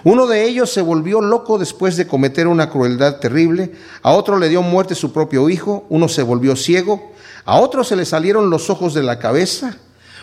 uno 0.03 0.27
de 0.27 0.45
ellos 0.45 0.71
se 0.71 0.81
volvió 0.81 1.21
loco 1.21 1.57
después 1.57 1.97
de 1.97 2.07
cometer 2.07 2.47
una 2.47 2.69
crueldad 2.69 3.19
terrible, 3.19 3.71
a 4.01 4.11
otro 4.11 4.38
le 4.38 4.49
dio 4.49 4.61
muerte 4.61 4.95
su 4.95 5.11
propio 5.11 5.49
hijo, 5.49 5.85
uno 5.89 6.07
se 6.07 6.23
volvió 6.23 6.55
ciego, 6.55 7.13
a 7.45 7.60
otro 7.60 7.84
se 7.84 7.95
le 7.95 8.05
salieron 8.05 8.49
los 8.49 8.69
ojos 8.69 8.93
de 8.93 9.03
la 9.03 9.19
cabeza, 9.19 9.77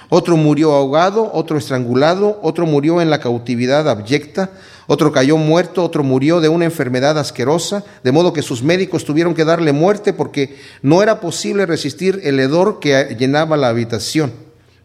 otro 0.08 0.36
murió 0.36 0.72
ahogado, 0.72 1.30
otro 1.32 1.56
estrangulado, 1.56 2.38
otro 2.42 2.66
murió 2.66 3.00
en 3.00 3.08
la 3.08 3.20
cautividad 3.20 3.88
abyecta, 3.88 4.50
otro 4.86 5.12
cayó 5.12 5.36
muerto, 5.36 5.82
otro 5.82 6.02
murió 6.02 6.40
de 6.40 6.50
una 6.50 6.66
enfermedad 6.66 7.18
asquerosa, 7.18 7.84
de 8.04 8.12
modo 8.12 8.32
que 8.32 8.42
sus 8.42 8.62
médicos 8.62 9.04
tuvieron 9.04 9.34
que 9.34 9.44
darle 9.44 9.72
muerte 9.72 10.12
porque 10.12 10.58
no 10.82 11.02
era 11.02 11.20
posible 11.20 11.64
resistir 11.64 12.20
el 12.24 12.38
hedor 12.40 12.80
que 12.80 13.16
llenaba 13.18 13.56
la 13.56 13.68
habitación. 13.68 14.32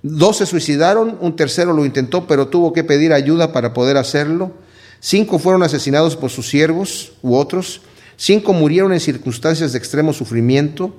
Dos 0.04 0.38
se 0.38 0.46
suicidaron, 0.46 1.18
un 1.20 1.36
tercero 1.36 1.74
lo 1.74 1.84
intentó, 1.84 2.28
pero 2.28 2.48
tuvo 2.48 2.72
que 2.72 2.84
pedir 2.84 3.12
ayuda 3.12 3.52
para 3.52 3.74
poder 3.74 3.98
hacerlo. 3.98 4.52
Cinco 5.00 5.40
fueron 5.40 5.64
asesinados 5.64 6.16
por 6.16 6.30
sus 6.30 6.48
siervos 6.48 7.14
u 7.22 7.36
otros. 7.36 7.82
Cinco 8.16 8.54
murieron 8.54 8.94
en 8.94 9.00
circunstancias 9.00 9.74
de 9.74 9.78
extremo 9.78 10.14
sufrimiento. 10.14 10.94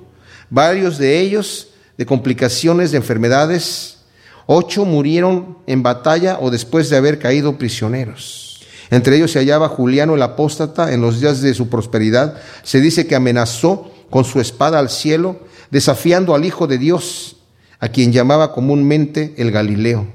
Varios 0.49 0.97
de 0.97 1.19
ellos 1.19 1.69
de 1.97 2.05
complicaciones 2.05 2.91
de 2.91 2.97
enfermedades 2.97 3.99
Ocho 4.51 4.83
murieron 4.83 5.59
en 5.67 5.83
batalla 5.83 6.39
o 6.41 6.49
después 6.49 6.89
de 6.89 6.97
haber 6.97 7.19
caído 7.19 7.59
prisioneros. 7.59 8.59
Entre 8.89 9.15
ellos 9.15 9.29
se 9.31 9.37
hallaba 9.37 9.69
Juliano 9.69 10.15
el 10.15 10.23
apóstata 10.23 10.91
en 10.91 11.01
los 11.01 11.21
días 11.21 11.41
de 11.41 11.53
su 11.53 11.69
prosperidad. 11.69 12.41
Se 12.63 12.81
dice 12.81 13.05
que 13.05 13.13
amenazó 13.13 13.91
con 14.09 14.25
su 14.25 14.39
espada 14.41 14.79
al 14.79 14.89
cielo, 14.89 15.37
desafiando 15.69 16.33
al 16.33 16.45
Hijo 16.45 16.65
de 16.65 16.79
Dios, 16.79 17.35
a 17.79 17.89
quien 17.89 18.11
llamaba 18.11 18.51
comúnmente 18.51 19.35
el 19.37 19.51
Galileo. 19.51 20.07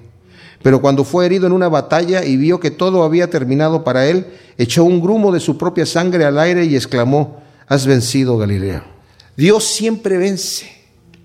Pero 0.64 0.80
cuando 0.80 1.04
fue 1.04 1.26
herido 1.26 1.46
en 1.46 1.52
una 1.52 1.68
batalla 1.68 2.24
y 2.24 2.36
vio 2.36 2.58
que 2.58 2.72
todo 2.72 3.04
había 3.04 3.30
terminado 3.30 3.84
para 3.84 4.08
él, 4.08 4.26
echó 4.58 4.82
un 4.82 5.00
grumo 5.00 5.30
de 5.30 5.38
su 5.38 5.56
propia 5.58 5.86
sangre 5.86 6.24
al 6.24 6.40
aire 6.40 6.64
y 6.64 6.74
exclamó, 6.74 7.40
has 7.68 7.86
vencido 7.86 8.36
Galileo. 8.36 8.93
Dios 9.36 9.64
siempre 9.64 10.16
vence. 10.18 10.70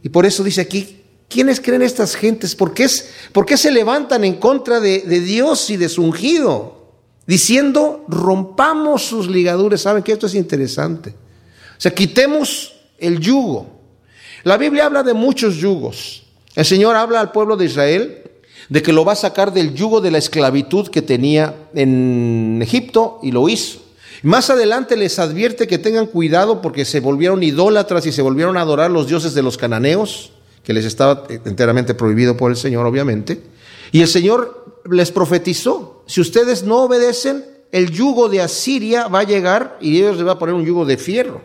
Y 0.03 0.09
por 0.09 0.25
eso 0.25 0.43
dice 0.43 0.61
aquí, 0.61 0.99
¿Quiénes 1.29 1.61
creen 1.61 1.83
estas 1.83 2.15
gentes? 2.15 2.55
¿Por 2.55 2.73
qué, 2.73 2.85
es, 2.85 3.11
se 3.55 3.71
levantan 3.71 4.23
en 4.23 4.37
contra 4.37 4.79
de, 4.79 5.01
de, 5.01 5.19
Dios 5.21 5.69
y 5.69 5.77
de 5.77 5.87
su 5.87 6.03
ungido? 6.03 6.89
Diciendo, 7.27 8.03
rompamos 8.07 9.03
sus 9.03 9.29
ligaduras. 9.29 9.81
¿Saben 9.81 10.01
que 10.01 10.11
esto 10.11 10.25
es 10.25 10.33
interesante? 10.33 11.11
O 11.11 11.81
sea, 11.81 11.93
quitemos 11.93 12.73
el 12.97 13.19
yugo. 13.19 13.67
La 14.43 14.57
Biblia 14.57 14.87
habla 14.87 15.03
de 15.03 15.13
muchos 15.13 15.57
yugos. 15.57 16.23
El 16.55 16.65
Señor 16.65 16.95
habla 16.95 17.19
al 17.19 17.31
pueblo 17.31 17.55
de 17.55 17.65
Israel 17.65 18.23
de 18.67 18.81
que 18.81 18.91
lo 18.91 19.05
va 19.05 19.13
a 19.13 19.15
sacar 19.15 19.53
del 19.53 19.75
yugo 19.75 20.01
de 20.01 20.09
la 20.09 20.17
esclavitud 20.17 20.89
que 20.89 21.03
tenía 21.03 21.69
en 21.75 22.59
Egipto 22.63 23.19
y 23.21 23.31
lo 23.31 23.47
hizo. 23.49 23.81
Más 24.23 24.49
adelante 24.49 24.97
les 24.97 25.17
advierte 25.17 25.67
que 25.67 25.77
tengan 25.77 26.07
cuidado 26.07 26.61
porque 26.61 26.83
se 26.83 26.99
volvieron 26.99 27.41
idólatras 27.41 28.05
y 28.05 28.11
se 28.11 28.21
volvieron 28.21 28.57
a 28.57 28.61
adorar 28.61 28.91
los 28.91 29.07
dioses 29.07 29.33
de 29.33 29.41
los 29.41 29.57
cananeos 29.57 30.31
que 30.63 30.73
les 30.73 30.85
estaba 30.85 31.23
enteramente 31.45 31.93
prohibido 31.93 32.35
por 32.35 32.51
el 32.51 32.57
Señor, 32.57 32.85
obviamente. 32.85 33.41
Y 33.91 34.01
el 34.01 34.07
Señor 34.07 34.81
les 34.89 35.11
profetizó, 35.11 36.03
si 36.05 36.21
ustedes 36.21 36.63
no 36.63 36.83
obedecen, 36.83 37.45
el 37.71 37.91
yugo 37.91 38.29
de 38.29 38.41
Asiria 38.41 39.07
va 39.07 39.19
a 39.19 39.23
llegar 39.23 39.77
y 39.79 39.97
ellos 39.97 40.17
les 40.17 40.27
va 40.27 40.33
a 40.33 40.39
poner 40.39 40.55
un 40.55 40.65
yugo 40.65 40.85
de 40.85 40.97
fierro. 40.97 41.41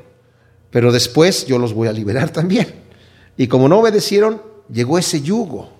Pero 0.70 0.90
después 0.90 1.46
yo 1.46 1.58
los 1.58 1.72
voy 1.72 1.86
a 1.86 1.92
liberar 1.92 2.30
también. 2.30 2.82
Y 3.36 3.46
como 3.46 3.68
no 3.68 3.78
obedecieron, 3.78 4.42
llegó 4.68 4.98
ese 4.98 5.22
yugo. 5.22 5.70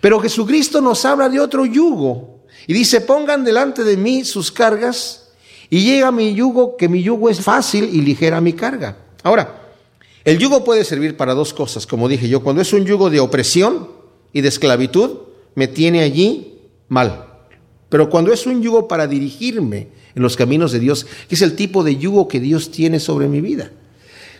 Pero 0.00 0.20
Jesucristo 0.20 0.80
nos 0.80 1.04
habla 1.04 1.28
de 1.28 1.40
otro 1.40 1.66
yugo. 1.66 2.44
Y 2.66 2.72
dice, 2.72 3.00
pongan 3.00 3.44
delante 3.44 3.84
de 3.84 3.96
mí 3.96 4.24
sus 4.24 4.50
cargas 4.50 5.27
y 5.70 5.84
llega 5.84 6.10
mi 6.10 6.34
yugo, 6.34 6.76
que 6.76 6.88
mi 6.88 7.02
yugo 7.02 7.28
es 7.28 7.40
fácil 7.40 7.88
y 7.92 8.00
ligera 8.00 8.40
mi 8.40 8.52
carga. 8.52 8.96
Ahora, 9.22 9.68
el 10.24 10.38
yugo 10.38 10.64
puede 10.64 10.84
servir 10.84 11.16
para 11.16 11.34
dos 11.34 11.52
cosas, 11.52 11.86
como 11.86 12.08
dije 12.08 12.28
yo. 12.28 12.42
Cuando 12.42 12.62
es 12.62 12.72
un 12.72 12.84
yugo 12.84 13.10
de 13.10 13.20
opresión 13.20 13.88
y 14.32 14.40
de 14.40 14.48
esclavitud, 14.48 15.10
me 15.54 15.68
tiene 15.68 16.02
allí 16.02 16.58
mal. 16.88 17.26
Pero 17.88 18.10
cuando 18.10 18.32
es 18.32 18.46
un 18.46 18.62
yugo 18.62 18.88
para 18.88 19.06
dirigirme 19.06 19.88
en 20.14 20.22
los 20.22 20.36
caminos 20.36 20.72
de 20.72 20.80
Dios, 20.80 21.06
que 21.28 21.34
es 21.34 21.42
el 21.42 21.56
tipo 21.56 21.82
de 21.82 21.96
yugo 21.96 22.28
que 22.28 22.40
Dios 22.40 22.70
tiene 22.70 23.00
sobre 23.00 23.28
mi 23.28 23.40
vida. 23.40 23.70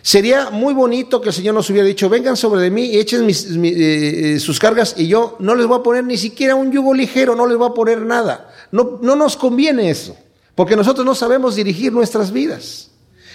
Sería 0.01 0.49
muy 0.49 0.73
bonito 0.73 1.19
que 1.19 1.29
el 1.29 1.35
Señor 1.35 1.55
nos 1.55 1.69
hubiera 1.69 1.87
dicho, 1.87 2.09
vengan 2.09 2.37
sobre 2.37 2.61
de 2.61 2.71
mí 2.71 2.85
y 2.85 2.97
echen 2.97 3.29
eh, 3.29 3.33
eh, 3.65 4.39
sus 4.39 4.59
cargas 4.59 4.95
y 4.97 5.07
yo 5.07 5.35
no 5.39 5.55
les 5.55 5.67
voy 5.67 5.79
a 5.79 5.83
poner 5.83 6.05
ni 6.05 6.17
siquiera 6.17 6.55
un 6.55 6.71
yugo 6.71 6.93
ligero, 6.93 7.35
no 7.35 7.45
les 7.47 7.57
voy 7.57 7.69
a 7.69 7.73
poner 7.73 8.01
nada. 8.01 8.49
No, 8.71 8.99
no 9.01 9.15
nos 9.15 9.35
conviene 9.35 9.89
eso, 9.89 10.15
porque 10.59 10.75
nosotros 10.75 11.05
no 11.05 11.15
sabemos 11.15 11.55
dirigir 11.55 11.93
nuestras 11.93 12.33
vidas. 12.33 12.89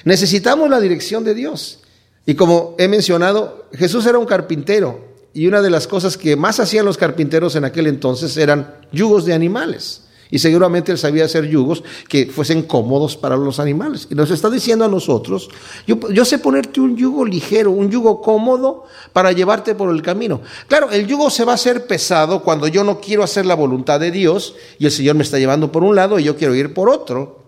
Necesitamos 0.04 0.68
la 0.68 0.78
dirección 0.78 1.24
de 1.24 1.34
Dios. 1.34 1.78
Y 2.26 2.34
como 2.34 2.74
he 2.76 2.86
mencionado, 2.86 3.64
Jesús 3.72 4.04
era 4.04 4.18
un 4.18 4.26
carpintero 4.26 5.02
y 5.32 5.46
una 5.46 5.62
de 5.62 5.70
las 5.70 5.86
cosas 5.86 6.18
que 6.18 6.36
más 6.36 6.60
hacían 6.60 6.84
los 6.84 6.98
carpinteros 6.98 7.56
en 7.56 7.64
aquel 7.64 7.86
entonces 7.86 8.36
eran 8.36 8.76
yugos 8.92 9.24
de 9.24 9.32
animales. 9.32 10.02
Y 10.34 10.40
seguramente 10.40 10.90
él 10.90 10.98
sabía 10.98 11.26
hacer 11.26 11.46
yugos 11.46 11.84
que 12.08 12.26
fuesen 12.26 12.64
cómodos 12.64 13.16
para 13.16 13.36
los 13.36 13.60
animales. 13.60 14.08
Y 14.10 14.16
nos 14.16 14.32
está 14.32 14.50
diciendo 14.50 14.84
a 14.84 14.88
nosotros, 14.88 15.48
yo, 15.86 16.24
sé 16.24 16.40
ponerte 16.40 16.80
un 16.80 16.96
yugo 16.96 17.24
ligero, 17.24 17.70
un 17.70 17.88
yugo 17.88 18.20
cómodo 18.20 18.82
para 19.12 19.30
llevarte 19.30 19.76
por 19.76 19.94
el 19.94 20.02
camino. 20.02 20.40
Claro, 20.66 20.90
el 20.90 21.06
yugo 21.06 21.30
se 21.30 21.44
va 21.44 21.52
a 21.52 21.54
hacer 21.54 21.86
pesado 21.86 22.42
cuando 22.42 22.66
yo 22.66 22.82
no 22.82 23.00
quiero 23.00 23.22
hacer 23.22 23.46
la 23.46 23.54
voluntad 23.54 24.00
de 24.00 24.10
Dios 24.10 24.56
y 24.80 24.86
el 24.86 24.90
Señor 24.90 25.14
me 25.14 25.22
está 25.22 25.38
llevando 25.38 25.70
por 25.70 25.84
un 25.84 25.94
lado 25.94 26.18
y 26.18 26.24
yo 26.24 26.34
quiero 26.34 26.52
ir 26.56 26.74
por 26.74 26.88
otro. 26.88 27.44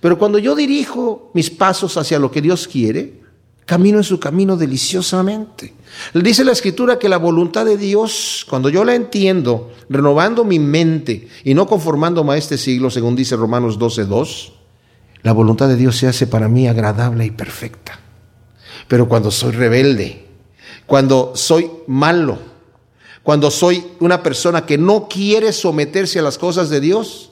Pero 0.00 0.18
cuando 0.18 0.40
yo 0.40 0.56
dirijo 0.56 1.30
mis 1.34 1.50
pasos 1.50 1.96
hacia 1.96 2.18
lo 2.18 2.32
que 2.32 2.42
Dios 2.42 2.66
quiere, 2.66 3.22
camino 3.66 3.98
en 3.98 4.04
su 4.04 4.20
camino 4.20 4.56
deliciosamente. 4.56 5.74
Dice 6.12 6.44
la 6.44 6.52
escritura 6.52 6.98
que 6.98 7.08
la 7.08 7.16
voluntad 7.16 7.64
de 7.64 7.76
Dios, 7.76 8.44
cuando 8.48 8.68
yo 8.68 8.84
la 8.84 8.94
entiendo, 8.94 9.72
renovando 9.88 10.44
mi 10.44 10.58
mente 10.58 11.28
y 11.44 11.54
no 11.54 11.66
conformándome 11.66 12.34
a 12.34 12.36
este 12.36 12.58
siglo, 12.58 12.90
según 12.90 13.16
dice 13.16 13.36
Romanos 13.36 13.78
12.2, 13.78 14.52
la 15.22 15.32
voluntad 15.32 15.68
de 15.68 15.76
Dios 15.76 15.96
se 15.96 16.06
hace 16.06 16.26
para 16.26 16.48
mí 16.48 16.68
agradable 16.68 17.24
y 17.24 17.30
perfecta. 17.30 17.98
Pero 18.88 19.08
cuando 19.08 19.30
soy 19.30 19.52
rebelde, 19.52 20.26
cuando 20.86 21.32
soy 21.34 21.70
malo, 21.86 22.38
cuando 23.22 23.50
soy 23.50 23.82
una 24.00 24.22
persona 24.22 24.66
que 24.66 24.76
no 24.76 25.08
quiere 25.08 25.52
someterse 25.52 26.18
a 26.18 26.22
las 26.22 26.36
cosas 26.36 26.68
de 26.68 26.80
Dios, 26.80 27.30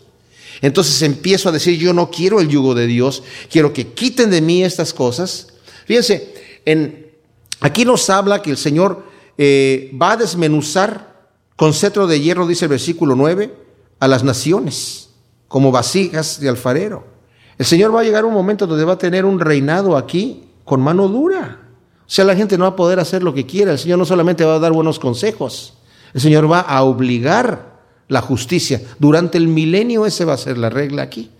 entonces 0.62 1.02
empiezo 1.02 1.48
a 1.48 1.52
decir, 1.52 1.78
yo 1.78 1.92
no 1.92 2.10
quiero 2.10 2.40
el 2.40 2.48
yugo 2.48 2.74
de 2.74 2.86
Dios, 2.86 3.22
quiero 3.50 3.72
que 3.72 3.88
quiten 3.88 4.30
de 4.30 4.40
mí 4.40 4.64
estas 4.64 4.94
cosas. 4.94 5.51
Fíjense, 5.84 6.34
en, 6.64 7.12
aquí 7.60 7.84
nos 7.84 8.08
habla 8.10 8.42
que 8.42 8.50
el 8.50 8.56
Señor 8.56 9.04
eh, 9.38 9.90
va 10.00 10.12
a 10.12 10.16
desmenuzar 10.16 11.12
con 11.56 11.72
cetro 11.74 12.06
de 12.06 12.20
hierro, 12.20 12.46
dice 12.46 12.64
el 12.64 12.70
versículo 12.70 13.14
9, 13.14 13.54
a 14.00 14.08
las 14.08 14.24
naciones, 14.24 15.10
como 15.48 15.70
vasijas 15.70 16.40
de 16.40 16.48
alfarero. 16.48 17.06
El 17.58 17.66
Señor 17.66 17.94
va 17.94 18.00
a 18.00 18.04
llegar 18.04 18.24
un 18.24 18.34
momento 18.34 18.66
donde 18.66 18.84
va 18.84 18.94
a 18.94 18.98
tener 18.98 19.24
un 19.24 19.38
reinado 19.38 19.96
aquí 19.96 20.44
con 20.64 20.80
mano 20.80 21.08
dura. 21.08 21.60
O 22.00 22.10
sea, 22.14 22.24
la 22.24 22.34
gente 22.34 22.58
no 22.58 22.64
va 22.64 22.70
a 22.70 22.76
poder 22.76 22.98
hacer 22.98 23.22
lo 23.22 23.32
que 23.32 23.46
quiera. 23.46 23.72
El 23.72 23.78
Señor 23.78 23.98
no 23.98 24.04
solamente 24.04 24.44
va 24.44 24.56
a 24.56 24.58
dar 24.58 24.72
buenos 24.72 24.98
consejos, 24.98 25.74
el 26.12 26.20
Señor 26.20 26.50
va 26.50 26.60
a 26.60 26.82
obligar 26.82 27.80
la 28.08 28.20
justicia. 28.20 28.82
Durante 28.98 29.38
el 29.38 29.48
milenio 29.48 30.04
ese 30.04 30.24
va 30.24 30.34
a 30.34 30.38
ser 30.38 30.58
la 30.58 30.68
regla 30.68 31.02
aquí. 31.02 31.30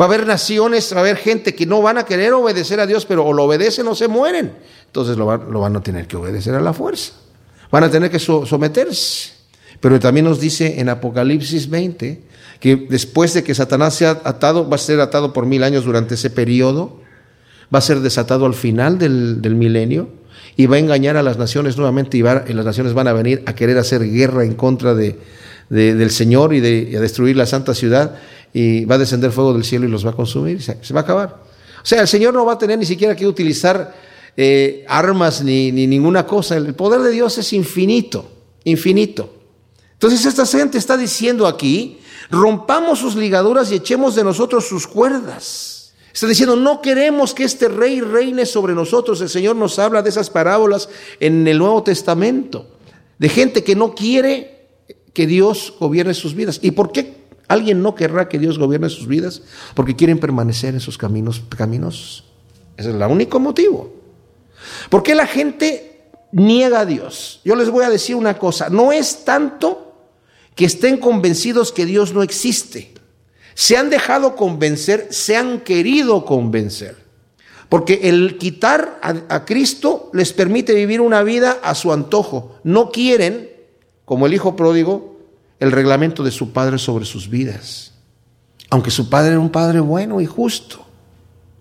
Va 0.00 0.06
a 0.06 0.08
haber 0.08 0.26
naciones, 0.26 0.92
va 0.94 0.98
a 0.98 1.00
haber 1.00 1.16
gente 1.16 1.54
que 1.54 1.66
no 1.66 1.82
van 1.82 1.98
a 1.98 2.04
querer 2.04 2.32
obedecer 2.32 2.80
a 2.80 2.86
Dios, 2.86 3.04
pero 3.04 3.26
o 3.26 3.32
lo 3.32 3.44
obedecen 3.44 3.86
o 3.88 3.94
se 3.94 4.08
mueren. 4.08 4.52
Entonces 4.86 5.16
lo 5.16 5.26
van, 5.26 5.50
lo 5.50 5.60
van 5.60 5.76
a 5.76 5.82
tener 5.82 6.06
que 6.06 6.16
obedecer 6.16 6.54
a 6.54 6.60
la 6.60 6.72
fuerza. 6.72 7.12
Van 7.70 7.84
a 7.84 7.90
tener 7.90 8.10
que 8.10 8.18
someterse. 8.18 9.32
Pero 9.80 9.98
también 9.98 10.24
nos 10.24 10.40
dice 10.40 10.80
en 10.80 10.88
Apocalipsis 10.88 11.68
20 11.68 12.22
que 12.60 12.76
después 12.76 13.34
de 13.34 13.42
que 13.42 13.54
Satanás 13.54 13.94
sea 13.94 14.20
atado, 14.22 14.68
va 14.68 14.76
a 14.76 14.78
ser 14.78 15.00
atado 15.00 15.32
por 15.32 15.46
mil 15.46 15.64
años 15.64 15.84
durante 15.84 16.14
ese 16.14 16.30
periodo, 16.30 17.00
va 17.74 17.80
a 17.80 17.82
ser 17.82 17.98
desatado 18.00 18.46
al 18.46 18.54
final 18.54 18.98
del, 18.98 19.40
milenio 19.56 20.10
y 20.56 20.66
va 20.66 20.76
a 20.76 20.78
engañar 20.78 21.16
a 21.16 21.24
las 21.24 21.38
naciones 21.38 21.76
nuevamente 21.76 22.16
y, 22.16 22.20
y, 22.20 22.52
las 22.52 22.64
naciones 22.64 22.94
van 22.94 23.08
a 23.08 23.12
venir 23.12 23.42
a 23.46 23.54
querer 23.56 23.78
hacer 23.78 24.08
guerra 24.08 24.44
en 24.44 24.54
contra 24.54 24.94
de, 24.94 25.18
del 25.68 26.10
Señor 26.10 26.54
y, 26.54 26.60
de, 26.60 26.90
y 26.92 26.94
a 26.94 27.00
destruir 27.00 27.36
la 27.36 27.46
santa 27.46 27.74
ciudad 27.74 28.20
y 28.52 28.84
va 28.84 28.96
a 28.96 28.98
descender 28.98 29.32
fuego 29.32 29.52
del 29.52 29.64
cielo 29.64 29.86
y 29.86 29.90
los 29.90 30.04
va 30.04 30.10
a 30.10 30.16
consumir, 30.16 30.62
se, 30.62 30.78
se 30.82 30.94
va 30.94 31.00
a 31.00 31.02
acabar. 31.02 31.42
O 31.82 31.86
sea, 31.86 32.00
el 32.00 32.08
Señor 32.08 32.34
no 32.34 32.44
va 32.44 32.52
a 32.54 32.58
tener 32.58 32.78
ni 32.78 32.86
siquiera 32.86 33.16
que 33.16 33.26
utilizar 33.26 33.94
eh, 34.36 34.84
armas 34.88 35.42
ni, 35.42 35.72
ni 35.72 35.86
ninguna 35.86 36.26
cosa. 36.26 36.56
El 36.56 36.74
poder 36.74 37.00
de 37.00 37.10
Dios 37.10 37.36
es 37.38 37.52
infinito, 37.52 38.30
infinito. 38.64 39.34
Entonces 39.92 40.24
esta 40.24 40.46
gente 40.46 40.78
está 40.78 40.96
diciendo 40.96 41.46
aquí, 41.46 41.98
rompamos 42.30 43.00
sus 43.00 43.14
ligaduras 43.14 43.70
y 43.70 43.76
echemos 43.76 44.14
de 44.14 44.24
nosotros 44.24 44.66
sus 44.66 44.86
cuerdas. 44.86 45.94
Está 46.12 46.26
diciendo, 46.26 46.56
no 46.56 46.82
queremos 46.82 47.34
que 47.34 47.44
este 47.44 47.68
rey 47.68 48.00
reine 48.00 48.44
sobre 48.44 48.74
nosotros. 48.74 49.20
El 49.20 49.28
Señor 49.28 49.56
nos 49.56 49.78
habla 49.78 50.02
de 50.02 50.10
esas 50.10 50.28
parábolas 50.28 50.88
en 51.20 51.46
el 51.48 51.58
Nuevo 51.58 51.82
Testamento, 51.82 52.66
de 53.18 53.28
gente 53.28 53.64
que 53.64 53.74
no 53.74 53.94
quiere 53.94 54.68
que 55.14 55.26
Dios 55.26 55.74
gobierne 55.78 56.14
sus 56.14 56.34
vidas. 56.34 56.58
¿Y 56.62 56.72
por 56.72 56.92
qué 56.92 57.21
¿Alguien 57.52 57.82
no 57.82 57.94
querrá 57.94 58.30
que 58.30 58.38
Dios 58.38 58.58
gobierne 58.58 58.88
sus 58.88 59.06
vidas? 59.06 59.42
Porque 59.74 59.94
quieren 59.94 60.18
permanecer 60.18 60.72
en 60.72 60.80
sus 60.80 60.96
caminos 60.96 61.38
pecaminosos. 61.38 62.24
Ese 62.78 62.88
es 62.88 62.94
el 62.94 63.02
único 63.02 63.38
motivo. 63.38 63.92
¿Por 64.88 65.02
qué 65.02 65.14
la 65.14 65.26
gente 65.26 66.00
niega 66.32 66.80
a 66.80 66.86
Dios? 66.86 67.42
Yo 67.44 67.54
les 67.54 67.68
voy 67.68 67.84
a 67.84 67.90
decir 67.90 68.16
una 68.16 68.38
cosa, 68.38 68.70
no 68.70 68.90
es 68.90 69.26
tanto 69.26 69.98
que 70.54 70.64
estén 70.64 70.96
convencidos 70.96 71.72
que 71.72 71.84
Dios 71.84 72.14
no 72.14 72.22
existe. 72.22 72.94
Se 73.52 73.76
han 73.76 73.90
dejado 73.90 74.34
convencer, 74.34 75.08
se 75.10 75.36
han 75.36 75.60
querido 75.60 76.24
convencer. 76.24 76.96
Porque 77.68 78.00
el 78.04 78.38
quitar 78.38 78.98
a, 79.02 79.14
a, 79.28 79.44
Cristo 79.44 80.08
les 80.14 80.32
permite 80.32 80.72
vivir 80.72 81.02
una 81.02 81.22
vida 81.22 81.58
a 81.62 81.74
su 81.74 81.92
antojo. 81.92 82.56
No 82.64 82.90
quieren, 82.90 83.50
como 84.06 84.24
el 84.24 84.32
hijo 84.32 84.56
pródigo, 84.56 85.11
el 85.62 85.70
reglamento 85.70 86.24
de 86.24 86.32
su 86.32 86.50
padre 86.50 86.76
sobre 86.76 87.04
sus 87.04 87.30
vidas. 87.30 87.92
Aunque 88.68 88.90
su 88.90 89.08
padre 89.08 89.30
era 89.30 89.38
un 89.38 89.50
padre 89.50 89.78
bueno 89.78 90.20
y 90.20 90.26
justo, 90.26 90.84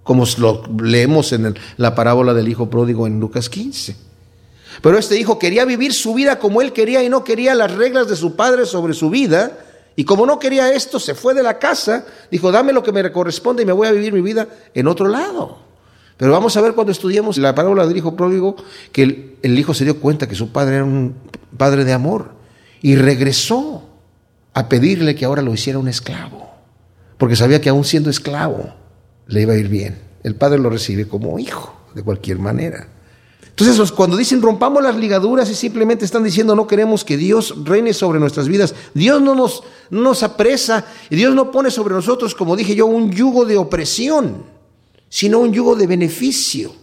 como 0.02 0.26
lo 0.40 0.64
leemos 0.82 1.32
en 1.34 1.54
la 1.78 1.94
parábola 1.94 2.34
del 2.34 2.48
hijo 2.48 2.68
pródigo 2.68 3.06
en 3.06 3.20
Lucas 3.20 3.48
15. 3.48 3.96
Pero 4.82 4.98
este 4.98 5.20
hijo 5.20 5.38
quería 5.38 5.66
vivir 5.66 5.94
su 5.94 6.16
vida 6.16 6.40
como 6.40 6.64
él 6.64 6.74
quería 6.74 7.04
y 7.04 7.10
no 7.10 7.24
quería 7.24 7.54
las 7.54 7.76
reglas 7.76 8.08
de 8.08 8.16
su 8.16 8.36
padre 8.36 8.66
sobre 8.66 8.96
su 8.96 9.12
vida. 9.12 9.60
Y 9.96 10.04
como 10.04 10.26
no 10.26 10.40
quería 10.40 10.74
esto, 10.74 11.00
se 11.00 11.14
fue 11.14 11.36
de 11.36 11.44
la 11.44 11.60
casa, 11.60 12.04
dijo, 12.32 12.52
dame 12.52 12.74
lo 12.74 12.82
que 12.82 12.92
me 12.92 13.12
corresponde 13.12 13.62
y 13.62 13.68
me 13.68 13.74
voy 13.74 13.88
a 13.88 13.92
vivir 13.92 14.14
mi 14.14 14.22
vida 14.22 14.48
en 14.74 14.88
otro 14.88 15.08
lado. 15.08 15.60
Pero 16.18 16.32
vamos 16.32 16.58
a 16.58 16.62
ver 16.62 16.74
cuando 16.74 16.92
estudiemos 16.92 17.38
la 17.38 17.54
parábola 17.54 17.86
del 17.86 17.98
hijo 17.98 18.16
pródigo, 18.16 18.56
que 18.92 19.04
el, 19.04 19.38
el 19.44 19.60
hijo 19.60 19.76
se 19.76 19.84
dio 19.84 20.00
cuenta 20.00 20.28
que 20.28 20.34
su 20.34 20.52
padre 20.52 20.78
era 20.78 20.86
un 20.86 21.14
padre 21.56 21.86
de 21.86 21.94
amor 21.94 22.32
y 22.82 22.96
regresó 22.96 23.91
a 24.54 24.68
pedirle 24.70 25.16
que 25.16 25.26
ahora 25.26 25.42
lo 25.42 25.54
hiciera 25.54 25.80
un 25.80 25.88
esclavo, 25.88 26.50
porque 27.18 27.36
sabía 27.36 27.62
que 27.62 27.70
aún 27.70 27.86
siendo 27.86 28.10
esclavo 28.10 28.74
le 29.28 29.42
iba 29.42 29.54
a 29.54 29.58
ir 29.58 29.70
bien. 29.70 30.00
El 30.24 30.36
padre 30.36 30.60
lo 30.60 30.70
recibe 30.70 31.08
como 31.08 31.40
hijo, 31.40 31.74
de 31.96 32.04
cualquier 32.04 32.40
manera. 32.40 32.88
Entonces, 33.52 33.92
cuando 33.92 34.18
dicen 34.18 34.42
rompamos 34.42 34.82
las 34.82 34.96
ligaduras 34.96 35.50
y 35.50 35.56
simplemente 35.56 36.06
están 36.06 36.24
diciendo 36.24 36.56
no 36.56 36.68
queremos 36.68 37.04
que 37.04 37.18
Dios 37.18 37.54
reine 37.64 37.94
sobre 37.94 38.20
nuestras 38.20 38.48
vidas, 38.48 38.74
Dios 38.94 39.22
no 39.22 39.36
nos, 39.36 39.64
no 39.90 40.02
nos 40.02 40.24
apresa 40.24 40.86
y 41.10 41.16
Dios 41.16 41.36
no 41.36 41.52
pone 41.52 41.70
sobre 41.70 41.94
nosotros, 41.94 42.34
como 42.34 42.56
dije 42.56 42.76
yo, 42.76 42.86
un 42.86 43.12
yugo 43.12 43.46
de 43.46 43.58
opresión, 43.58 44.46
sino 45.10 45.40
un 45.40 45.54
yugo 45.54 45.76
de 45.76 45.86
beneficio. 45.86 46.74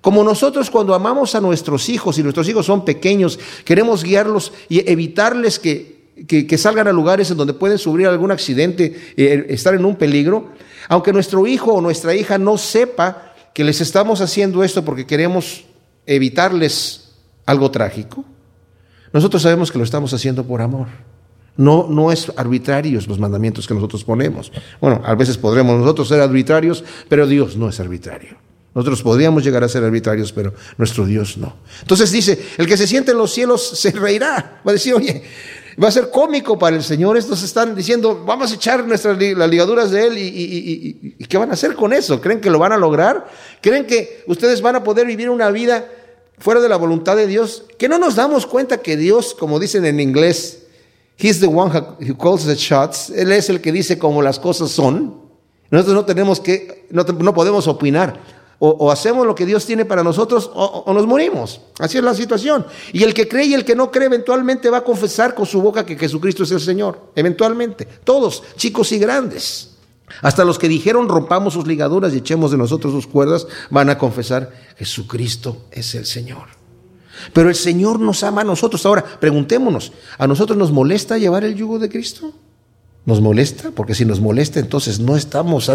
Como 0.00 0.22
nosotros 0.24 0.70
cuando 0.70 0.94
amamos 0.94 1.34
a 1.34 1.40
nuestros 1.40 1.88
hijos 1.88 2.18
y 2.18 2.22
nuestros 2.22 2.48
hijos 2.48 2.66
son 2.66 2.84
pequeños, 2.84 3.38
queremos 3.64 4.02
guiarlos 4.02 4.52
y 4.68 4.88
evitarles 4.90 5.58
que 5.58 5.95
que, 6.26 6.58
salgan 6.58 6.88
a 6.88 6.92
lugares 6.92 7.30
en 7.30 7.36
donde 7.36 7.52
pueden 7.52 7.78
sufrir 7.78 8.06
algún 8.06 8.30
accidente, 8.30 8.96
eh, 9.16 9.46
estar 9.50 9.74
en 9.74 9.84
un 9.84 9.96
peligro, 9.96 10.52
aunque 10.88 11.12
nuestro 11.12 11.46
hijo 11.46 11.74
o 11.74 11.80
nuestra 11.80 12.14
hija 12.14 12.38
no 12.38 12.56
sepa 12.56 13.34
que 13.52 13.64
les 13.64 13.80
estamos 13.80 14.20
haciendo 14.20 14.64
esto 14.64 14.84
porque 14.84 15.06
queremos 15.06 15.64
evitarles 16.06 17.12
algo 17.44 17.70
trágico, 17.70 18.24
nosotros 19.12 19.42
sabemos 19.42 19.70
que 19.70 19.78
lo 19.78 19.84
estamos 19.84 20.12
haciendo 20.14 20.44
por 20.44 20.62
amor. 20.62 20.88
No, 21.56 21.86
no 21.88 22.12
es 22.12 22.30
arbitrarios 22.36 23.08
los 23.08 23.18
mandamientos 23.18 23.66
que 23.66 23.72
nosotros 23.72 24.04
ponemos. 24.04 24.52
Bueno, 24.80 25.00
a 25.04 25.14
veces 25.14 25.38
podremos 25.38 25.78
nosotros 25.80 26.08
ser 26.08 26.20
arbitrarios, 26.20 26.84
pero 27.08 27.26
Dios 27.26 27.56
no 27.56 27.68
es 27.68 27.80
arbitrario. 27.80 28.36
Nosotros 28.74 29.02
podríamos 29.02 29.42
llegar 29.42 29.64
a 29.64 29.70
ser 29.70 29.82
arbitrarios, 29.84 30.32
pero 30.32 30.52
nuestro 30.76 31.06
Dios 31.06 31.38
no. 31.38 31.56
Entonces 31.80 32.12
dice, 32.12 32.38
el 32.58 32.66
que 32.66 32.76
se 32.76 32.86
siente 32.86 33.12
en 33.12 33.16
los 33.16 33.32
cielos 33.32 33.66
se 33.66 33.90
reirá. 33.92 34.60
Va 34.66 34.70
a 34.70 34.74
decir, 34.74 34.92
oye, 34.92 35.22
Va 35.82 35.88
a 35.88 35.90
ser 35.90 36.10
cómico 36.10 36.58
para 36.58 36.74
el 36.74 36.82
Señor. 36.82 37.16
Estos 37.16 37.42
están 37.42 37.74
diciendo, 37.74 38.24
vamos 38.24 38.50
a 38.50 38.54
echar 38.54 38.86
nuestras 38.86 39.20
las 39.20 39.50
ligaduras 39.50 39.90
de 39.90 40.06
Él 40.06 40.14
y, 40.16 41.26
¿qué 41.28 41.36
van 41.36 41.50
a 41.50 41.54
hacer 41.54 41.74
con 41.74 41.92
eso? 41.92 42.20
¿Creen 42.20 42.40
que 42.40 42.50
lo 42.50 42.58
van 42.58 42.72
a 42.72 42.78
lograr? 42.78 43.26
¿Creen 43.60 43.86
que 43.86 44.24
ustedes 44.26 44.62
van 44.62 44.76
a 44.76 44.84
poder 44.84 45.06
vivir 45.06 45.28
una 45.28 45.50
vida 45.50 45.86
fuera 46.38 46.60
de 46.60 46.68
la 46.68 46.76
voluntad 46.76 47.14
de 47.14 47.26
Dios? 47.26 47.64
Que 47.78 47.88
no 47.88 47.98
nos 47.98 48.16
damos 48.16 48.46
cuenta 48.46 48.78
que 48.78 48.96
Dios, 48.96 49.34
como 49.34 49.58
dicen 49.60 49.84
en 49.84 50.00
inglés, 50.00 50.62
He's 51.18 51.40
the 51.40 51.46
one 51.46 51.72
who 52.00 52.14
calls 52.16 52.44
the 52.44 52.54
shots. 52.54 53.10
Él 53.10 53.32
es 53.32 53.48
el 53.48 53.60
que 53.60 53.72
dice 53.72 53.98
cómo 53.98 54.22
las 54.22 54.38
cosas 54.38 54.70
son. 54.70 55.20
Nosotros 55.70 55.94
no 55.94 56.04
tenemos 56.04 56.40
que, 56.40 56.86
no, 56.90 57.04
no 57.04 57.34
podemos 57.34 57.66
opinar. 57.66 58.20
O, 58.58 58.90
hacemos 58.90 59.26
lo 59.26 59.34
que 59.34 59.44
Dios 59.44 59.66
tiene 59.66 59.84
para 59.84 60.02
nosotros 60.02 60.50
o, 60.54 60.90
nos 60.94 61.06
morimos. 61.06 61.60
Así 61.78 61.98
es 61.98 62.04
la 62.04 62.14
situación. 62.14 62.66
Y 62.92 63.02
el 63.02 63.12
que 63.12 63.28
cree 63.28 63.44
y 63.44 63.54
el 63.54 63.64
que 63.66 63.76
no 63.76 63.90
cree 63.90 64.06
eventualmente 64.06 64.70
va 64.70 64.78
a 64.78 64.84
confesar 64.84 65.34
con 65.34 65.44
su 65.44 65.60
boca 65.60 65.84
que 65.84 65.96
Jesucristo 65.96 66.44
es 66.44 66.50
el 66.52 66.60
Señor. 66.60 67.10
Eventualmente. 67.14 67.86
Todos, 68.04 68.42
chicos 68.56 68.92
y 68.92 68.98
grandes. 68.98 69.76
Hasta 70.22 70.44
los 70.44 70.58
que 70.58 70.68
dijeron 70.68 71.08
rompamos 71.08 71.54
sus 71.54 71.66
ligaduras 71.66 72.14
y 72.14 72.18
echemos 72.18 72.50
de 72.50 72.56
nosotros 72.56 72.92
sus 72.92 73.06
cuerdas, 73.06 73.46
van 73.70 73.90
a 73.90 73.98
confesar 73.98 74.52
Jesucristo 74.78 75.66
es 75.70 75.94
el 75.94 76.06
Señor. 76.06 76.48
Pero 77.32 77.48
el 77.48 77.54
Señor 77.54 78.00
nos 78.00 78.22
ama 78.22 78.42
a 78.42 78.44
nosotros. 78.44 78.86
Ahora, 78.86 79.04
preguntémonos, 79.04 79.92
¿a 80.18 80.26
nosotros 80.26 80.56
nos 80.56 80.72
molesta 80.72 81.18
llevar 81.18 81.44
el 81.44 81.54
yugo 81.54 81.78
de 81.78 81.88
Cristo? 81.88 82.32
¿Nos 83.04 83.20
molesta? 83.20 83.70
Porque 83.70 83.94
si 83.94 84.04
nos 84.04 84.20
molesta, 84.20 84.60
entonces 84.60 84.98
no 84.98 85.16
estamos 85.16 85.70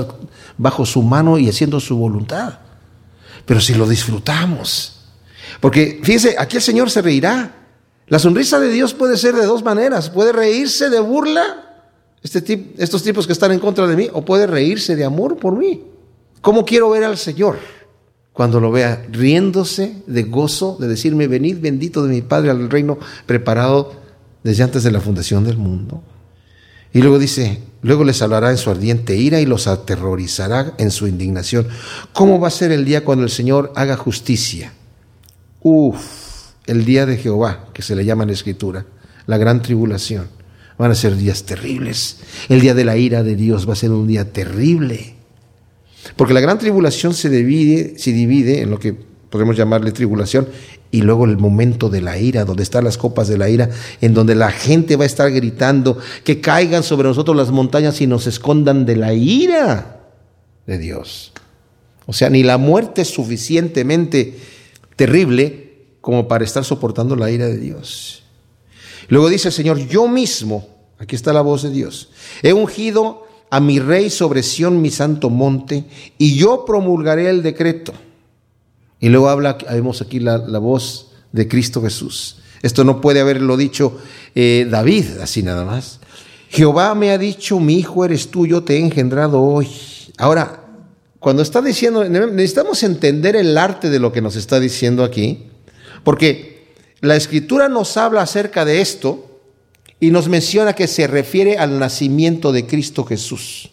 bajo 0.58 0.86
su 0.86 1.02
mano 1.02 1.38
y 1.38 1.50
haciendo 1.50 1.80
su 1.80 1.96
voluntad. 1.98 2.60
Pero 3.46 3.60
si 3.60 3.74
lo 3.74 3.88
disfrutamos. 3.88 5.02
Porque 5.60 6.00
fíjese, 6.04 6.36
aquí 6.38 6.58
el 6.58 6.64
Señor 6.64 6.90
se 6.90 7.02
reirá. 7.02 7.56
La 8.08 8.20
sonrisa 8.20 8.60
de 8.60 8.70
Dios 8.70 8.94
puede 8.94 9.18
ser 9.18 9.36
de 9.36 9.46
dos 9.46 9.64
maneras. 9.64 10.10
Puede 10.10 10.32
reírse 10.32 10.90
de 10.90 11.00
burla 11.00 11.72
este 12.24 12.74
estos 12.78 13.04
tipos 13.04 13.26
que 13.26 13.34
están 13.34 13.52
en 13.52 13.60
contra 13.60 13.88
de 13.88 13.96
mí, 13.96 14.08
o 14.14 14.24
puede 14.24 14.48
reírse 14.48 14.96
de 14.96 15.04
amor 15.04 15.38
por 15.38 15.58
mí. 15.58 15.84
¿Cómo 16.42 16.66
quiero 16.66 16.90
ver 16.90 17.04
al 17.04 17.18
Señor? 17.18 17.58
Cuando 18.34 18.60
lo 18.60 18.72
vea 18.72 19.06
riéndose 19.12 20.04
de 20.08 20.24
gozo, 20.24 20.78
de 20.80 20.88
decirme, 20.88 21.28
venid 21.28 21.60
bendito 21.60 22.04
de 22.04 22.14
mi 22.14 22.22
Padre 22.22 22.52
al 22.52 22.70
reino 22.70 22.98
preparado 23.26 23.94
desde 24.44 24.64
antes 24.64 24.84
de 24.84 24.92
la 24.92 25.02
fundación 25.02 25.44
del 25.44 25.58
mundo. 25.58 26.02
Y 26.94 27.00
luego 27.02 27.20
dice, 27.20 27.60
luego 27.82 28.04
les 28.04 28.22
hablará 28.22 28.52
en 28.52 28.58
su 28.58 28.70
ardiente 28.70 29.16
ira 29.16 29.40
y 29.40 29.46
los 29.46 29.68
aterrorizará 29.68 30.74
en 30.78 30.92
su 30.92 31.08
indignación. 31.08 31.68
¿Cómo 32.14 32.40
va 32.40 32.50
a 32.50 32.52
ser 32.52 32.72
el 32.72 32.86
día 32.86 33.06
cuando 33.06 33.24
el 33.24 33.30
Señor 33.30 33.72
haga 33.76 33.96
justicia? 33.96 34.74
Uf, 35.62 36.02
el 36.66 36.86
día 36.86 37.06
de 37.06 37.18
Jehová, 37.18 37.68
que 37.74 37.82
se 37.82 37.96
le 37.96 38.04
llama 38.04 38.24
en 38.24 38.30
la 38.30 38.34
Escritura, 38.34 38.86
la 39.26 39.38
gran 39.38 39.62
tribulación. 39.62 40.28
Van 40.78 40.92
a 40.92 40.96
ser 40.96 41.16
días 41.16 41.44
terribles. 41.44 42.18
El 42.50 42.60
día 42.60 42.74
de 42.74 42.86
la 42.86 42.98
ira 42.98 43.24
de 43.24 43.36
Dios 43.36 43.70
va 43.70 43.74
a 43.74 43.78
ser 43.78 43.92
un 43.92 44.08
día 44.08 44.34
terrible. 44.34 45.16
Porque 46.16 46.34
la 46.34 46.40
gran 46.40 46.58
tribulación 46.58 47.14
se 47.14 47.30
divide, 47.30 47.98
se 47.98 48.12
divide 48.12 48.62
en 48.62 48.72
lo 48.72 48.80
que 48.80 49.11
podemos 49.32 49.56
llamarle 49.58 49.92
tribulación, 49.94 50.48
y 50.92 51.02
luego 51.02 51.26
el 51.26 51.38
momento 51.38 51.90
de 51.90 52.02
la 52.02 52.20
ira, 52.20 52.46
donde 52.46 52.64
están 52.64 52.84
las 52.84 52.98
copas 52.98 53.30
de 53.30 53.38
la 53.38 53.50
ira, 53.50 53.70
en 54.02 54.14
donde 54.14 54.36
la 54.36 54.52
gente 54.52 54.98
va 54.98 55.06
a 55.06 55.08
estar 55.08 55.32
gritando 55.32 55.98
que 56.24 56.42
caigan 56.42 56.84
sobre 56.84 57.08
nosotros 57.08 57.36
las 57.36 57.50
montañas 57.50 58.02
y 58.02 58.08
nos 58.08 58.28
escondan 58.28 58.86
de 58.86 58.98
la 58.98 59.14
ira 59.14 60.02
de 60.68 60.78
Dios. 60.78 61.32
O 62.06 62.14
sea, 62.14 62.30
ni 62.30 62.44
la 62.44 62.58
muerte 62.58 63.04
es 63.04 63.08
suficientemente 63.08 64.38
terrible 64.98 65.86
como 66.02 66.28
para 66.28 66.44
estar 66.44 66.66
soportando 66.66 67.16
la 67.16 67.32
ira 67.32 67.48
de 67.48 67.58
Dios. 67.58 68.24
Luego 69.08 69.30
dice 69.30 69.48
el 69.48 69.54
Señor, 69.54 69.80
yo 69.88 70.10
mismo, 70.10 70.68
aquí 71.00 71.16
está 71.16 71.32
la 71.32 71.42
voz 71.42 71.64
de 71.64 71.70
Dios, 71.70 72.10
he 72.44 72.52
ungido 72.52 73.26
a 73.50 73.62
mi 73.62 73.80
rey 73.80 74.10
sobre 74.10 74.44
Sión, 74.44 74.82
mi 74.82 74.92
santo 74.92 75.30
monte, 75.30 75.86
y 76.18 76.36
yo 76.36 76.66
promulgaré 76.66 77.30
el 77.30 77.44
decreto. 77.44 77.94
Y 79.02 79.10
luego 79.10 79.30
habla, 79.30 79.58
vemos 79.70 80.02
aquí 80.02 80.20
la, 80.20 80.38
voz 80.38 81.08
de 81.32 81.48
Cristo 81.48 81.82
Jesús. 81.82 82.38
Esto 82.62 82.84
no 82.84 83.02
puede 83.02 83.20
haberlo 83.20 83.58
dicho 83.58 84.00
eh, 84.36 84.68
David, 84.70 85.18
así 85.22 85.42
nada 85.42 85.66
más. 85.66 86.00
Jehová 86.50 86.94
me 86.94 87.12
ha 87.12 87.18
dicho, 87.18 87.60
mi 87.60 87.80
hijo 87.80 88.06
eres 88.06 88.30
tú, 88.30 88.46
yo 88.46 88.64
te 88.64 88.76
he 88.76 88.80
engendrado 88.80 89.42
hoy. 89.42 89.68
Ahora, 90.18 90.66
cuando 91.20 91.42
está 91.42 91.62
diciendo, 91.62 92.08
necesitamos 92.08 92.84
entender 92.84 93.36
el 93.36 93.58
arte 93.58 93.90
de 93.90 94.00
lo 94.00 94.12
que 94.12 94.22
nos 94.22 94.36
está 94.36 94.60
diciendo 94.60 95.04
aquí, 95.04 95.48
porque 96.04 96.74
la 97.00 97.16
escritura 97.16 97.70
nos 97.70 97.98
habla 97.98 98.22
acerca 98.22 98.66
de 98.66 98.82
esto 98.82 99.40
y 100.00 100.12
nos 100.12 100.28
menciona 100.28 100.74
que 100.74 100.88
se 100.88 101.08
refiere 101.08 101.58
al 101.58 101.80
nacimiento 101.80 102.52
de 102.52 102.68
Cristo 102.68 103.04
Jesús 103.04 103.72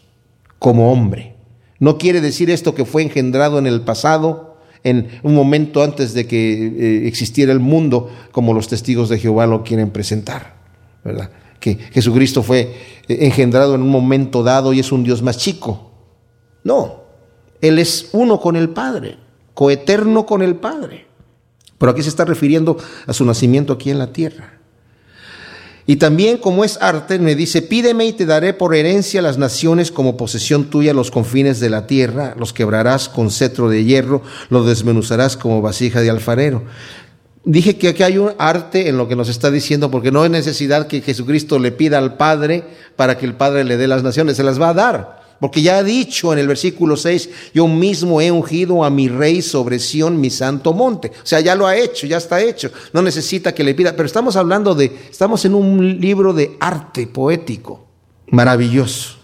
como 0.58 0.90
hombre. 0.90 1.34
No 1.78 1.98
quiere 1.98 2.20
decir 2.20 2.50
esto 2.50 2.74
que 2.74 2.84
fue 2.84 3.02
engendrado 3.02 3.58
en 3.58 3.66
el 3.66 3.82
pasado, 3.82 4.47
en 4.84 5.08
un 5.22 5.34
momento 5.34 5.82
antes 5.82 6.14
de 6.14 6.26
que 6.26 6.66
eh, 6.66 7.08
existiera 7.08 7.52
el 7.52 7.60
mundo, 7.60 8.10
como 8.32 8.54
los 8.54 8.68
testigos 8.68 9.08
de 9.08 9.18
Jehová 9.18 9.46
lo 9.46 9.64
quieren 9.64 9.90
presentar, 9.90 10.54
¿verdad? 11.04 11.30
Que 11.60 11.74
Jesucristo 11.74 12.42
fue 12.42 12.74
eh, 13.08 13.18
engendrado 13.20 13.74
en 13.74 13.82
un 13.82 13.90
momento 13.90 14.42
dado 14.42 14.72
y 14.72 14.80
es 14.80 14.92
un 14.92 15.04
Dios 15.04 15.22
más 15.22 15.38
chico. 15.38 15.90
No, 16.64 17.02
Él 17.60 17.78
es 17.78 18.10
uno 18.12 18.40
con 18.40 18.56
el 18.56 18.70
Padre, 18.70 19.16
coeterno 19.54 20.26
con 20.26 20.42
el 20.42 20.56
Padre. 20.56 21.06
Pero 21.78 21.92
aquí 21.92 22.02
se 22.02 22.08
está 22.08 22.24
refiriendo 22.24 22.76
a 23.06 23.12
su 23.12 23.24
nacimiento 23.24 23.72
aquí 23.72 23.90
en 23.90 23.98
la 23.98 24.12
tierra. 24.12 24.57
Y 25.90 25.96
también 25.96 26.36
como 26.36 26.66
es 26.66 26.76
arte, 26.82 27.18
me 27.18 27.34
dice, 27.34 27.62
pídeme 27.62 28.04
y 28.04 28.12
te 28.12 28.26
daré 28.26 28.52
por 28.52 28.74
herencia 28.74 29.22
las 29.22 29.38
naciones 29.38 29.90
como 29.90 30.18
posesión 30.18 30.68
tuya 30.68 30.92
los 30.92 31.10
confines 31.10 31.60
de 31.60 31.70
la 31.70 31.86
tierra, 31.86 32.34
los 32.38 32.52
quebrarás 32.52 33.08
con 33.08 33.30
cetro 33.30 33.70
de 33.70 33.84
hierro, 33.84 34.20
los 34.50 34.66
desmenuzarás 34.66 35.38
como 35.38 35.62
vasija 35.62 36.02
de 36.02 36.10
alfarero. 36.10 36.64
Dije 37.46 37.78
que 37.78 37.88
aquí 37.88 38.02
hay 38.02 38.18
un 38.18 38.32
arte 38.36 38.90
en 38.90 38.98
lo 38.98 39.08
que 39.08 39.16
nos 39.16 39.30
está 39.30 39.50
diciendo, 39.50 39.90
porque 39.90 40.12
no 40.12 40.20
hay 40.20 40.28
necesidad 40.28 40.88
que 40.88 41.00
Jesucristo 41.00 41.58
le 41.58 41.72
pida 41.72 41.96
al 41.96 42.18
Padre 42.18 42.64
para 42.94 43.16
que 43.16 43.24
el 43.24 43.32
Padre 43.32 43.64
le 43.64 43.78
dé 43.78 43.88
las 43.88 44.02
naciones, 44.02 44.36
se 44.36 44.44
las 44.44 44.60
va 44.60 44.68
a 44.68 44.74
dar. 44.74 45.27
Porque 45.40 45.62
ya 45.62 45.78
ha 45.78 45.84
dicho 45.84 46.32
en 46.32 46.40
el 46.40 46.48
versículo 46.48 46.96
6, 46.96 47.30
yo 47.54 47.68
mismo 47.68 48.20
he 48.20 48.30
ungido 48.30 48.82
a 48.84 48.90
mi 48.90 49.08
rey 49.08 49.40
sobre 49.40 49.78
Sión, 49.78 50.20
mi 50.20 50.30
santo 50.30 50.72
monte. 50.72 51.12
O 51.22 51.26
sea, 51.26 51.40
ya 51.40 51.54
lo 51.54 51.66
ha 51.66 51.76
hecho, 51.76 52.08
ya 52.08 52.16
está 52.16 52.40
hecho. 52.40 52.72
No 52.92 53.02
necesita 53.02 53.54
que 53.54 53.62
le 53.62 53.74
pida. 53.74 53.94
Pero 53.94 54.06
estamos 54.06 54.34
hablando 54.34 54.74
de, 54.74 54.98
estamos 55.08 55.44
en 55.44 55.54
un 55.54 56.00
libro 56.00 56.32
de 56.32 56.56
arte 56.58 57.06
poético. 57.06 57.86
Maravilloso. 58.26 59.16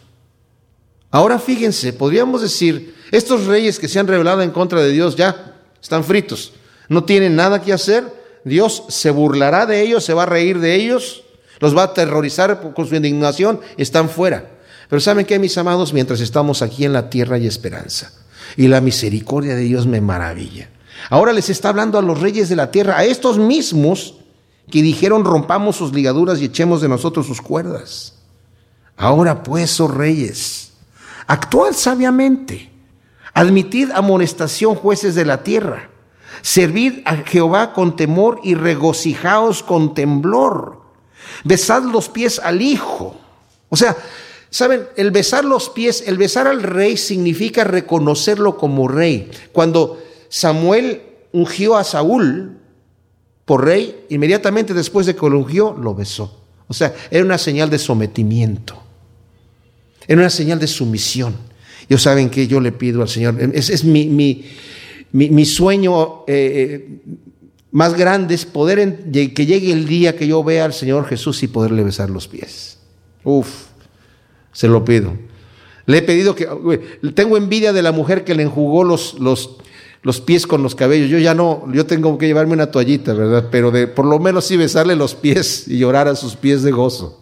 Ahora 1.10 1.38
fíjense, 1.38 1.92
podríamos 1.92 2.42
decir, 2.42 2.94
estos 3.10 3.46
reyes 3.46 3.78
que 3.78 3.88
se 3.88 3.98
han 3.98 4.06
revelado 4.06 4.42
en 4.42 4.50
contra 4.50 4.80
de 4.82 4.90
Dios 4.90 5.16
ya 5.16 5.56
están 5.82 6.04
fritos. 6.04 6.52
No 6.88 7.04
tienen 7.04 7.34
nada 7.34 7.60
que 7.60 7.72
hacer. 7.72 8.04
Dios 8.44 8.84
se 8.88 9.10
burlará 9.10 9.66
de 9.66 9.80
ellos, 9.80 10.04
se 10.04 10.14
va 10.14 10.24
a 10.24 10.26
reír 10.26 10.60
de 10.60 10.74
ellos, 10.74 11.24
los 11.60 11.76
va 11.76 11.82
a 11.82 11.86
aterrorizar 11.86 12.72
con 12.74 12.86
su 12.86 12.94
indignación, 12.94 13.60
están 13.78 14.08
fuera. 14.08 14.53
Pero 14.94 15.02
¿saben 15.02 15.26
qué, 15.26 15.40
mis 15.40 15.58
amados? 15.58 15.92
Mientras 15.92 16.20
estamos 16.20 16.62
aquí 16.62 16.84
en 16.84 16.92
la 16.92 17.10
tierra 17.10 17.34
hay 17.34 17.48
esperanza. 17.48 18.12
Y 18.56 18.68
la 18.68 18.80
misericordia 18.80 19.56
de 19.56 19.62
Dios 19.62 19.88
me 19.88 20.00
maravilla. 20.00 20.70
Ahora 21.10 21.32
les 21.32 21.50
está 21.50 21.70
hablando 21.70 21.98
a 21.98 22.02
los 22.02 22.20
reyes 22.20 22.48
de 22.48 22.54
la 22.54 22.70
tierra, 22.70 22.96
a 22.96 23.02
estos 23.02 23.36
mismos 23.36 24.20
que 24.70 24.82
dijeron 24.82 25.24
rompamos 25.24 25.74
sus 25.74 25.92
ligaduras 25.92 26.40
y 26.40 26.44
echemos 26.44 26.80
de 26.80 26.88
nosotros 26.88 27.26
sus 27.26 27.42
cuerdas. 27.42 28.20
Ahora 28.96 29.42
pues, 29.42 29.80
oh 29.80 29.88
reyes, 29.88 30.74
actuad 31.26 31.72
sabiamente, 31.72 32.70
admitid 33.32 33.90
amonestación 33.90 34.76
jueces 34.76 35.16
de 35.16 35.24
la 35.24 35.42
tierra, 35.42 35.90
servid 36.40 37.00
a 37.04 37.16
Jehová 37.16 37.72
con 37.72 37.96
temor 37.96 38.38
y 38.44 38.54
regocijaos 38.54 39.64
con 39.64 39.92
temblor, 39.92 40.82
besad 41.42 41.82
los 41.82 42.08
pies 42.08 42.38
al 42.38 42.62
Hijo. 42.62 43.16
O 43.70 43.76
sea, 43.76 43.96
Saben, 44.54 44.86
el 44.94 45.10
besar 45.10 45.44
los 45.44 45.68
pies, 45.68 46.04
el 46.06 46.16
besar 46.16 46.46
al 46.46 46.62
rey 46.62 46.96
significa 46.96 47.64
reconocerlo 47.64 48.56
como 48.56 48.86
rey. 48.86 49.28
Cuando 49.50 50.00
Samuel 50.28 51.02
ungió 51.32 51.76
a 51.76 51.82
Saúl 51.82 52.56
por 53.44 53.64
rey, 53.64 54.04
inmediatamente 54.10 54.72
después 54.72 55.06
de 55.06 55.16
que 55.16 55.28
lo 55.28 55.40
ungió, 55.40 55.72
lo 55.76 55.96
besó. 55.96 56.40
O 56.68 56.72
sea, 56.72 56.94
era 57.10 57.24
una 57.24 57.36
señal 57.36 57.68
de 57.68 57.80
sometimiento. 57.80 58.80
Era 60.06 60.20
una 60.20 60.30
señal 60.30 60.60
de 60.60 60.68
sumisión. 60.68 61.34
Yo 61.88 61.98
saben 61.98 62.30
que 62.30 62.46
yo 62.46 62.60
le 62.60 62.70
pido 62.70 63.02
al 63.02 63.08
Señor, 63.08 63.34
es, 63.54 63.70
es 63.70 63.82
mi, 63.82 64.44
sueño 65.46 66.22
eh, 66.28 66.28
eh, 66.28 66.98
más 67.72 67.94
grande, 67.94 68.36
es 68.36 68.44
poder 68.44 69.10
que 69.10 69.46
llegue 69.46 69.72
el 69.72 69.88
día 69.88 70.14
que 70.14 70.28
yo 70.28 70.44
vea 70.44 70.64
al 70.64 70.74
Señor 70.74 71.08
Jesús 71.08 71.42
y 71.42 71.48
poderle 71.48 71.82
besar 71.82 72.08
los 72.08 72.28
pies. 72.28 72.78
Uf. 73.24 73.73
Se 74.54 74.68
lo 74.68 74.84
pido. 74.84 75.12
Le 75.86 75.98
he 75.98 76.02
pedido 76.02 76.34
que, 76.34 76.48
tengo 77.14 77.36
envidia 77.36 77.72
de 77.74 77.82
la 77.82 77.92
mujer 77.92 78.24
que 78.24 78.34
le 78.34 78.42
enjugó 78.42 78.84
los, 78.84 79.18
los, 79.20 79.56
los 80.02 80.20
pies 80.20 80.46
con 80.46 80.62
los 80.62 80.74
cabellos. 80.74 81.10
Yo 81.10 81.18
ya 81.18 81.34
no, 81.34 81.64
yo 81.72 81.84
tengo 81.84 82.16
que 82.16 82.26
llevarme 82.26 82.54
una 82.54 82.70
toallita, 82.70 83.12
¿verdad? 83.12 83.48
Pero 83.50 83.70
de, 83.70 83.86
por 83.86 84.06
lo 84.06 84.18
menos 84.18 84.46
sí 84.46 84.56
besarle 84.56 84.96
los 84.96 85.14
pies 85.14 85.68
y 85.68 85.78
llorar 85.78 86.08
a 86.08 86.16
sus 86.16 86.36
pies 86.36 86.62
de 86.62 86.70
gozo. 86.70 87.20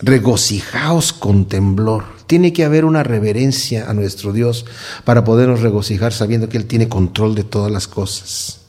Regocijaos 0.00 1.12
con 1.12 1.44
temblor. 1.44 2.04
Tiene 2.26 2.54
que 2.54 2.64
haber 2.64 2.86
una 2.86 3.02
reverencia 3.02 3.90
a 3.90 3.92
nuestro 3.92 4.32
Dios 4.32 4.64
para 5.04 5.24
podernos 5.24 5.60
regocijar 5.60 6.14
sabiendo 6.14 6.48
que 6.48 6.56
Él 6.56 6.64
tiene 6.64 6.88
control 6.88 7.34
de 7.34 7.44
todas 7.44 7.70
las 7.70 7.86
cosas. 7.86 8.60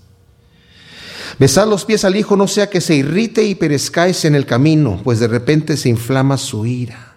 Besad 1.39 1.69
los 1.69 1.85
pies 1.85 2.03
al 2.03 2.17
Hijo, 2.17 2.35
no 2.35 2.47
sea 2.47 2.69
que 2.69 2.81
se 2.81 2.95
irrite 2.95 3.43
y 3.45 3.55
perezcáis 3.55 4.25
en 4.25 4.35
el 4.35 4.45
camino, 4.45 4.99
pues 5.03 5.19
de 5.19 5.27
repente 5.27 5.77
se 5.77 5.87
inflama 5.87 6.37
su 6.37 6.65
ira. 6.65 7.10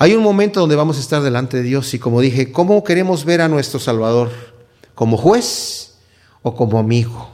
Hay 0.00 0.14
un 0.14 0.22
momento 0.22 0.60
donde 0.60 0.76
vamos 0.76 0.96
a 0.96 1.00
estar 1.00 1.22
delante 1.22 1.56
de 1.56 1.64
Dios 1.64 1.92
y 1.92 1.98
como 1.98 2.20
dije, 2.20 2.52
¿cómo 2.52 2.84
queremos 2.84 3.24
ver 3.24 3.40
a 3.40 3.48
nuestro 3.48 3.80
Salvador? 3.80 4.30
¿Como 4.94 5.16
juez 5.16 5.98
o 6.42 6.54
como 6.54 6.78
amigo? 6.78 7.30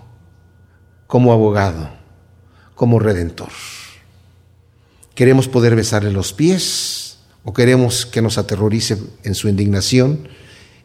¿Como 1.07 1.35
abogado? 1.35 1.91
¿Como 2.75 2.99
redentor? 2.99 3.51
¿Queremos 5.15 5.47
poder 5.47 5.77
besarle 5.77 6.11
los 6.11 6.33
pies 6.33 7.19
o 7.45 7.53
queremos 7.53 8.07
que 8.07 8.23
nos 8.23 8.39
aterrorice 8.39 8.97
en 9.25 9.35
su 9.35 9.49
indignación 9.49 10.27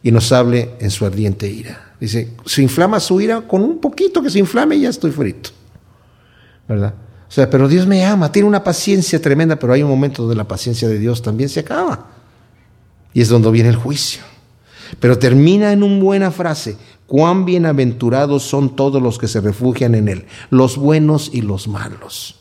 y 0.02 0.12
nos 0.12 0.32
hable 0.32 0.74
en 0.80 0.90
su 0.90 1.06
ardiente 1.06 1.48
ira? 1.48 1.94
Dice, 1.98 2.32
se 2.44 2.60
inflama 2.60 3.00
su 3.00 3.22
ira 3.22 3.40
con 3.48 3.62
un 3.62 3.80
poquito 3.80 4.22
que 4.22 4.28
se 4.28 4.38
inflame 4.38 4.76
y 4.76 4.82
ya 4.82 4.90
estoy 4.90 5.12
frito. 5.12 5.50
¿Verdad? 6.68 6.94
O 7.30 7.32
sea, 7.32 7.48
pero 7.48 7.68
Dios 7.68 7.86
me 7.86 8.04
ama, 8.04 8.32
tiene 8.32 8.48
una 8.48 8.64
paciencia 8.64 9.22
tremenda, 9.22 9.54
pero 9.54 9.72
hay 9.72 9.84
un 9.84 9.88
momento 9.88 10.22
donde 10.22 10.34
la 10.34 10.48
paciencia 10.48 10.88
de 10.88 10.98
Dios 10.98 11.22
también 11.22 11.48
se 11.48 11.60
acaba. 11.60 12.08
Y 13.14 13.20
es 13.20 13.28
donde 13.28 13.52
viene 13.52 13.68
el 13.68 13.76
juicio. 13.76 14.20
Pero 14.98 15.16
termina 15.16 15.72
en 15.72 15.84
una 15.84 16.02
buena 16.02 16.30
frase, 16.32 16.76
cuán 17.06 17.44
bienaventurados 17.44 18.42
son 18.42 18.74
todos 18.74 19.00
los 19.00 19.16
que 19.16 19.28
se 19.28 19.40
refugian 19.40 19.94
en 19.94 20.08
Él, 20.08 20.26
los 20.50 20.76
buenos 20.76 21.30
y 21.32 21.42
los 21.42 21.68
malos. 21.68 22.40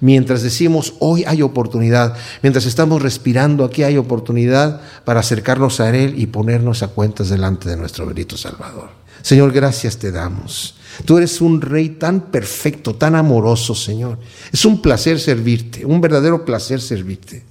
Mientras 0.00 0.42
decimos, 0.42 0.94
hoy 1.00 1.24
hay 1.26 1.42
oportunidad, 1.42 2.16
mientras 2.40 2.64
estamos 2.64 3.02
respirando, 3.02 3.64
aquí 3.64 3.82
hay 3.82 3.96
oportunidad 3.96 4.80
para 5.04 5.18
acercarnos 5.18 5.80
a 5.80 5.90
Él 5.96 6.14
y 6.16 6.26
ponernos 6.26 6.84
a 6.84 6.88
cuentas 6.88 7.28
delante 7.28 7.68
de 7.68 7.76
nuestro 7.76 8.06
bendito 8.06 8.36
Salvador. 8.36 8.90
Señor, 9.22 9.50
gracias 9.50 9.98
te 9.98 10.12
damos. 10.12 10.77
Tú 11.04 11.16
eres 11.16 11.40
un 11.40 11.60
rey 11.60 11.90
tan 11.90 12.30
perfecto, 12.30 12.94
tan 12.94 13.14
amoroso, 13.14 13.74
Señor. 13.74 14.18
Es 14.52 14.64
un 14.64 14.82
placer 14.82 15.20
servirte, 15.20 15.84
un 15.84 16.00
verdadero 16.00 16.44
placer 16.44 16.80
servirte. 16.80 17.44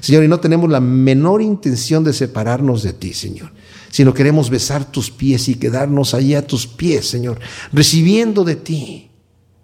Señor, 0.00 0.24
y 0.24 0.28
no 0.28 0.40
tenemos 0.40 0.70
la 0.70 0.80
menor 0.80 1.42
intención 1.42 2.04
de 2.04 2.12
separarnos 2.12 2.82
de 2.82 2.92
ti, 2.92 3.12
Señor, 3.12 3.52
sino 3.90 4.14
queremos 4.14 4.48
besar 4.48 4.90
tus 4.90 5.10
pies 5.10 5.48
y 5.48 5.56
quedarnos 5.56 6.14
allí 6.14 6.34
a 6.34 6.46
tus 6.46 6.66
pies, 6.66 7.06
Señor, 7.06 7.38
recibiendo 7.72 8.44
de 8.44 8.56
ti, 8.56 9.10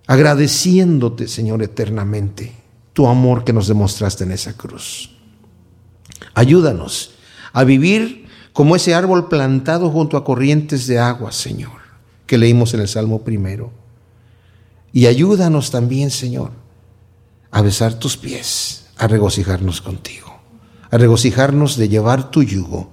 agradeciéndote, 0.07 1.28
Señor, 1.28 1.62
eternamente 1.62 2.53
tu 2.93 3.07
amor 3.07 3.45
que 3.45 3.53
nos 3.53 3.66
demostraste 3.66 4.24
en 4.24 4.32
esa 4.32 4.55
cruz. 4.57 5.11
Ayúdanos 6.34 7.12
a 7.53 7.64
vivir 7.64 8.26
como 8.53 8.76
ese 8.76 8.95
árbol 8.95 9.28
plantado 9.28 9.91
junto 9.91 10.16
a 10.16 10.24
corrientes 10.24 10.87
de 10.87 10.99
agua, 10.99 11.32
Señor 11.32 11.86
que 12.26 12.38
leímos 12.38 12.74
en 12.74 12.80
el 12.80 12.88
Salmo 12.88 13.22
primero. 13.22 13.72
Y 14.92 15.06
ayúdanos 15.06 15.70
también, 15.70 16.10
Señor, 16.10 16.52
a 17.50 17.62
besar 17.62 17.94
tus 17.94 18.16
pies, 18.16 18.86
a 18.98 19.06
regocijarnos 19.06 19.80
contigo, 19.80 20.38
a 20.90 20.98
regocijarnos 20.98 21.76
de 21.76 21.88
llevar 21.88 22.30
tu 22.30 22.42
yugo 22.42 22.90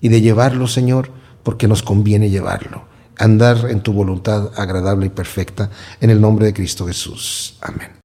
y 0.00 0.08
de 0.08 0.20
llevarlo, 0.20 0.66
Señor, 0.66 1.10
porque 1.42 1.68
nos 1.68 1.82
conviene 1.82 2.30
llevarlo, 2.30 2.84
andar 3.16 3.70
en 3.70 3.80
tu 3.80 3.92
voluntad 3.92 4.50
agradable 4.56 5.06
y 5.06 5.10
perfecta, 5.10 5.70
en 6.00 6.10
el 6.10 6.20
nombre 6.20 6.46
de 6.46 6.54
Cristo 6.54 6.86
Jesús. 6.86 7.56
Amén. 7.60 7.90